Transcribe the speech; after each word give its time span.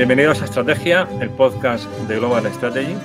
Bienvenidos 0.00 0.40
a 0.40 0.46
Estrategia, 0.46 1.06
el 1.20 1.28
podcast 1.28 1.84
de 2.08 2.16
Global 2.16 2.46
Strategy. 2.54 2.96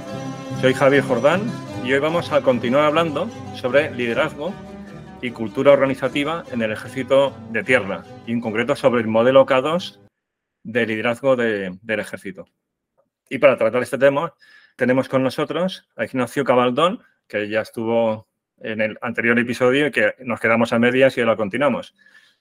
Soy 0.61 0.73
Javier 0.73 1.03
Jordán 1.03 1.41
y 1.83 1.91
hoy 1.91 1.99
vamos 1.99 2.31
a 2.31 2.39
continuar 2.39 2.85
hablando 2.85 3.29
sobre 3.53 3.93
liderazgo 3.93 4.53
y 5.21 5.31
cultura 5.31 5.73
organizativa 5.73 6.45
en 6.53 6.61
el 6.61 6.71
ejército 6.71 7.35
de 7.51 7.65
tierra 7.65 8.05
y 8.25 8.31
en 8.31 8.39
concreto 8.39 8.77
sobre 8.77 9.01
el 9.01 9.09
modelo 9.09 9.45
K2 9.45 9.99
de 10.63 10.85
liderazgo 10.85 11.35
del 11.35 11.99
ejército. 11.99 12.45
Y 13.29 13.39
para 13.39 13.57
tratar 13.57 13.83
este 13.83 13.97
tema 13.97 14.33
tenemos 14.77 15.09
con 15.09 15.21
nosotros 15.21 15.89
a 15.97 16.05
Ignacio 16.05 16.45
Cabaldón, 16.45 17.03
que 17.27 17.49
ya 17.49 17.59
estuvo 17.59 18.29
en 18.61 18.79
el 18.79 18.97
anterior 19.01 19.37
episodio 19.37 19.87
y 19.87 19.91
que 19.91 20.13
nos 20.19 20.39
quedamos 20.39 20.71
a 20.71 20.79
medias 20.79 21.17
y 21.17 21.19
ahora 21.19 21.35
continuamos. 21.35 21.93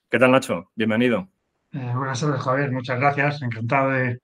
¿Qué 0.08 0.20
tal, 0.20 0.30
Nacho? 0.30 0.70
Bienvenido. 0.76 1.28
Eh, 1.72 1.92
buenas 1.92 2.20
tardes, 2.20 2.40
Javier. 2.40 2.70
Muchas 2.70 3.00
gracias. 3.00 3.42
Encantado 3.42 3.90
de, 3.90 4.20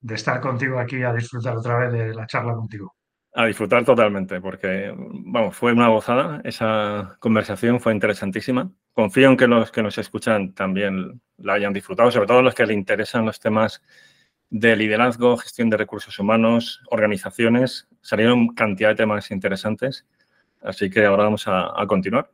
de, 0.00 0.14
estar 0.14 0.40
contigo 0.40 0.78
aquí 0.78 1.02
a 1.02 1.12
disfrutar 1.12 1.56
otra 1.56 1.78
vez 1.78 1.92
de 1.92 2.14
la 2.14 2.26
charla 2.26 2.54
contigo. 2.54 2.94
A 3.34 3.46
disfrutar 3.46 3.84
totalmente, 3.84 4.40
porque 4.40 4.94
vamos, 4.96 5.56
fue 5.56 5.72
una 5.72 5.88
gozada. 5.88 6.40
Esa 6.44 7.16
conversación 7.20 7.80
fue 7.80 7.92
interesantísima. 7.92 8.70
Confío 8.92 9.28
en 9.28 9.36
que 9.36 9.46
los 9.46 9.70
que 9.70 9.82
nos 9.82 9.98
escuchan 9.98 10.54
también 10.54 11.20
la 11.36 11.54
hayan 11.54 11.72
disfrutado, 11.72 12.10
sobre 12.10 12.26
todo 12.26 12.40
los 12.40 12.54
que 12.54 12.64
le 12.64 12.72
interesan 12.72 13.26
los 13.26 13.38
temas 13.38 13.82
de 14.48 14.74
liderazgo, 14.74 15.36
gestión 15.36 15.68
de 15.68 15.76
recursos 15.76 16.18
humanos, 16.18 16.82
organizaciones. 16.90 17.88
Salieron 18.00 18.48
cantidad 18.54 18.90
de 18.90 18.94
temas 18.94 19.30
interesantes 19.30 20.06
Así 20.66 20.90
que 20.90 21.04
ahora 21.04 21.24
vamos 21.24 21.44
a, 21.46 21.72
continuar. 21.86 22.30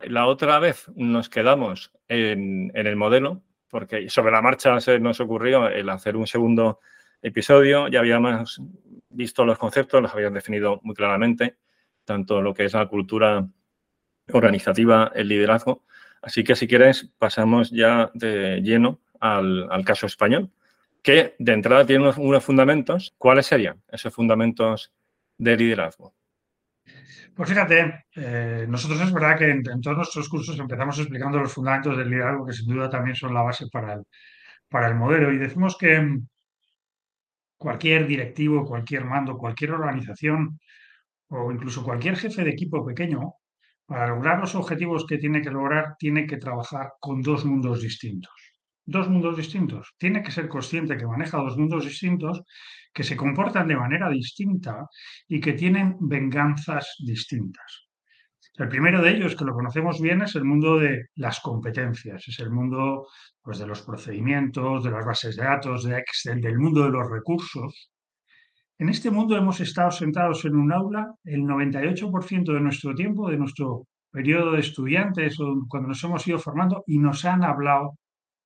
La 0.00 0.26
otra 0.26 0.60
vez 0.60 0.88
nos 0.94 1.28
quedamos 1.28 1.92
en, 2.08 2.70
el 2.74 2.96
modelo, 2.96 3.42
porque 3.68 4.08
sobre 4.08 4.32
la 4.32 4.40
marcha 4.40 4.80
se 4.80 5.00
nos 5.00 5.20
ocurrió 5.20 5.68
el 5.68 5.88
hacer 5.88 6.16
un 6.16 6.28
segundo 6.28 6.80
episodio. 7.22 7.88
Ya 7.88 8.00
habíamos 8.00 8.60
visto 9.08 9.44
los 9.44 9.58
conceptos, 9.58 10.02
los 10.02 10.12
habíamos 10.12 10.34
definido 10.34 10.80
muy 10.82 10.94
claramente, 10.94 11.56
tanto 12.04 12.42
lo 12.42 12.52
que 12.52 12.64
es 12.64 12.72
la 12.74 12.86
cultura 12.86 13.46
organizativa, 14.32 15.10
el 15.14 15.28
liderazgo. 15.28 15.84
Así 16.20 16.44
que 16.44 16.54
si 16.54 16.66
quieres, 16.66 17.10
pasamos 17.18 17.70
ya 17.70 18.10
de 18.14 18.60
lleno 18.62 19.00
al, 19.20 19.84
caso 19.84 20.06
español, 20.06 20.50
que 21.02 21.34
de 21.38 21.52
entrada 21.52 21.86
tiene 21.86 22.12
unos 22.16 22.44
fundamentos. 22.44 23.14
¿Cuáles 23.18 23.46
serían 23.46 23.82
esos 23.88 24.14
fundamentos 24.14 24.92
de 25.38 25.56
liderazgo? 25.56 26.14
Pues 27.34 27.48
fíjate, 27.48 28.04
eh, 28.14 28.66
nosotros 28.68 29.00
es 29.00 29.12
verdad 29.12 29.38
que 29.38 29.50
en, 29.50 29.80
todos 29.80 29.96
nuestros 29.96 30.28
cursos 30.28 30.58
empezamos 30.58 30.98
explicando 30.98 31.38
los 31.38 31.52
fundamentos 31.52 31.96
del 31.96 32.10
liderazgo, 32.10 32.46
que 32.46 32.52
sin 32.52 32.72
duda 32.72 32.90
también 32.90 33.16
son 33.16 33.32
la 33.32 33.42
base 33.42 33.66
para 33.72 33.94
el, 33.94 34.02
para 34.68 34.88
el 34.88 34.94
modelo. 34.94 35.32
Y 35.32 35.38
decimos 35.38 35.76
que 35.78 36.20
cualquier 37.62 38.06
directivo, 38.06 38.64
cualquier 38.64 39.04
mando, 39.04 39.38
cualquier 39.38 39.70
organización 39.72 40.58
o 41.28 41.52
incluso 41.52 41.84
cualquier 41.84 42.16
jefe 42.16 42.44
de 42.44 42.50
equipo 42.50 42.84
pequeño, 42.84 43.20
para 43.86 44.08
lograr 44.08 44.40
los 44.40 44.54
objetivos 44.54 45.06
que 45.06 45.18
tiene 45.18 45.40
que 45.40 45.50
lograr, 45.50 45.94
tiene 45.98 46.26
que 46.26 46.38
trabajar 46.38 46.86
con 47.00 47.22
dos 47.22 47.44
mundos 47.44 47.80
distintos. 47.80 48.34
Dos 48.84 49.08
mundos 49.08 49.36
distintos. 49.36 49.94
Tiene 49.96 50.22
que 50.22 50.32
ser 50.32 50.48
consciente 50.48 50.96
que 50.96 51.06
maneja 51.06 51.38
dos 51.38 51.56
mundos 51.56 51.84
distintos 51.84 52.42
que 52.92 53.04
se 53.04 53.16
comportan 53.16 53.68
de 53.68 53.76
manera 53.76 54.10
distinta 54.10 54.88
y 55.28 55.40
que 55.40 55.52
tienen 55.52 55.96
venganzas 56.00 56.96
distintas. 56.98 57.91
El 58.54 58.68
primero 58.68 59.00
de 59.00 59.10
ellos, 59.10 59.34
que 59.34 59.46
lo 59.46 59.54
conocemos 59.54 60.00
bien, 60.00 60.20
es 60.22 60.34
el 60.36 60.44
mundo 60.44 60.78
de 60.78 61.06
las 61.14 61.40
competencias, 61.40 62.28
es 62.28 62.38
el 62.38 62.50
mundo 62.50 63.06
pues, 63.40 63.58
de 63.58 63.66
los 63.66 63.80
procedimientos, 63.80 64.84
de 64.84 64.90
las 64.90 65.06
bases 65.06 65.36
de 65.36 65.44
datos, 65.44 65.84
de 65.84 65.98
Excel, 65.98 66.40
del 66.40 66.58
mundo 66.58 66.84
de 66.84 66.90
los 66.90 67.10
recursos. 67.10 67.90
En 68.78 68.90
este 68.90 69.10
mundo 69.10 69.36
hemos 69.36 69.60
estado 69.60 69.90
sentados 69.90 70.44
en 70.44 70.56
un 70.56 70.70
aula 70.70 71.14
el 71.24 71.42
98% 71.42 72.52
de 72.52 72.60
nuestro 72.60 72.94
tiempo, 72.94 73.30
de 73.30 73.38
nuestro 73.38 73.86
periodo 74.10 74.52
de 74.52 74.60
estudiantes 74.60 75.38
cuando 75.68 75.88
nos 75.88 76.04
hemos 76.04 76.26
ido 76.26 76.38
formando 76.38 76.84
y 76.86 76.98
nos 76.98 77.24
han 77.24 77.44
hablado 77.44 77.98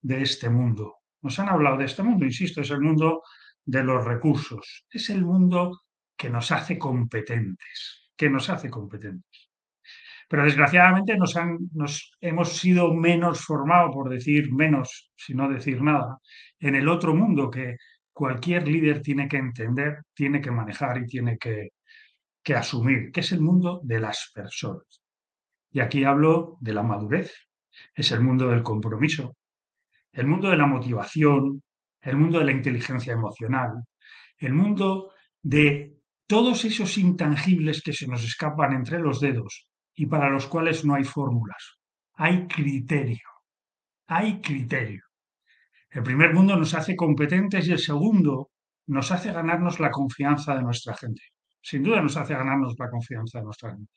de 0.03 0.23
este 0.23 0.49
mundo. 0.49 0.99
Nos 1.23 1.38
han 1.41 1.49
hablado 1.49 1.78
de 1.78 1.87
este 1.87 2.05
mundo, 2.05 2.25
insisto, 2.25 2.61
es 2.61 2.71
el 2.71 2.81
mundo 2.81 3.23
de 3.65 3.83
los 3.83 4.05
recursos. 4.05 4.84
Es 4.88 5.11
el 5.11 5.25
mundo 5.25 5.81
que 6.17 6.31
nos 6.31 6.53
hace 6.53 6.78
competentes, 6.78 8.12
que 8.17 8.31
nos 8.31 8.49
hace 8.49 8.71
competentes. 8.71 9.46
Pero 10.28 10.44
desgraciadamente 10.44 11.16
nos, 11.16 11.37
han, 11.37 11.59
hemos 12.20 12.53
sido 12.53 12.92
menos 12.92 13.44
formados, 13.44 13.94
por 13.94 14.09
decir 14.09 14.53
menos, 14.53 15.10
si 15.16 15.34
no 15.34 15.48
decir 15.48 15.81
nada, 15.81 16.19
en 16.59 16.75
el 16.75 16.88
otro 16.88 17.14
mundo 17.14 17.50
que 17.50 17.76
cualquier 18.12 18.66
líder 18.66 19.03
tiene 19.03 19.28
que 19.28 19.37
entender, 19.37 20.03
tiene 20.14 20.41
que 20.41 20.50
manejar 20.50 20.98
y 20.98 21.06
tiene 21.06 21.38
que 21.38 22.54
asumir, 22.54 23.12
que 23.12 23.20
es 23.20 23.32
el 23.32 23.41
mundo 23.41 23.81
de 23.84 24.00
las 24.00 24.31
personas. 24.34 25.03
Y 25.70 25.81
aquí 25.81 26.04
hablo 26.04 26.56
de 26.60 26.72
la 26.72 26.82
madurez, 26.82 27.32
es 27.94 28.10
el 28.10 28.20
mundo 28.20 28.48
del 28.48 28.62
compromiso, 28.62 29.37
el 30.12 30.26
mundo 30.26 30.50
de 30.50 30.56
la 30.56 30.66
motivación, 30.66 31.62
el 32.00 32.16
mundo 32.16 32.38
de 32.38 32.47
la 32.47 32.53
inteligencia 32.53 33.12
emocional, 33.12 33.84
el 34.38 34.54
mundo 34.54 35.12
de 35.43 35.94
todos 36.26 36.64
esos 36.64 36.98
intangibles 36.98 37.82
que 37.82 37.93
se 37.93 38.06
nos 38.08 38.25
escapan 38.25 38.72
entre 38.72 38.98
los 38.98 39.20
dedos 39.20 39.69
y 39.97 40.07
para 40.07 40.31
los 40.31 40.47
cuales 40.47 40.84
no 40.84 40.95
hay 40.95 41.05
fórmulas. 41.05 41.79
Hay 42.15 42.47
criterio. 42.47 43.29
Hay 44.07 44.41
criterio. 44.41 45.03
El 45.91 46.03
primer 46.03 46.34
mundo 46.34 46.55
nos 46.57 46.75
hace 46.75 46.95
competentes 46.95 47.67
y 47.67 47.73
el 47.73 47.79
segundo 47.79 48.51
nos 48.89 49.11
hace 49.11 49.33
ganarnos 49.33 49.81
la 49.81 49.91
confianza 49.91 50.55
de 50.55 50.62
nuestra 50.62 50.95
gente. 50.95 51.23
Sin 51.61 51.83
duda 51.83 52.01
nos 52.01 52.17
hace 52.17 52.35
ganarnos 52.35 52.79
la 52.79 52.91
confianza 52.91 53.39
de 53.39 53.45
nuestra 53.45 53.71
gente. 53.71 53.93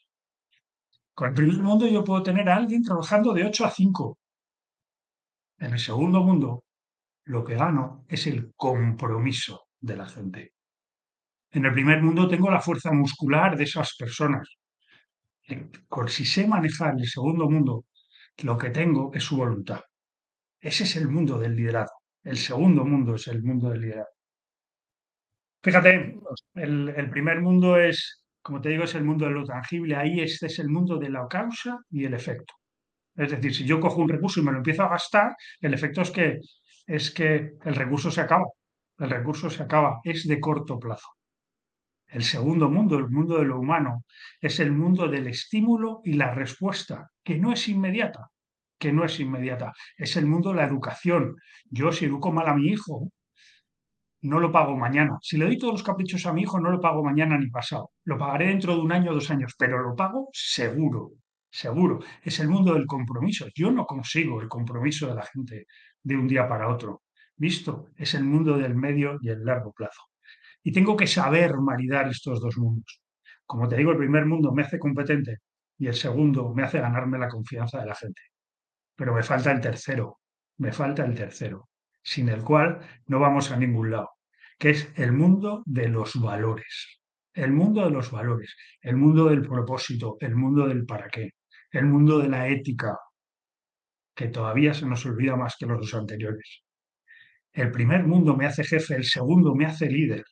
Con 1.13 1.29
el 1.29 1.33
primer 1.35 1.57
mundo 1.57 1.85
yo 1.85 2.03
puedo 2.03 2.23
tener 2.23 2.49
a 2.49 2.55
alguien 2.55 2.81
trabajando 2.81 3.33
de 3.33 3.45
8 3.45 3.65
a 3.65 3.69
5. 3.69 4.17
En 5.59 5.73
el 5.73 5.79
segundo 5.79 6.23
mundo 6.23 6.63
lo 7.25 7.43
que 7.43 7.55
gano 7.55 8.05
es 8.07 8.25
el 8.25 8.53
compromiso 8.55 9.67
de 9.79 9.95
la 9.97 10.07
gente. 10.07 10.53
En 11.51 11.65
el 11.65 11.73
primer 11.73 12.01
mundo 12.01 12.27
tengo 12.27 12.49
la 12.49 12.61
fuerza 12.61 12.91
muscular 12.91 13.57
de 13.57 13.65
esas 13.65 13.95
personas. 13.97 14.47
Si 16.07 16.25
sé 16.25 16.47
manejar 16.47 16.95
el 16.97 17.07
segundo 17.07 17.49
mundo, 17.49 17.85
lo 18.43 18.57
que 18.57 18.69
tengo 18.69 19.11
es 19.13 19.23
su 19.23 19.37
voluntad. 19.37 19.81
Ese 20.61 20.83
es 20.83 20.95
el 20.95 21.07
mundo 21.09 21.37
del 21.39 21.55
liderazgo. 21.55 21.97
El 22.23 22.37
segundo 22.37 22.85
mundo 22.85 23.15
es 23.15 23.27
el 23.27 23.41
mundo 23.43 23.69
del 23.69 23.81
liderazgo. 23.81 24.13
Fíjate, 25.61 26.17
el, 26.55 26.89
el, 26.89 27.09
primer 27.09 27.41
mundo 27.41 27.77
es, 27.77 28.23
como 28.41 28.61
te 28.61 28.69
digo, 28.69 28.85
es 28.85 28.95
el 28.95 29.03
mundo 29.03 29.25
de 29.25 29.31
lo 29.31 29.45
tangible. 29.45 29.95
Ahí 29.95 30.21
este 30.21 30.47
es 30.47 30.59
el 30.59 30.69
mundo 30.69 30.97
de 30.97 31.09
la 31.09 31.27
causa 31.27 31.77
y 31.89 32.05
el 32.05 32.13
efecto. 32.13 32.53
Es 33.15 33.31
decir, 33.31 33.53
si 33.53 33.65
yo 33.65 33.79
cojo 33.79 34.01
un 34.01 34.09
recurso 34.09 34.39
y 34.39 34.43
me 34.43 34.51
lo 34.51 34.57
empiezo 34.59 34.83
a 34.83 34.89
gastar, 34.89 35.35
el 35.61 35.73
efecto 35.73 36.01
es 36.01 36.11
que 36.11 36.39
es 36.87 37.11
que 37.11 37.57
el 37.63 37.75
recurso 37.75 38.09
se 38.09 38.21
acaba. 38.21 38.45
El 38.97 39.09
recurso 39.11 39.49
se 39.49 39.63
acaba, 39.63 39.99
es 40.03 40.27
de 40.27 40.39
corto 40.39 40.79
plazo. 40.79 41.07
El 42.09 42.23
segundo 42.23 42.69
mundo, 42.69 42.97
el 42.97 43.09
mundo 43.09 43.37
de 43.37 43.45
lo 43.45 43.59
humano, 43.59 44.03
es 44.41 44.59
el 44.59 44.71
mundo 44.71 45.07
del 45.07 45.27
estímulo 45.27 46.01
y 46.03 46.13
la 46.13 46.33
respuesta, 46.33 47.11
que 47.23 47.37
no 47.37 47.53
es 47.53 47.67
inmediata, 47.67 48.31
que 48.79 48.91
no 48.91 49.05
es 49.05 49.19
inmediata. 49.19 49.73
Es 49.95 50.17
el 50.17 50.25
mundo 50.25 50.49
de 50.49 50.55
la 50.55 50.65
educación. 50.65 51.35
Yo 51.69 51.91
si 51.91 52.05
educo 52.05 52.31
mal 52.31 52.47
a 52.47 52.55
mi 52.55 52.67
hijo, 52.67 53.11
no 54.21 54.39
lo 54.39 54.51
pago 54.51 54.75
mañana. 54.75 55.17
Si 55.21 55.37
le 55.37 55.45
doy 55.45 55.57
todos 55.59 55.73
los 55.73 55.83
caprichos 55.83 56.25
a 56.25 56.33
mi 56.33 56.41
hijo, 56.41 56.59
no 56.59 56.71
lo 56.71 56.81
pago 56.81 57.03
mañana 57.03 57.37
ni 57.37 57.49
pasado. 57.49 57.91
Lo 58.05 58.17
pagaré 58.17 58.47
dentro 58.47 58.75
de 58.75 58.81
un 58.81 58.91
año 58.91 59.11
o 59.11 59.13
dos 59.13 59.29
años, 59.29 59.53
pero 59.57 59.79
lo 59.79 59.95
pago 59.95 60.29
seguro, 60.33 61.11
seguro. 61.49 61.99
Es 62.23 62.39
el 62.39 62.49
mundo 62.49 62.73
del 62.73 62.87
compromiso. 62.87 63.47
Yo 63.53 63.71
no 63.71 63.85
consigo 63.85 64.41
el 64.41 64.49
compromiso 64.49 65.07
de 65.07 65.15
la 65.15 65.23
gente 65.23 65.67
de 66.01 66.17
un 66.17 66.27
día 66.27 66.47
para 66.49 66.69
otro. 66.69 67.03
Visto, 67.35 67.89
es 67.95 68.15
el 68.15 68.23
mundo 68.23 68.57
del 68.57 68.75
medio 68.75 69.17
y 69.21 69.29
el 69.29 69.45
largo 69.45 69.71
plazo. 69.71 70.08
Y 70.63 70.71
tengo 70.71 70.95
que 70.97 71.07
saber 71.07 71.55
maridar 71.57 72.07
estos 72.07 72.41
dos 72.41 72.57
mundos. 72.57 73.01
Como 73.45 73.67
te 73.67 73.77
digo, 73.77 73.91
el 73.91 73.97
primer 73.97 74.25
mundo 74.25 74.51
me 74.51 74.63
hace 74.63 74.77
competente 74.77 75.39
y 75.77 75.87
el 75.87 75.95
segundo 75.95 76.53
me 76.53 76.63
hace 76.63 76.79
ganarme 76.79 77.17
la 77.17 77.29
confianza 77.29 77.79
de 77.79 77.87
la 77.87 77.95
gente. 77.95 78.21
Pero 78.95 79.13
me 79.13 79.23
falta 79.23 79.51
el 79.51 79.61
tercero, 79.61 80.19
me 80.57 80.71
falta 80.71 81.05
el 81.05 81.15
tercero, 81.15 81.69
sin 82.03 82.29
el 82.29 82.43
cual 82.43 82.79
no 83.07 83.19
vamos 83.19 83.49
a 83.51 83.57
ningún 83.57 83.91
lado, 83.91 84.09
que 84.57 84.71
es 84.71 84.91
el 84.95 85.13
mundo 85.13 85.63
de 85.65 85.87
los 85.87 86.21
valores. 86.21 86.99
El 87.33 87.53
mundo 87.53 87.85
de 87.85 87.91
los 87.91 88.11
valores, 88.11 88.55
el 88.81 88.97
mundo 88.97 89.29
del 89.29 89.41
propósito, 89.41 90.17
el 90.19 90.35
mundo 90.35 90.67
del 90.67 90.85
para 90.85 91.07
qué, 91.07 91.31
el 91.71 91.85
mundo 91.85 92.19
de 92.19 92.27
la 92.27 92.49
ética, 92.49 92.97
que 94.13 94.27
todavía 94.27 94.73
se 94.73 94.85
nos 94.85 95.05
olvida 95.05 95.37
más 95.37 95.55
que 95.57 95.65
los 95.65 95.79
dos 95.79 95.93
anteriores. 95.93 96.63
El 97.53 97.71
primer 97.71 98.05
mundo 98.05 98.35
me 98.35 98.45
hace 98.45 98.63
jefe, 98.63 98.95
el 98.95 99.05
segundo 99.05 99.55
me 99.55 99.65
hace 99.65 99.89
líder 99.89 100.25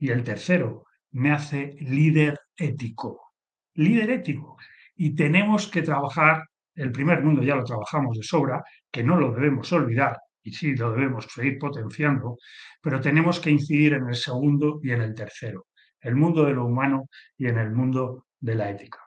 y 0.00 0.10
el 0.10 0.24
tercero 0.24 0.86
me 1.12 1.30
hace 1.30 1.76
líder 1.80 2.40
ético. 2.56 3.34
Líder 3.74 4.10
ético. 4.10 4.56
Y 4.96 5.14
tenemos 5.14 5.68
que 5.68 5.82
trabajar, 5.82 6.44
el 6.74 6.90
primer 6.90 7.22
mundo 7.22 7.42
ya 7.42 7.54
lo 7.54 7.64
trabajamos 7.64 8.16
de 8.16 8.22
sobra, 8.24 8.64
que 8.90 9.04
no 9.04 9.16
lo 9.16 9.32
debemos 9.32 9.72
olvidar, 9.72 10.18
y 10.42 10.52
sí, 10.52 10.74
lo 10.74 10.92
debemos 10.92 11.26
seguir 11.26 11.58
potenciando, 11.58 12.38
pero 12.80 13.00
tenemos 13.00 13.38
que 13.40 13.50
incidir 13.50 13.92
en 13.94 14.08
el 14.08 14.14
segundo 14.16 14.80
y 14.82 14.90
en 14.90 15.02
el 15.02 15.14
tercero, 15.14 15.66
el 16.00 16.16
mundo 16.16 16.44
de 16.44 16.54
lo 16.54 16.64
humano 16.64 17.08
y 17.36 17.46
en 17.46 17.58
el 17.58 17.70
mundo 17.70 18.26
de 18.40 18.54
la 18.54 18.70
ética. 18.70 19.00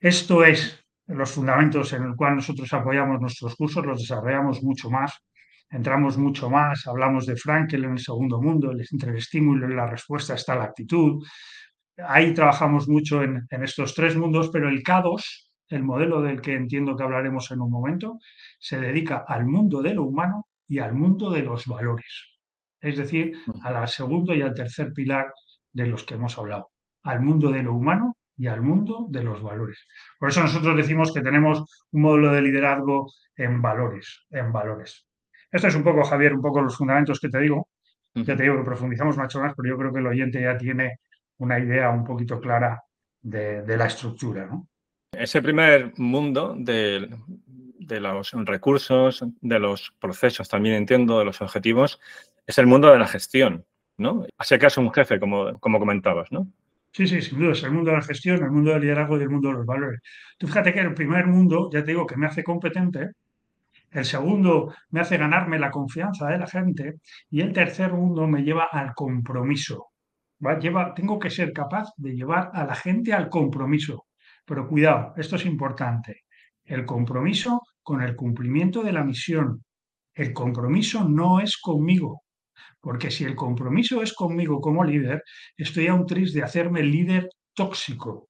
Esto 0.00 0.44
es 0.44 0.84
los 1.06 1.30
fundamentos 1.30 1.92
en 1.92 2.02
el 2.02 2.16
cual 2.16 2.36
nosotros 2.36 2.72
apoyamos 2.72 3.20
nuestros 3.20 3.54
cursos, 3.54 3.86
los 3.86 4.00
desarrollamos 4.00 4.62
mucho 4.62 4.90
más, 4.90 5.12
entramos 5.74 6.16
mucho 6.16 6.48
más, 6.48 6.86
hablamos 6.86 7.26
de 7.26 7.36
Frankel 7.36 7.84
en 7.84 7.92
el 7.92 7.98
segundo 7.98 8.40
mundo, 8.40 8.72
entre 8.72 9.10
el 9.10 9.16
estímulo 9.16 9.68
y 9.68 9.74
la 9.74 9.88
respuesta 9.88 10.34
está 10.34 10.54
la 10.54 10.64
actitud. 10.64 11.22
Ahí 11.98 12.32
trabajamos 12.32 12.88
mucho 12.88 13.22
en, 13.22 13.44
en 13.50 13.62
estos 13.64 13.94
tres 13.94 14.16
mundos, 14.16 14.50
pero 14.52 14.68
el 14.68 14.82
K2, 14.82 15.22
el 15.70 15.82
modelo 15.82 16.22
del 16.22 16.40
que 16.40 16.54
entiendo 16.54 16.96
que 16.96 17.02
hablaremos 17.02 17.50
en 17.50 17.60
un 17.60 17.70
momento, 17.70 18.18
se 18.58 18.78
dedica 18.78 19.24
al 19.26 19.46
mundo 19.46 19.82
de 19.82 19.94
lo 19.94 20.04
humano 20.04 20.46
y 20.68 20.78
al 20.78 20.94
mundo 20.94 21.30
de 21.30 21.42
los 21.42 21.66
valores. 21.66 22.38
Es 22.80 22.96
decir, 22.96 23.36
al 23.62 23.88
segundo 23.88 24.32
y 24.34 24.42
al 24.42 24.54
tercer 24.54 24.92
pilar 24.92 25.32
de 25.72 25.86
los 25.86 26.04
que 26.04 26.14
hemos 26.14 26.38
hablado, 26.38 26.70
al 27.02 27.20
mundo 27.20 27.50
de 27.50 27.64
lo 27.64 27.74
humano 27.74 28.16
y 28.36 28.46
al 28.46 28.62
mundo 28.62 29.06
de 29.08 29.24
los 29.24 29.42
valores. 29.42 29.86
Por 30.18 30.28
eso 30.28 30.40
nosotros 30.40 30.76
decimos 30.76 31.12
que 31.12 31.20
tenemos 31.20 31.64
un 31.90 32.02
modelo 32.02 32.32
de 32.32 32.42
liderazgo 32.42 33.10
en 33.36 33.60
valores, 33.60 34.26
en 34.30 34.52
valores. 34.52 35.04
Esto 35.54 35.68
es 35.68 35.76
un 35.76 35.84
poco, 35.84 36.02
Javier, 36.02 36.34
un 36.34 36.42
poco 36.42 36.60
los 36.60 36.76
fundamentos 36.76 37.20
que 37.20 37.28
te 37.28 37.38
digo. 37.38 37.68
Ya 38.12 38.36
te 38.36 38.42
digo 38.42 38.56
que 38.56 38.64
profundizamos 38.64 39.16
mucho 39.16 39.40
más, 39.40 39.54
pero 39.56 39.68
yo 39.68 39.78
creo 39.78 39.92
que 39.92 40.00
el 40.00 40.06
oyente 40.08 40.42
ya 40.42 40.58
tiene 40.58 40.98
una 41.38 41.60
idea 41.60 41.90
un 41.90 42.04
poquito 42.04 42.40
clara 42.40 42.82
de, 43.22 43.62
de 43.62 43.76
la 43.76 43.86
estructura. 43.86 44.46
¿no? 44.46 44.66
Ese 45.12 45.40
primer 45.42 45.92
mundo 45.96 46.56
de, 46.58 47.08
de, 47.78 48.00
los 48.00 48.32
recursos, 48.32 49.24
de 49.40 49.58
los 49.60 49.94
procesos, 50.00 50.48
también 50.48 50.74
entiendo, 50.74 51.20
de 51.20 51.24
los 51.24 51.40
objetivos, 51.40 52.00
es 52.44 52.58
el 52.58 52.66
mundo 52.66 52.90
de 52.90 52.98
la 52.98 53.06
gestión, 53.06 53.64
¿no? 53.96 54.26
Así 54.36 54.58
que 54.58 54.66
es 54.66 54.76
un 54.76 54.92
jefe, 54.92 55.20
como, 55.20 55.56
como 55.60 55.78
comentabas, 55.78 56.32
¿no? 56.32 56.48
Sí, 56.90 57.06
sí, 57.06 57.22
sin 57.22 57.38
duda, 57.38 57.52
es 57.52 57.62
el 57.62 57.70
mundo 57.70 57.92
de 57.92 57.98
la 57.98 58.02
gestión, 58.02 58.42
el 58.42 58.50
mundo 58.50 58.72
del 58.72 58.82
liderazgo 58.82 59.18
y 59.18 59.22
el 59.22 59.30
mundo 59.30 59.50
de 59.50 59.54
los 59.54 59.66
valores. 59.66 60.00
Tú 60.36 60.48
fíjate 60.48 60.72
que 60.72 60.80
el 60.80 60.94
primer 60.94 61.28
mundo, 61.28 61.70
ya 61.72 61.84
te 61.84 61.92
digo, 61.92 62.06
que 62.06 62.16
me 62.16 62.26
hace 62.26 62.42
competente, 62.42 63.12
el 63.94 64.04
segundo 64.04 64.74
me 64.90 65.00
hace 65.00 65.16
ganarme 65.16 65.56
la 65.56 65.70
confianza 65.70 66.26
de 66.26 66.38
la 66.38 66.48
gente 66.48 66.96
y 67.30 67.40
el 67.40 67.52
tercer 67.52 67.92
mundo 67.92 68.26
me 68.26 68.42
lleva 68.42 68.64
al 68.64 68.92
compromiso. 68.92 69.92
¿va? 70.44 70.58
Lleva, 70.58 70.92
tengo 70.92 71.16
que 71.16 71.30
ser 71.30 71.52
capaz 71.52 71.90
de 71.96 72.14
llevar 72.14 72.50
a 72.52 72.64
la 72.66 72.74
gente 72.74 73.12
al 73.12 73.28
compromiso. 73.28 74.06
Pero 74.44 74.66
cuidado, 74.68 75.14
esto 75.16 75.36
es 75.36 75.46
importante. 75.46 76.24
El 76.64 76.84
compromiso 76.84 77.62
con 77.84 78.02
el 78.02 78.16
cumplimiento 78.16 78.82
de 78.82 78.92
la 78.92 79.04
misión. 79.04 79.64
El 80.12 80.32
compromiso 80.32 81.08
no 81.08 81.38
es 81.38 81.56
conmigo, 81.56 82.24
porque 82.80 83.12
si 83.12 83.22
el 83.22 83.36
compromiso 83.36 84.02
es 84.02 84.12
conmigo 84.12 84.60
como 84.60 84.82
líder, 84.82 85.22
estoy 85.56 85.86
a 85.86 85.94
un 85.94 86.04
tris 86.04 86.32
de 86.32 86.42
hacerme 86.42 86.82
líder 86.82 87.28
tóxico. 87.54 88.28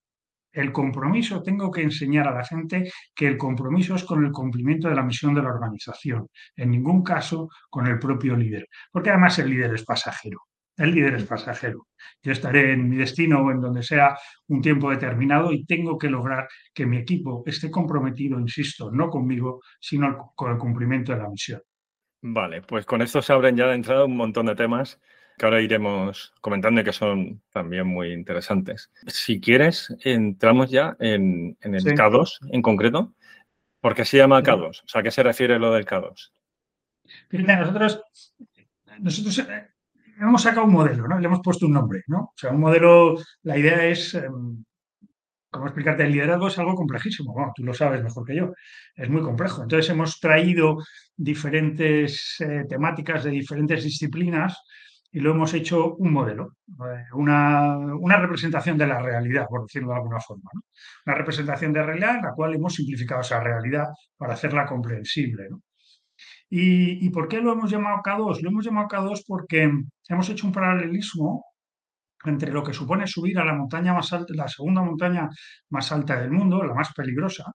El 0.54 0.70
compromiso, 0.70 1.42
tengo 1.42 1.68
que 1.68 1.82
enseñar 1.82 2.28
a 2.28 2.34
la 2.34 2.44
gente 2.44 2.88
que 3.12 3.26
el 3.26 3.36
compromiso 3.36 3.96
es 3.96 4.04
con 4.04 4.24
el 4.24 4.30
cumplimiento 4.30 4.88
de 4.88 4.94
la 4.94 5.02
misión 5.02 5.34
de 5.34 5.42
la 5.42 5.48
organización, 5.48 6.28
en 6.54 6.70
ningún 6.70 7.02
caso 7.02 7.48
con 7.68 7.88
el 7.88 7.98
propio 7.98 8.36
líder, 8.36 8.68
porque 8.92 9.10
además 9.10 9.36
el 9.40 9.50
líder 9.50 9.74
es 9.74 9.84
pasajero. 9.84 10.42
El 10.76 10.94
líder 10.94 11.14
es 11.14 11.24
pasajero. 11.24 11.88
Yo 12.22 12.32
estaré 12.32 12.72
en 12.72 12.88
mi 12.88 12.96
destino 12.96 13.40
o 13.40 13.50
en 13.50 13.60
donde 13.60 13.82
sea 13.82 14.16
un 14.48 14.60
tiempo 14.60 14.90
determinado 14.90 15.52
y 15.52 15.64
tengo 15.64 15.98
que 15.98 16.08
lograr 16.08 16.48
que 16.72 16.86
mi 16.86 16.98
equipo 16.98 17.42
esté 17.46 17.70
comprometido, 17.70 18.38
insisto, 18.38 18.90
no 18.92 19.10
conmigo, 19.10 19.60
sino 19.80 20.32
con 20.36 20.52
el 20.52 20.58
cumplimiento 20.58 21.12
de 21.12 21.18
la 21.18 21.28
misión. 21.28 21.60
Vale, 22.22 22.62
pues 22.62 22.86
con 22.86 23.02
esto 23.02 23.20
se 23.20 23.32
abren 23.32 23.56
ya 23.56 23.66
de 23.66 23.74
entrada 23.74 24.04
un 24.04 24.16
montón 24.16 24.46
de 24.46 24.54
temas 24.54 25.00
que 25.36 25.46
ahora 25.46 25.60
iremos 25.60 26.32
comentando 26.40 26.80
y 26.80 26.84
que 26.84 26.92
son 26.92 27.42
también 27.52 27.86
muy 27.86 28.12
interesantes. 28.12 28.90
Si 29.06 29.40
quieres, 29.40 29.94
entramos 30.04 30.70
ya 30.70 30.96
en, 31.00 31.56
el 31.60 31.80
sí. 31.80 31.90
K2 31.90 32.38
en 32.50 32.62
concreto. 32.62 33.14
¿Por 33.80 33.94
qué 33.94 34.04
se 34.04 34.16
llama 34.16 34.42
K2? 34.42 34.82
O 34.84 34.88
sea, 34.88 35.00
¿a 35.00 35.04
qué 35.04 35.10
se 35.10 35.22
refiere 35.22 35.58
lo 35.58 35.72
del 35.72 35.84
K2? 35.84 36.30
Fíjate, 37.28 37.56
nosotros, 37.56 38.02
nosotros 38.98 39.38
eh, 39.40 39.68
hemos 40.18 40.42
sacado 40.42 40.66
un 40.66 40.72
modelo, 40.72 41.06
¿no? 41.06 41.18
Le 41.18 41.26
hemos 41.26 41.40
puesto 41.40 41.66
un 41.66 41.72
nombre, 41.72 42.02
¿no? 42.06 42.20
O 42.20 42.34
sea, 42.34 42.50
un 42.50 42.60
modelo, 42.60 43.18
la 43.42 43.58
idea 43.58 43.84
es 43.84 44.14
eh, 44.14 44.28
¿Cómo 45.54 45.66
explicarte? 45.66 46.02
El 46.02 46.10
liderazgo 46.10 46.48
es 46.48 46.58
algo 46.58 46.74
complejísimo, 46.74 47.32
bueno, 47.32 47.52
tú 47.54 47.62
lo 47.62 47.72
sabes 47.72 48.02
mejor 48.02 48.26
que 48.26 48.34
yo, 48.34 48.52
es 48.96 49.08
muy 49.08 49.22
complejo. 49.22 49.62
Entonces 49.62 49.88
hemos 49.88 50.18
traído 50.18 50.78
diferentes 51.16 52.40
eh, 52.40 52.64
temáticas 52.68 53.22
de 53.22 53.30
diferentes 53.30 53.84
disciplinas 53.84 54.60
y 55.14 55.20
lo 55.20 55.30
hemos 55.30 55.54
hecho 55.54 55.94
un 55.94 56.12
modelo, 56.12 56.56
eh, 56.68 57.04
una, 57.14 57.76
una, 57.94 58.16
representación 58.16 58.76
de 58.76 58.88
la 58.88 59.00
realidad, 59.00 59.46
por 59.48 59.62
decirlo 59.62 59.90
de 59.90 59.98
alguna 59.98 60.18
forma. 60.18 60.50
Una 61.06 61.14
representación 61.14 61.72
de 61.72 61.84
realidad 61.84 62.16
en 62.16 62.22
la 62.22 62.32
cual 62.32 62.52
hemos 62.52 62.74
simplificado 62.74 63.20
esa 63.20 63.38
realidad 63.38 63.86
para 64.16 64.34
hacerla 64.34 64.66
comprensible. 64.66 65.50
¿Y, 66.50 67.06
¿Y 67.06 67.10
por 67.10 67.28
qué 67.28 67.40
lo 67.40 67.52
hemos 67.52 67.70
llamado 67.70 68.02
K2? 68.02 68.42
Lo 68.42 68.50
hemos 68.50 68.64
llamado 68.64 68.88
K2 68.88 69.22
porque 69.24 69.70
hemos 70.08 70.28
hecho 70.30 70.48
un 70.48 70.52
paralelismo 70.52 71.44
entre 72.24 72.50
lo 72.50 72.64
que 72.64 72.72
supone 72.72 73.06
subir 73.06 73.38
a 73.38 73.44
la 73.44 73.54
montaña 73.54 73.94
más 73.94 74.12
alta, 74.12 74.34
la 74.34 74.48
segunda 74.48 74.82
montaña 74.82 75.28
más 75.70 75.92
alta 75.92 76.20
del 76.20 76.32
mundo, 76.32 76.64
la 76.64 76.74
más 76.74 76.92
peligrosa, 76.92 77.52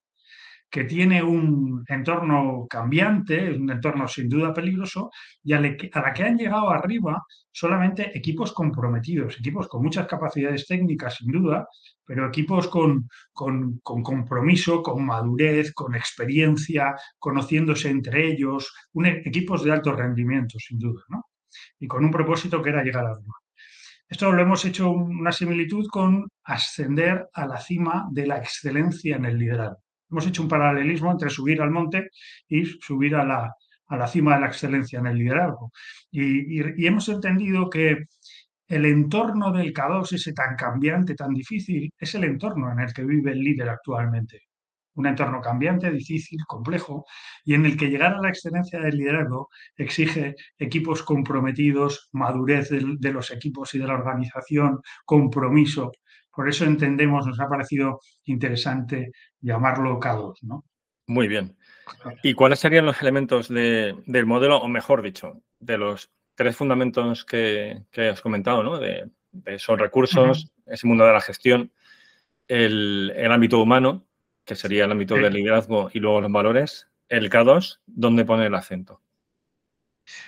que 0.69 0.83
tiene 0.83 1.23
un 1.23 1.83
entorno 1.87 2.67
cambiante, 2.69 3.51
un 3.51 3.69
entorno 3.71 4.07
sin 4.07 4.29
duda 4.29 4.53
peligroso, 4.53 5.09
y 5.43 5.53
a, 5.53 5.59
la 5.59 6.13
que 6.13 6.23
han 6.23 6.37
llegado 6.37 6.69
arriba 6.69 7.23
solamente 7.51 8.15
equipos 8.15 8.53
comprometidos, 8.53 9.39
equipos 9.39 9.67
con 9.67 9.83
muchas 9.83 10.07
capacidades 10.07 10.67
técnicas, 10.67 11.15
sin 11.15 11.31
duda, 11.31 11.67
pero 12.05 12.27
equipos 12.27 12.67
con, 12.67 13.09
con, 13.33 13.79
compromiso, 13.79 14.83
con 14.83 15.05
madurez, 15.05 15.73
con 15.73 15.95
experiencia, 15.95 16.95
conociéndose 17.17 17.89
entre 17.89 18.27
ellos, 18.27 18.71
un, 18.93 19.07
equipos 19.07 19.63
de 19.63 19.71
alto 19.71 19.91
rendimiento, 19.93 20.59
sin 20.59 20.77
duda, 20.77 21.03
¿no? 21.09 21.25
Y 21.79 21.87
con 21.87 22.05
un 22.05 22.11
propósito 22.11 22.61
que 22.61 22.69
era 22.69 22.83
llegar 22.83 23.05
arriba. 23.05 23.33
Esto 24.07 24.31
lo 24.31 24.41
hemos 24.41 24.65
hecho 24.65 24.89
una 24.89 25.31
similitud 25.31 25.87
con 25.87 26.27
ascender 26.43 27.29
a 27.33 27.45
la 27.45 27.59
cima 27.59 28.07
de 28.11 28.25
la 28.25 28.37
excelencia 28.37 29.15
en 29.15 29.25
el 29.25 29.37
liderazgo. 29.37 29.88
Hemos 30.09 30.27
hecho 30.27 30.41
un 30.43 30.47
paralelismo 30.47 31.11
entre 31.11 31.29
subir 31.29 31.61
al 31.61 31.71
monte 31.71 32.09
y 32.47 32.65
subir 32.65 33.15
a 33.15 33.23
la, 33.23 33.53
a 33.87 33.97
la 33.97 34.07
cima 34.07 34.35
de 34.35 34.41
la 34.41 34.47
excelencia 34.47 34.99
en 34.99 35.07
el 35.07 35.17
liderazgo. 35.17 35.71
Y, 36.11 36.85
hemos 36.85 37.09
entendido 37.09 37.69
que 37.69 38.05
el 38.67 38.85
entorno 38.85 39.51
del 39.51 39.73
K2, 39.73 40.13
ese 40.13 40.33
tan 40.33 40.55
cambiante, 40.55 41.15
tan 41.15 41.33
difícil, 41.33 41.91
es 41.97 42.15
el 42.15 42.23
entorno 42.23 42.71
en 42.71 42.79
el 42.79 42.93
que 42.93 43.03
vive 43.03 43.31
el 43.31 43.39
líder 43.39 43.69
actualmente 43.69 44.43
un 44.95 45.07
entorno 45.07 45.39
cambiante, 45.39 45.89
difícil, 45.91 46.39
complejo, 46.45 47.05
y 47.45 47.53
en 47.53 47.65
el 47.65 47.77
que 47.77 47.87
llegar 47.87 48.15
a 48.15 48.21
la 48.21 48.27
excelencia 48.27 48.81
del 48.81 48.97
liderazgo 48.97 49.49
exige 49.77 50.35
equipos 50.57 51.03
comprometidos, 51.03 52.09
madurez 52.11 52.69
de 52.69 53.11
los 53.13 53.31
equipos 53.31 53.73
y 53.75 53.79
de 53.79 53.87
la 53.87 53.93
organización, 53.93 54.81
compromiso. 55.05 55.93
Por 56.39 56.47
eso 56.47 56.63
entendemos, 56.63 57.27
nos 57.27 57.37
ha 57.41 57.49
parecido 57.49 57.99
interesante 58.23 59.11
llamarlo 59.41 59.99
K2. 59.99 60.35
¿no? 60.43 60.63
Muy 61.05 61.27
bien. 61.27 61.57
¿Y 62.23 62.33
cuáles 62.33 62.59
serían 62.59 62.85
los 62.85 63.01
elementos 63.01 63.49
de, 63.49 63.97
del 64.05 64.25
modelo, 64.25 64.55
o 64.55 64.69
mejor 64.69 65.01
dicho, 65.01 65.41
de 65.59 65.77
los 65.77 66.09
tres 66.35 66.55
fundamentos 66.55 67.25
que, 67.25 67.83
que 67.91 68.07
has 68.07 68.21
comentado, 68.21 68.63
¿no? 68.63 68.77
de, 68.79 69.09
de 69.33 69.55
esos 69.55 69.77
recursos, 69.77 70.45
uh 70.45 70.47
-huh. 70.47 70.73
ese 70.75 70.87
mundo 70.87 71.05
de 71.05 71.11
la 71.11 71.19
gestión, 71.19 71.73
el, 72.47 73.11
el 73.17 73.33
ámbito 73.33 73.61
humano 73.61 74.05
que 74.45 74.55
sería 74.55 74.85
el 74.85 74.91
ámbito 74.93 75.17
sí. 75.17 75.21
del 75.21 75.33
liderazgo 75.33 75.89
y 75.91 75.99
luego 75.99 76.21
los 76.21 76.31
valores, 76.31 76.87
el 77.09 77.29
K2, 77.29 77.81
¿dónde 77.85 78.23
pone 78.23 78.45
el 78.45 78.55
acento? 78.55 79.01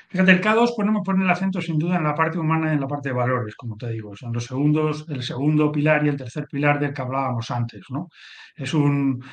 Fíjate, 0.07 0.31
el 0.31 0.41
K2 0.41 0.75
ponemos 0.75 1.03
pone 1.05 1.23
el 1.23 1.29
acento 1.29 1.61
sin 1.61 1.79
duda 1.79 1.97
en 1.97 2.03
la 2.03 2.15
parte 2.15 2.37
humana 2.37 2.71
y 2.71 2.75
en 2.75 2.81
la 2.81 2.87
parte 2.87 3.09
de 3.09 3.15
valores, 3.15 3.55
como 3.55 3.77
te 3.77 3.89
digo. 3.89 4.15
Son 4.15 4.33
los 4.33 4.45
segundos, 4.45 5.05
el 5.09 5.23
segundo 5.23 5.71
pilar 5.71 6.05
y 6.05 6.09
el 6.09 6.17
tercer 6.17 6.47
pilar 6.47 6.79
del 6.79 6.93
que 6.93 7.01
hablábamos 7.01 7.49
antes, 7.51 7.83
¿no? 7.89 8.09
Es 8.55 8.73
un, 8.73 9.23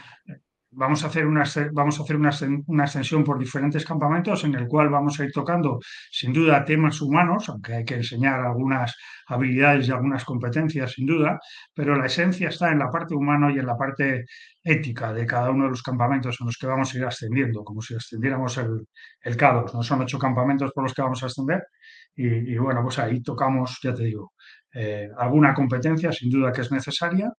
vamos 0.78 1.02
a 1.02 1.08
hacer 1.08 1.26
una, 1.26 1.42
vamos 1.72 1.98
a 1.98 2.02
hacer 2.02 2.16
una, 2.16 2.84
ascensión 2.84 3.24
por 3.24 3.38
diferentes 3.38 3.84
campamentos 3.84 4.44
en 4.44 4.54
el 4.54 4.68
cual 4.68 4.88
vamos 4.88 5.18
a 5.18 5.24
ir 5.24 5.32
tocando 5.32 5.80
sin 6.10 6.32
duda 6.32 6.64
temas 6.64 7.00
humanos, 7.02 7.48
aunque 7.48 7.74
hay 7.74 7.84
que 7.84 7.96
enseñar 7.96 8.40
algunas 8.40 8.96
habilidades 9.26 9.88
y 9.88 9.90
algunas 9.90 10.24
competencias 10.24 10.92
sin 10.92 11.06
duda, 11.06 11.40
pero 11.74 11.96
la 11.96 12.06
esencia 12.06 12.48
está 12.48 12.70
en 12.70 12.78
la 12.78 12.90
parte 12.90 13.14
humana 13.14 13.52
y 13.52 13.58
en 13.58 13.66
la 13.66 13.76
parte 13.76 14.24
ética 14.62 15.12
de 15.12 15.26
cada 15.26 15.50
uno 15.50 15.64
de 15.64 15.70
los 15.70 15.82
campamentos 15.82 16.36
en 16.40 16.46
los 16.46 16.56
que 16.56 16.66
vamos 16.68 16.94
a 16.94 16.98
ir 16.98 17.04
ascendiendo, 17.04 17.64
como 17.64 17.82
si 17.82 17.96
ascendiéramos 17.96 18.56
el, 18.58 18.86
el 19.22 19.36
K2, 19.36 19.74
¿no? 19.74 19.82
Son 19.82 20.00
ocho 20.00 20.18
campamentos 20.18 20.70
por 20.72 20.84
los 20.84 20.94
que 20.94 21.02
vamos 21.02 21.22
a 21.24 21.26
ascender 21.26 21.62
y, 22.14 22.54
y 22.54 22.58
bueno, 22.58 22.82
pues 22.82 22.98
ahí 23.00 23.20
tocamos, 23.20 23.78
ya 23.82 23.92
te 23.94 24.04
digo, 24.04 24.32
eh, 24.74 25.08
alguna 25.16 25.54
competencia 25.54 26.12
sin 26.12 26.30
duda 26.30 26.52
que 26.52 26.60
es 26.60 26.70
necesaria 26.70 27.32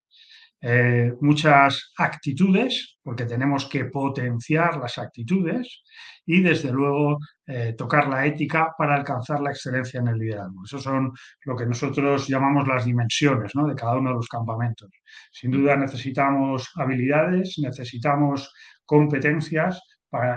eh, 0.61 1.13
muchas 1.21 1.93
actitudes, 1.97 2.97
porque 3.01 3.25
tenemos 3.25 3.65
que 3.67 3.85
potenciar 3.85 4.77
las 4.77 4.97
actitudes 4.97 5.83
y 6.25 6.41
desde 6.41 6.71
luego 6.71 7.17
eh, 7.47 7.73
tocar 7.77 8.07
la 8.07 8.25
ética 8.25 8.75
para 8.77 8.95
alcanzar 8.95 9.41
la 9.41 9.51
excelencia 9.51 10.01
en 10.01 10.09
el 10.09 10.17
liderazgo. 10.17 10.63
Eso 10.65 10.79
son 10.79 11.13
lo 11.45 11.55
que 11.55 11.65
nosotros 11.65 12.27
llamamos 12.27 12.67
las 12.67 12.85
dimensiones 12.85 13.51
de 13.53 13.75
cada 13.75 13.97
uno 13.97 14.09
de 14.09 14.15
los 14.17 14.27
campamentos. 14.27 14.89
Sin 15.31 15.51
duda 15.51 15.75
necesitamos 15.77 16.69
habilidades, 16.75 17.55
necesitamos 17.57 18.53
competencias 18.85 19.81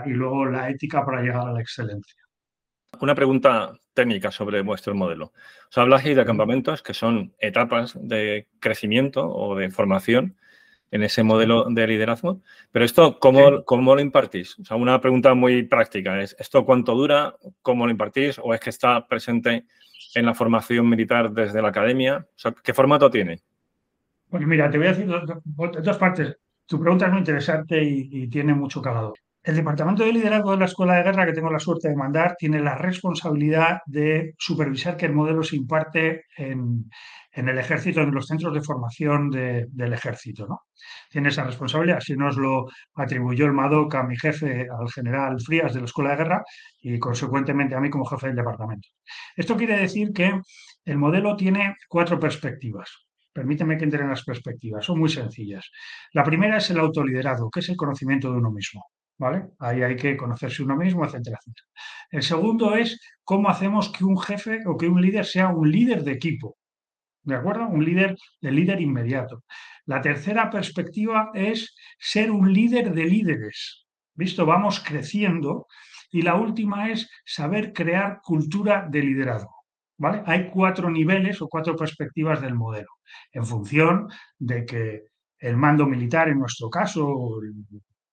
y 0.05 0.09
luego 0.09 0.45
la 0.45 0.69
ética 0.69 1.05
para 1.05 1.21
llegar 1.21 1.47
a 1.47 1.51
la 1.51 1.61
excelencia. 1.61 2.21
Una 3.01 3.15
pregunta 3.15 3.73
técnica 3.93 4.31
sobre 4.31 4.61
vuestro 4.61 4.95
modelo. 4.95 5.33
Os 5.69 5.77
habláis 5.77 6.15
de 6.15 6.25
campamentos 6.25 6.81
que 6.81 6.93
son 6.93 7.33
etapas 7.39 7.97
de 7.99 8.47
crecimiento 8.59 9.27
o 9.27 9.55
de 9.55 9.69
formación 9.71 10.35
en 10.91 11.01
ese 11.01 11.23
modelo 11.23 11.65
de 11.69 11.87
liderazgo, 11.87 12.41
pero 12.71 12.85
esto, 12.85 13.17
¿cómo, 13.19 13.63
¿cómo, 13.65 13.95
lo 13.95 14.01
impartís? 14.01 14.59
O 14.59 14.65
sea, 14.65 14.77
una 14.77 15.01
pregunta 15.01 15.33
muy 15.33 15.63
práctica 15.63 16.21
es, 16.21 16.35
¿esto 16.37 16.65
cuánto 16.65 16.93
dura? 16.93 17.35
¿Cómo 17.63 17.85
lo 17.85 17.91
impartís? 17.91 18.39
¿O 18.43 18.53
es 18.53 18.59
que 18.59 18.69
está 18.69 19.07
presente 19.07 19.65
en 20.13 20.25
la 20.27 20.35
formación 20.35 20.87
militar 20.87 21.31
desde 21.31 21.63
la 21.63 21.69
academia? 21.69 22.27
O 22.29 22.39
sea, 22.39 22.53
¿qué 22.63 22.75
formato 22.75 23.09
tiene? 23.09 23.39
Pues 24.29 24.45
mira, 24.45 24.69
te 24.69 24.77
voy 24.77 24.87
a 24.87 24.93
decir 24.93 25.07
dos, 25.07 25.97
partes. 25.97 26.37
Tu 26.67 26.79
pregunta 26.79 27.07
es 27.07 27.11
muy 27.11 27.19
interesante 27.19 27.83
y, 27.83 28.09
y 28.11 28.27
tiene 28.27 28.53
mucho 28.53 28.79
calado. 28.79 29.15
El 29.43 29.57
Departamento 29.57 30.05
de 30.05 30.13
Liderazgo 30.13 30.51
de 30.51 30.57
la 30.57 30.65
Escuela 30.65 30.95
de 30.95 31.03
Guerra, 31.03 31.25
que 31.25 31.33
tengo 31.33 31.51
la 31.51 31.59
suerte 31.59 31.89
de 31.89 31.97
mandar, 31.97 32.33
tiene 32.37 32.61
la 32.61 32.75
responsabilidad 32.75 33.79
de 33.85 34.35
supervisar 34.37 34.95
que 34.95 35.07
el 35.07 35.13
modelo 35.13 35.43
se 35.43 35.57
imparte 35.57 36.27
en, 36.37 36.89
el 37.33 37.57
ejército, 37.57 37.99
en 37.99 38.11
los 38.11 38.25
centros 38.25 38.53
de 38.53 38.61
formación 38.61 39.29
del 39.29 39.93
ejército. 39.93 40.47
¿no? 40.47 40.61
Tiene 41.09 41.27
esa 41.27 41.43
responsabilidad, 41.43 41.97
así 41.97 42.15
nos 42.15 42.37
lo 42.37 42.67
atribuyó 42.95 43.45
el 43.45 43.51
MADOC 43.51 43.95
a 43.95 44.03
mi 44.03 44.15
jefe, 44.15 44.65
al 44.69 44.89
general 44.89 45.35
Frías 45.41 45.73
de 45.73 45.81
la 45.81 45.87
Escuela 45.87 46.11
de 46.11 46.17
Guerra, 46.23 46.43
y 46.79 46.97
consecuentemente 46.97 47.75
a 47.75 47.81
mí 47.81 47.89
como 47.89 48.05
jefe 48.05 48.27
del 48.27 48.37
departamento. 48.37 48.87
Esto 49.35 49.57
quiere 49.57 49.77
decir 49.77 50.13
que 50.13 50.39
el 50.85 50.97
modelo 50.97 51.35
tiene 51.35 51.75
cuatro 51.89 52.17
perspectivas. 52.17 52.89
Permíteme 53.33 53.77
que 53.77 53.83
entre 53.83 54.03
en 54.03 54.09
las 54.09 54.23
perspectivas, 54.23 54.85
son 54.85 54.99
muy 54.99 55.09
sencillas. 55.09 55.69
La 56.13 56.23
primera 56.23 56.57
es 56.57 56.69
el 56.69 56.79
autoliderazgo, 56.79 57.49
que 57.49 57.59
es 57.59 57.67
el 57.67 57.75
conocimiento 57.75 58.31
de 58.31 58.37
uno 58.37 58.49
mismo. 58.49 58.85
¿Vale? 59.17 59.49
Ahí 59.59 59.81
hay 59.81 59.95
que 59.95 60.17
conocerse 60.17 60.63
uno 60.63 60.75
mismo, 60.75 61.05
etcétera, 61.05 61.37
etcétera. 61.39 61.67
El 62.11 62.23
segundo 62.23 62.75
es 62.75 62.99
cómo 63.23 63.49
hacemos 63.49 63.89
que 63.89 64.03
un 64.03 64.19
jefe 64.19 64.59
o 64.65 64.77
que 64.77 64.87
un 64.87 65.01
líder 65.01 65.25
sea 65.25 65.49
un 65.49 65.71
líder 65.71 66.03
de 66.03 66.13
equipo, 66.13 66.57
¿de 67.23 67.35
acuerdo? 67.35 67.67
Un 67.67 67.83
líder 67.83 68.15
de 68.41 68.51
líder 68.51 68.81
inmediato. 68.81 69.43
La 69.85 70.01
tercera 70.01 70.49
perspectiva 70.49 71.31
es 71.33 71.75
ser 71.99 72.31
un 72.31 72.53
líder 72.53 72.93
de 72.93 73.05
líderes. 73.05 73.85
¿Visto? 74.15 74.45
Vamos 74.45 74.79
creciendo. 74.79 75.67
Y 76.11 76.21
la 76.21 76.35
última 76.35 76.89
es 76.89 77.09
saber 77.25 77.73
crear 77.73 78.21
cultura 78.21 78.87
de 78.89 79.01
liderazgo. 79.01 79.55
¿Vale? 79.97 80.23
Hay 80.25 80.49
cuatro 80.49 80.89
niveles 80.89 81.41
o 81.41 81.47
cuatro 81.47 81.75
perspectivas 81.75 82.41
del 82.41 82.55
modelo, 82.55 82.89
en 83.31 83.45
función 83.45 84.09
de 84.37 84.65
que 84.65 85.03
el 85.37 85.55
mando 85.55 85.85
militar, 85.85 86.29
en 86.29 86.39
nuestro 86.39 86.69
caso, 86.69 87.39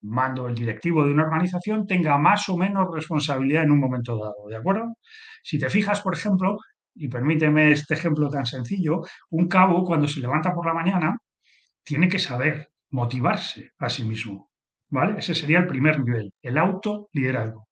mando, 0.02 0.48
el 0.48 0.54
directivo 0.54 1.04
de 1.04 1.12
una 1.12 1.24
organización 1.24 1.86
tenga 1.86 2.16
más 2.18 2.48
o 2.48 2.56
menos 2.56 2.88
responsabilidad 2.92 3.64
en 3.64 3.72
un 3.72 3.80
momento 3.80 4.16
dado, 4.16 4.48
¿de 4.48 4.56
acuerdo? 4.56 4.96
Si 5.42 5.58
te 5.58 5.70
fijas, 5.70 6.00
por 6.00 6.14
ejemplo, 6.14 6.58
y 6.94 7.08
permíteme 7.08 7.72
este 7.72 7.94
ejemplo 7.94 8.28
tan 8.28 8.46
sencillo, 8.46 9.02
un 9.30 9.48
cabo 9.48 9.84
cuando 9.84 10.08
se 10.08 10.20
levanta 10.20 10.54
por 10.54 10.66
la 10.66 10.74
mañana 10.74 11.16
tiene 11.82 12.08
que 12.08 12.18
saber 12.18 12.70
motivarse 12.90 13.72
a 13.78 13.88
sí 13.88 14.04
mismo, 14.04 14.50
¿vale? 14.88 15.18
Ese 15.18 15.34
sería 15.34 15.60
el 15.60 15.66
primer 15.66 16.00
nivel, 16.00 16.32
el 16.42 16.58
autoliderazgo. 16.58 17.68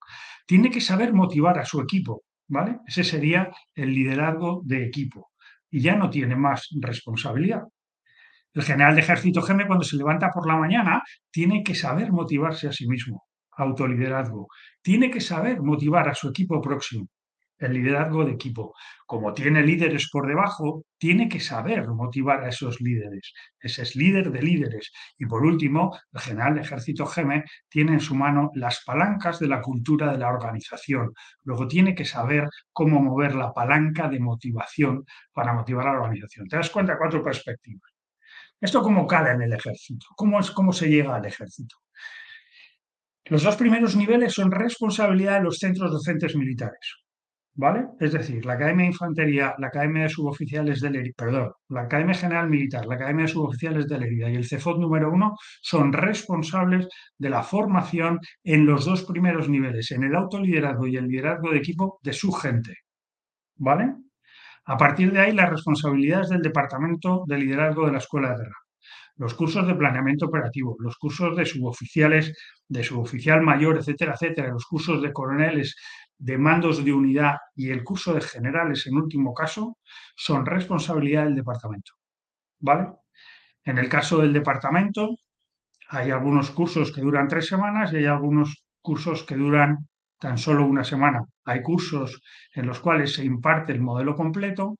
Tiene 0.46 0.70
que 0.70 0.80
saber 0.80 1.12
motivar 1.12 1.58
a 1.58 1.64
su 1.64 1.80
equipo, 1.80 2.22
¿vale? 2.48 2.78
Ese 2.86 3.04
sería 3.04 3.50
el 3.74 3.92
liderazgo 3.92 4.62
de 4.64 4.84
equipo. 4.84 5.32
Y 5.70 5.80
ya 5.80 5.96
no 5.96 6.08
tiene 6.08 6.36
más 6.36 6.68
responsabilidad. 6.80 7.64
El 8.58 8.64
general 8.64 8.96
de 8.96 9.02
ejército 9.02 9.40
GEME, 9.40 9.68
cuando 9.68 9.84
se 9.84 9.96
levanta 9.96 10.32
por 10.32 10.44
la 10.44 10.56
mañana, 10.56 11.00
tiene 11.30 11.62
que 11.62 11.76
saber 11.76 12.10
motivarse 12.10 12.66
a 12.66 12.72
sí 12.72 12.88
mismo, 12.88 13.22
autoliderazgo. 13.52 14.48
Tiene 14.82 15.12
que 15.12 15.20
saber 15.20 15.62
motivar 15.62 16.08
a 16.08 16.14
su 16.16 16.30
equipo 16.30 16.60
próximo, 16.60 17.06
el 17.58 17.74
liderazgo 17.74 18.24
de 18.24 18.32
equipo. 18.32 18.74
Como 19.06 19.32
tiene 19.32 19.62
líderes 19.62 20.10
por 20.10 20.26
debajo, 20.26 20.82
tiene 20.98 21.28
que 21.28 21.38
saber 21.38 21.86
motivar 21.86 22.42
a 22.42 22.48
esos 22.48 22.80
líderes. 22.80 23.32
Ese 23.60 23.82
es 23.82 23.94
líder 23.94 24.32
de 24.32 24.42
líderes. 24.42 24.90
Y 25.16 25.26
por 25.26 25.46
último, 25.46 25.96
el 26.12 26.20
general 26.20 26.56
de 26.56 26.62
ejército 26.62 27.06
GEME 27.06 27.44
tiene 27.68 27.92
en 27.92 28.00
su 28.00 28.16
mano 28.16 28.50
las 28.54 28.82
palancas 28.84 29.38
de 29.38 29.46
la 29.46 29.62
cultura 29.62 30.10
de 30.10 30.18
la 30.18 30.30
organización. 30.30 31.12
Luego 31.44 31.68
tiene 31.68 31.94
que 31.94 32.04
saber 32.04 32.48
cómo 32.72 33.00
mover 33.00 33.36
la 33.36 33.54
palanca 33.54 34.08
de 34.08 34.18
motivación 34.18 35.04
para 35.32 35.52
motivar 35.54 35.86
a 35.86 35.92
la 35.92 36.00
organización. 36.00 36.48
Te 36.48 36.56
das 36.56 36.70
cuenta 36.70 36.98
cuatro 36.98 37.22
perspectivas. 37.22 37.87
¿Esto 38.60 38.82
cómo 38.82 39.06
cala 39.06 39.32
en 39.32 39.42
el 39.42 39.52
ejército? 39.52 40.06
¿Cómo, 40.16 40.40
es, 40.40 40.50
¿Cómo 40.50 40.72
se 40.72 40.88
llega 40.88 41.14
al 41.14 41.24
ejército? 41.24 41.76
Los 43.26 43.42
dos 43.42 43.56
primeros 43.56 43.94
niveles 43.94 44.32
son 44.32 44.50
responsabilidad 44.50 45.38
de 45.38 45.44
los 45.44 45.58
centros 45.58 45.92
docentes 45.92 46.34
militares. 46.34 46.96
¿Vale? 47.54 47.86
Es 47.98 48.12
decir, 48.12 48.46
la 48.46 48.52
Academia 48.52 48.84
de 48.84 48.92
Infantería, 48.92 49.52
la 49.58 49.66
Academia 49.66 50.04
de 50.04 50.08
Suboficiales 50.08 50.80
de 50.80 50.90
Lerida, 50.90 51.14
perdón, 51.16 51.52
la 51.68 51.82
Academia 51.82 52.14
General 52.14 52.48
Militar, 52.48 52.86
la 52.86 52.94
Academia 52.94 53.24
de 53.24 53.32
Suboficiales 53.32 53.88
de 53.88 53.98
Lerida 53.98 54.30
y 54.30 54.36
el 54.36 54.46
CEFOT 54.46 54.78
número 54.78 55.10
uno 55.10 55.34
son 55.60 55.92
responsables 55.92 56.86
de 57.18 57.30
la 57.30 57.42
formación 57.42 58.20
en 58.44 58.64
los 58.64 58.84
dos 58.84 59.02
primeros 59.02 59.48
niveles, 59.48 59.90
en 59.90 60.04
el 60.04 60.14
autoliderazgo 60.14 60.86
y 60.86 60.98
el 60.98 61.08
liderazgo 61.08 61.50
de 61.50 61.58
equipo 61.58 61.98
de 62.00 62.12
su 62.12 62.30
gente. 62.30 62.74
¿Vale? 63.56 63.92
A 64.68 64.76
partir 64.76 65.10
de 65.12 65.20
ahí, 65.20 65.32
las 65.32 65.48
responsabilidades 65.48 66.28
del 66.28 66.42
Departamento 66.42 67.24
de 67.26 67.38
Liderazgo 67.38 67.86
de 67.86 67.92
la 67.92 67.98
Escuela 67.98 68.32
de 68.32 68.36
Guerra. 68.36 68.58
Los 69.16 69.32
cursos 69.32 69.66
de 69.66 69.74
planeamiento 69.74 70.26
operativo, 70.26 70.76
los 70.80 70.98
cursos 70.98 71.34
de 71.34 71.46
suboficiales, 71.46 72.36
de 72.68 72.84
suboficial 72.84 73.40
mayor, 73.40 73.78
etcétera, 73.78 74.12
etcétera, 74.12 74.48
los 74.48 74.66
cursos 74.66 75.00
de 75.00 75.10
coroneles, 75.10 75.74
de 76.18 76.36
mandos 76.36 76.84
de 76.84 76.92
unidad 76.92 77.36
y 77.56 77.70
el 77.70 77.82
curso 77.82 78.12
de 78.12 78.20
generales 78.20 78.86
en 78.86 78.96
último 78.96 79.32
caso, 79.32 79.78
son 80.14 80.44
responsabilidad 80.44 81.24
del 81.24 81.36
departamento. 81.36 81.92
¿Vale? 82.60 82.88
En 83.64 83.78
el 83.78 83.88
caso 83.88 84.18
del 84.18 84.34
departamento, 84.34 85.16
hay 85.88 86.10
algunos 86.10 86.50
cursos 86.50 86.92
que 86.92 87.00
duran 87.00 87.26
tres 87.26 87.46
semanas 87.46 87.90
y 87.94 87.96
hay 87.96 88.06
algunos 88.06 88.66
cursos 88.82 89.22
que 89.22 89.34
duran 89.34 89.88
tan 90.18 90.38
solo 90.38 90.66
una 90.66 90.84
semana. 90.84 91.24
Hay 91.44 91.62
cursos 91.62 92.20
en 92.54 92.66
los 92.66 92.80
cuales 92.80 93.14
se 93.14 93.24
imparte 93.24 93.72
el 93.72 93.80
modelo 93.80 94.14
completo 94.14 94.76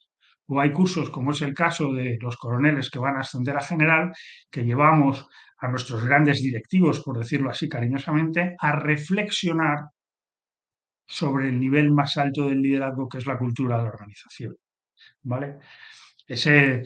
o 0.46 0.60
hay 0.60 0.72
cursos, 0.72 1.10
como 1.10 1.32
es 1.32 1.42
el 1.42 1.54
caso 1.54 1.92
de 1.92 2.18
los 2.20 2.36
coroneles 2.36 2.90
que 2.90 2.98
van 2.98 3.16
a 3.16 3.20
ascender 3.20 3.56
a 3.56 3.62
general, 3.62 4.12
que 4.50 4.64
llevamos 4.64 5.26
a 5.58 5.68
nuestros 5.68 6.04
grandes 6.04 6.42
directivos, 6.42 7.00
por 7.00 7.18
decirlo 7.18 7.50
así 7.50 7.68
cariñosamente, 7.68 8.56
a 8.58 8.72
reflexionar 8.72 9.90
sobre 11.06 11.48
el 11.48 11.58
nivel 11.58 11.90
más 11.90 12.16
alto 12.16 12.48
del 12.48 12.62
liderazgo 12.62 13.08
que 13.08 13.18
es 13.18 13.26
la 13.26 13.38
cultura 13.38 13.78
de 13.78 13.84
la 13.84 13.90
organización. 13.90 14.56
¿Vale? 15.22 15.58
Ese 16.26 16.82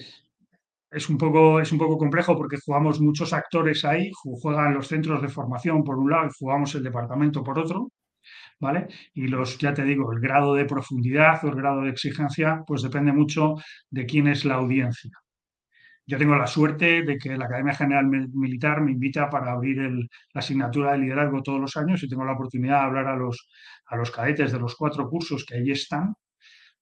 es 0.90 1.08
un, 1.08 1.18
poco, 1.18 1.60
es 1.60 1.72
un 1.72 1.78
poco 1.78 1.98
complejo 1.98 2.36
porque 2.36 2.58
jugamos 2.64 3.00
muchos 3.00 3.32
actores 3.32 3.84
ahí, 3.84 4.10
juegan 4.12 4.74
los 4.74 4.88
centros 4.88 5.22
de 5.22 5.28
formación 5.28 5.82
por 5.84 5.98
un 5.98 6.10
lado 6.10 6.26
y 6.26 6.36
jugamos 6.38 6.74
el 6.74 6.82
departamento 6.82 7.42
por 7.42 7.58
otro, 7.58 7.88
Y 9.14 9.28
los, 9.28 9.58
ya 9.58 9.74
te 9.74 9.84
digo, 9.84 10.12
el 10.12 10.20
grado 10.20 10.54
de 10.54 10.64
profundidad 10.64 11.44
o 11.44 11.48
el 11.48 11.56
grado 11.56 11.82
de 11.82 11.90
exigencia, 11.90 12.62
pues 12.66 12.82
depende 12.82 13.12
mucho 13.12 13.56
de 13.90 14.06
quién 14.06 14.28
es 14.28 14.44
la 14.44 14.54
audiencia. 14.54 15.10
Yo 16.06 16.18
tengo 16.18 16.36
la 16.36 16.46
suerte 16.46 17.02
de 17.02 17.16
que 17.16 17.36
la 17.36 17.46
Academia 17.46 17.74
General 17.74 18.06
Militar 18.06 18.80
me 18.82 18.92
invita 18.92 19.30
para 19.30 19.52
abrir 19.52 19.78
la 19.78 20.40
asignatura 20.40 20.92
de 20.92 20.98
liderazgo 20.98 21.42
todos 21.42 21.60
los 21.60 21.76
años 21.76 22.02
y 22.02 22.08
tengo 22.08 22.24
la 22.24 22.32
oportunidad 22.32 22.80
de 22.80 22.86
hablar 22.86 23.06
a 23.06 23.16
los, 23.16 23.48
a 23.86 23.96
los 23.96 24.10
cadetes 24.10 24.52
de 24.52 24.58
los 24.58 24.74
cuatro 24.76 25.08
cursos 25.08 25.44
que 25.46 25.56
ahí 25.56 25.70
están, 25.70 26.14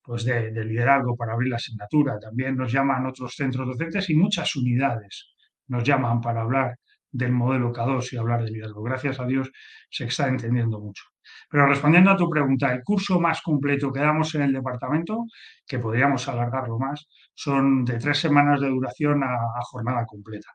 pues 0.03 0.25
de, 0.25 0.53
de 0.53 0.65
liderazgo 0.65 1.17
para 1.17 1.35
abrir 1.35 1.51
la 1.51 1.57
asignatura. 1.57 2.19
También 2.19 2.57
nos 2.57 2.73
llaman 2.73 3.07
otros 3.07 3.35
centros 3.35 3.67
docentes 3.69 4.09
y 4.11 4.15
muchas 4.17 4.57
unidades 4.57 5.35
nos 5.69 5.85
llaman 5.85 6.21
para 6.21 6.43
hablar 6.43 6.77
del 7.13 7.33
modelo 7.33 7.73
K2 7.73 8.13
y 8.13 8.17
hablar 8.17 8.45
de 8.45 8.51
liderazgo. 8.51 8.83
Gracias 8.83 9.21
a 9.21 9.27
Dios 9.27 9.51
se 9.91 10.05
está 10.07 10.29
entendiendo 10.29 10.81
mucho. 10.81 11.10
Pero 11.51 11.67
respondiendo 11.67 12.11
a 12.11 12.17
tu 12.17 12.29
pregunta, 12.31 12.73
el 12.73 12.83
curso 12.85 13.21
más 13.21 13.43
completo 13.43 13.93
que 13.93 14.01
damos 14.01 14.35
en 14.35 14.43
el 14.43 14.53
departamento, 14.53 15.27
que 15.67 15.79
podríamos 15.79 16.29
alargarlo 16.29 16.79
más, 16.79 17.09
son 17.35 17.85
de 17.85 17.99
tres 17.99 18.19
semanas 18.19 18.61
de 18.61 18.69
duración 18.69 19.23
a, 19.25 19.39
jornada 19.63 20.07
completa. 20.07 20.49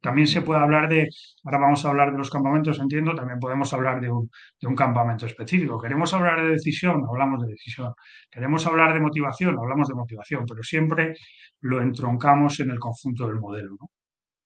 También 0.00 0.26
se 0.26 0.42
puede 0.42 0.60
hablar 0.60 0.88
de, 0.88 1.08
ahora 1.44 1.58
vamos 1.58 1.84
a 1.84 1.90
hablar 1.90 2.10
de 2.10 2.18
los 2.18 2.28
campamentos, 2.30 2.80
entiendo, 2.80 3.14
también 3.14 3.38
podemos 3.38 3.72
hablar 3.72 4.00
de 4.00 4.10
un, 4.10 4.28
de 4.60 4.66
un, 4.66 4.74
campamento 4.74 5.26
específico. 5.26 5.80
Queremos 5.80 6.12
hablar 6.12 6.42
de 6.42 6.50
decisión, 6.50 7.04
hablamos 7.08 7.42
de 7.42 7.52
decisión. 7.52 7.94
Queremos 8.28 8.66
hablar 8.66 8.94
de 8.94 9.00
motivación, 9.00 9.56
hablamos 9.58 9.88
de 9.88 9.94
motivación, 9.94 10.44
pero 10.46 10.62
siempre 10.64 11.14
lo 11.60 11.80
entroncamos 11.80 12.58
en 12.60 12.70
el 12.72 12.80
conjunto 12.80 13.28
del 13.28 13.36
modelo. 13.38 13.76
¿no? 13.80 13.90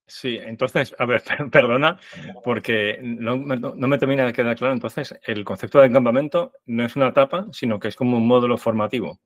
Sí, 0.06 0.38
entonces, 0.40 0.94
a 0.98 1.04
ver, 1.04 1.22
perdona, 1.50 1.98
porque 2.44 2.98
no, 3.02 3.36
no, 3.36 3.88
me 3.88 3.98
termina 3.98 4.24
de 4.24 4.32
quedar 4.32 4.56
claro. 4.56 4.74
Entonces, 4.74 5.18
el 5.24 5.44
concepto 5.44 5.80
de 5.80 5.90
campamento 5.90 6.52
no 6.66 6.84
es 6.84 6.94
una 6.96 7.08
etapa, 7.08 7.46
sino 7.52 7.78
que 7.78 7.88
es 7.88 7.96
como 7.96 8.16
un 8.16 8.26
módulo 8.26 8.56
formativo 8.56 9.18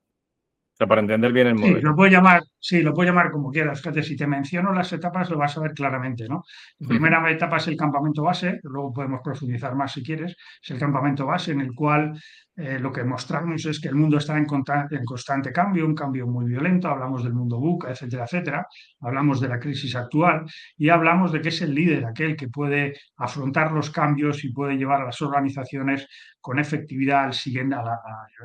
para 0.86 1.00
entender 1.00 1.32
bien 1.32 1.48
el 1.48 1.54
modelo. 1.54 1.78
Sí, 1.78 1.82
lo 1.84 1.94
puedo 1.94 2.10
llamar, 2.10 2.42
sí, 2.58 2.82
lo 2.82 2.94
puedo 2.94 3.08
llamar 3.08 3.30
como 3.30 3.50
quieras. 3.50 3.80
Fíjate, 3.80 4.02
si 4.02 4.16
te 4.16 4.26
menciono 4.26 4.72
las 4.72 4.92
etapas, 4.92 5.30
lo 5.30 5.38
vas 5.38 5.56
a 5.56 5.60
ver 5.60 5.72
claramente, 5.72 6.28
¿no? 6.28 6.44
La 6.78 6.88
primera 6.88 7.30
etapa 7.30 7.58
es 7.58 7.68
el 7.68 7.76
campamento 7.76 8.22
base, 8.22 8.60
luego 8.62 8.92
podemos 8.92 9.20
profundizar 9.22 9.74
más 9.74 9.92
si 9.92 10.02
quieres. 10.02 10.36
Es 10.62 10.70
el 10.70 10.78
campamento 10.78 11.26
base 11.26 11.52
en 11.52 11.60
el 11.60 11.74
cual 11.74 12.18
eh, 12.60 12.78
lo 12.78 12.92
que 12.92 13.04
mostramos 13.04 13.64
es 13.64 13.80
que 13.80 13.88
el 13.88 13.94
mundo 13.94 14.18
está 14.18 14.36
en, 14.36 14.44
constante 14.44 15.50
cambio, 15.50 15.86
un 15.86 15.94
cambio 15.94 16.26
muy 16.26 16.44
violento. 16.44 16.88
Hablamos 16.88 17.24
del 17.24 17.32
mundo 17.32 17.58
buca, 17.58 17.90
etcétera, 17.90 18.24
etcétera. 18.24 18.66
Hablamos 19.00 19.40
de 19.40 19.48
la 19.48 19.58
crisis 19.58 19.96
actual 19.96 20.44
y 20.76 20.90
hablamos 20.90 21.32
de 21.32 21.40
que 21.40 21.48
es 21.48 21.62
el 21.62 21.74
líder, 21.74 22.04
aquel 22.04 22.36
que 22.36 22.48
puede 22.48 22.94
afrontar 23.16 23.72
los 23.72 23.90
cambios 23.90 24.44
y 24.44 24.52
puede 24.52 24.76
llevar 24.76 25.00
a 25.00 25.06
las 25.06 25.22
organizaciones 25.22 26.06
con 26.38 26.58
efectividad 26.58 27.24
al 27.24 27.32
siguiente, 27.32 27.76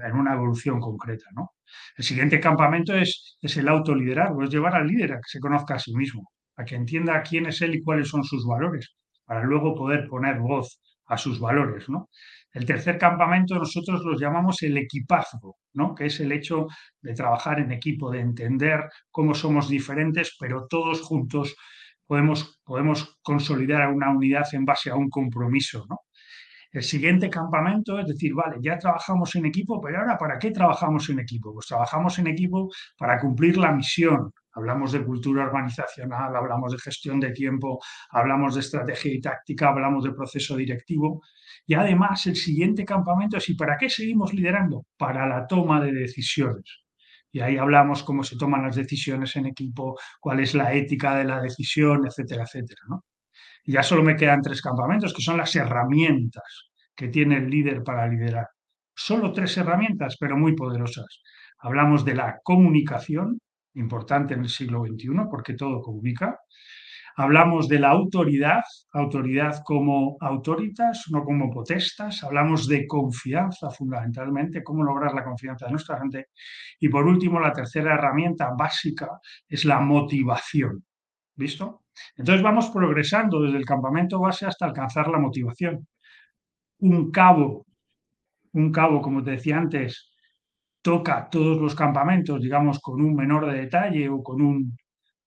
en 0.06 0.16
una 0.16 0.34
evolución 0.34 0.80
concreta, 0.80 1.26
¿no? 1.34 1.52
El 1.98 2.06
siguiente 2.06 2.40
campamento 2.40 2.96
es, 2.96 3.38
es 3.42 3.58
el 3.58 3.68
autoliderazgo, 3.68 4.44
es 4.44 4.50
llevar 4.50 4.76
al 4.76 4.88
líder 4.88 5.14
a 5.14 5.18
que 5.18 5.28
se 5.28 5.40
conozca 5.42 5.76
a 5.76 5.80
sí 5.80 5.94
mismo, 5.94 6.32
a 6.56 6.64
que 6.64 6.76
entienda 6.76 7.22
quién 7.22 7.48
es 7.48 7.62
él 7.62 7.76
y 7.76 7.84
cuáles 7.84 8.08
son 8.08 8.24
sus 8.24 8.46
valores, 8.46 8.96
para 9.26 9.44
luego 9.44 9.76
poder 9.76 10.08
poner 10.08 10.40
voz 10.40 10.80
a 11.08 11.18
sus 11.18 11.40
valores, 11.40 11.90
¿no? 11.90 12.10
El 12.56 12.66
tercer 12.66 12.98
campamento 12.98 13.56
nosotros 13.56 14.02
los 14.06 14.20
llamamos 14.20 14.64
el 14.64 14.78
equipazgo, 14.78 15.58
¿no? 15.74 15.94
que 15.94 16.06
es 16.06 16.22
el 16.22 16.32
hecho 16.32 16.68
de 17.02 17.14
trabajar 17.14 17.60
en 17.60 17.74
equipo, 17.74 18.10
de 18.10 18.22
entender 18.22 18.80
cómo 19.12 19.36
somos 19.36 19.68
diferentes, 19.68 20.38
pero 20.40 20.66
todos 20.70 21.02
juntos 21.02 21.54
podemos, 22.08 22.62
podemos 22.64 23.18
consolidar 23.22 23.92
una 23.92 24.10
unidad 24.10 24.46
en 24.54 24.64
base 24.64 24.90
a 24.90 24.96
un 24.96 25.10
compromiso. 25.10 25.86
¿no? 25.90 25.98
El 26.76 26.84
siguiente 26.84 27.30
campamento 27.30 27.98
es 28.00 28.06
decir, 28.06 28.34
vale, 28.34 28.58
ya 28.62 28.78
trabajamos 28.78 29.34
en 29.36 29.46
equipo, 29.46 29.80
pero 29.80 30.00
ahora 30.00 30.18
¿para 30.18 30.38
qué 30.38 30.52
trabajamos 30.52 31.10
en 31.10 31.20
equipo? 31.20 31.54
Pues 31.54 31.68
trabajamos 31.68 32.20
en 32.20 32.28
equipo 32.28 32.70
para 32.98 33.18
cumplir 33.18 33.58
la 33.58 33.72
misión. 33.72 34.34
Hablamos 34.52 34.92
de 34.92 35.06
cultura 35.06 35.46
organizacional, 35.46 36.36
hablamos 36.36 36.74
de 36.74 36.78
gestión 36.80 37.22
de 37.22 37.32
tiempo, 37.32 37.80
hablamos 38.10 38.56
de 38.56 38.60
estrategia 38.60 39.14
y 39.14 39.22
táctica, 39.22 39.70
hablamos 39.70 40.04
de 40.04 40.12
proceso 40.12 40.58
directivo. 40.58 41.22
Y 41.66 41.76
además 41.76 42.28
el 42.28 42.36
siguiente 42.36 42.84
campamento 42.84 43.38
es 43.38 43.48
¿y 43.48 43.56
para 43.56 43.78
qué 43.78 43.88
seguimos 43.90 44.34
liderando? 44.34 44.86
Para 44.98 45.26
la 45.26 45.48
toma 45.48 45.80
de 45.80 45.94
decisiones. 45.94 46.84
Y 47.32 47.40
ahí 47.40 47.56
hablamos 47.56 48.04
cómo 48.04 48.22
se 48.22 48.38
toman 48.38 48.64
las 48.64 48.76
decisiones 48.76 49.34
en 49.38 49.46
equipo, 49.46 49.98
cuál 50.20 50.42
es 50.42 50.54
la 50.54 50.74
ética 50.74 51.16
de 51.16 51.24
la 51.24 51.40
decisión, 51.40 52.06
etcétera, 52.06 52.44
etcétera. 52.44 52.82
¿no? 52.90 53.06
Y 53.66 53.74
ya 53.74 53.84
solo 53.84 54.04
me 54.04 54.16
quedan 54.16 54.42
tres 54.42 54.62
campamentos, 54.62 55.14
que 55.14 55.22
son 55.22 55.38
las 55.38 55.56
herramientas 55.56 56.70
que 56.96 57.10
tiene 57.10 57.38
el 57.38 57.50
líder 57.50 57.84
para 57.84 58.08
liderar. 58.08 58.48
Solo 58.96 59.34
tres 59.34 59.58
herramientas, 59.58 60.16
pero 60.20 60.38
muy 60.38 60.56
poderosas. 60.56 61.22
Hablamos 61.60 62.06
de 62.06 62.16
la 62.16 62.40
comunicación, 62.44 63.40
importante 63.74 64.36
en 64.36 64.42
el 64.42 64.50
siglo 64.50 64.86
XXI, 64.86 65.28
porque 65.30 65.56
todo 65.56 65.82
comunica. 65.82 66.40
Hablamos 67.18 67.70
de 67.70 67.80
la 67.80 67.90
autoridad, 67.90 68.62
autoridad 68.92 69.62
como 69.64 70.18
autoritas, 70.20 71.06
no 71.12 71.24
como 71.24 71.50
potestas. 71.50 72.24
Hablamos 72.24 72.68
de 72.68 72.86
confianza, 72.86 73.70
fundamentalmente, 73.72 74.64
cómo 74.64 74.84
lograr 74.84 75.14
la 75.14 75.24
confianza 75.24 75.66
de 75.66 75.72
nuestra 75.72 75.98
gente. 75.98 76.28
Y 76.80 76.90
por 76.90 77.06
último, 77.06 77.40
la 77.40 77.54
tercera 77.54 77.96
herramienta 77.96 78.52
básica 78.58 79.08
es 79.48 79.64
la 79.66 79.80
motivación. 79.80 80.84
¿Visto? 81.36 81.85
Entonces 82.18 82.44
vamos 82.44 82.70
progresando 82.70 83.42
desde 83.42 83.58
el 83.58 83.66
campamento 83.66 84.20
base 84.20 84.46
hasta 84.46 84.66
alcanzar 84.66 85.08
la 85.08 85.20
motivación. 85.20 85.88
Un 86.80 87.12
cabo, 87.12 87.66
un 88.54 88.72
cabo, 88.72 89.02
como 89.02 89.24
te 89.24 89.32
decía 89.32 89.58
antes, 89.58 90.12
toca 90.82 91.30
todos 91.30 91.60
los 91.60 91.76
campamentos, 91.76 92.42
digamos, 92.42 92.80
con 92.80 93.02
un 93.02 93.16
menor 93.16 93.48
de 93.48 93.60
detalle 93.62 94.10
o 94.10 94.22
con 94.24 94.42
un 94.42 94.78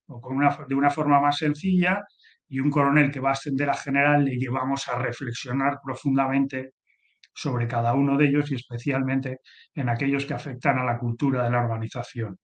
o 0.06 0.20
con 0.20 0.36
una, 0.36 0.56
de 0.66 0.74
una 0.74 0.90
forma 0.90 1.20
más 1.20 1.36
sencilla, 1.38 2.02
y 2.48 2.60
un 2.60 2.70
coronel 2.70 3.10
que 3.10 3.20
va 3.20 3.30
a 3.30 3.32
ascender 3.32 3.68
a 3.70 3.74
general 3.74 4.24
le 4.24 4.36
llevamos 4.36 4.88
a 4.88 4.98
reflexionar 4.98 5.78
profundamente 5.84 6.72
sobre 7.34 7.68
cada 7.68 7.94
uno 7.94 8.16
de 8.16 8.26
ellos 8.26 8.50
y 8.50 8.54
especialmente 8.56 9.40
en 9.74 9.88
aquellos 9.88 10.24
que 10.26 10.34
afectan 10.34 10.78
a 10.78 10.84
la 10.84 10.98
cultura 10.98 11.44
de 11.44 11.50
la 11.50 11.60
organización. 11.60 12.38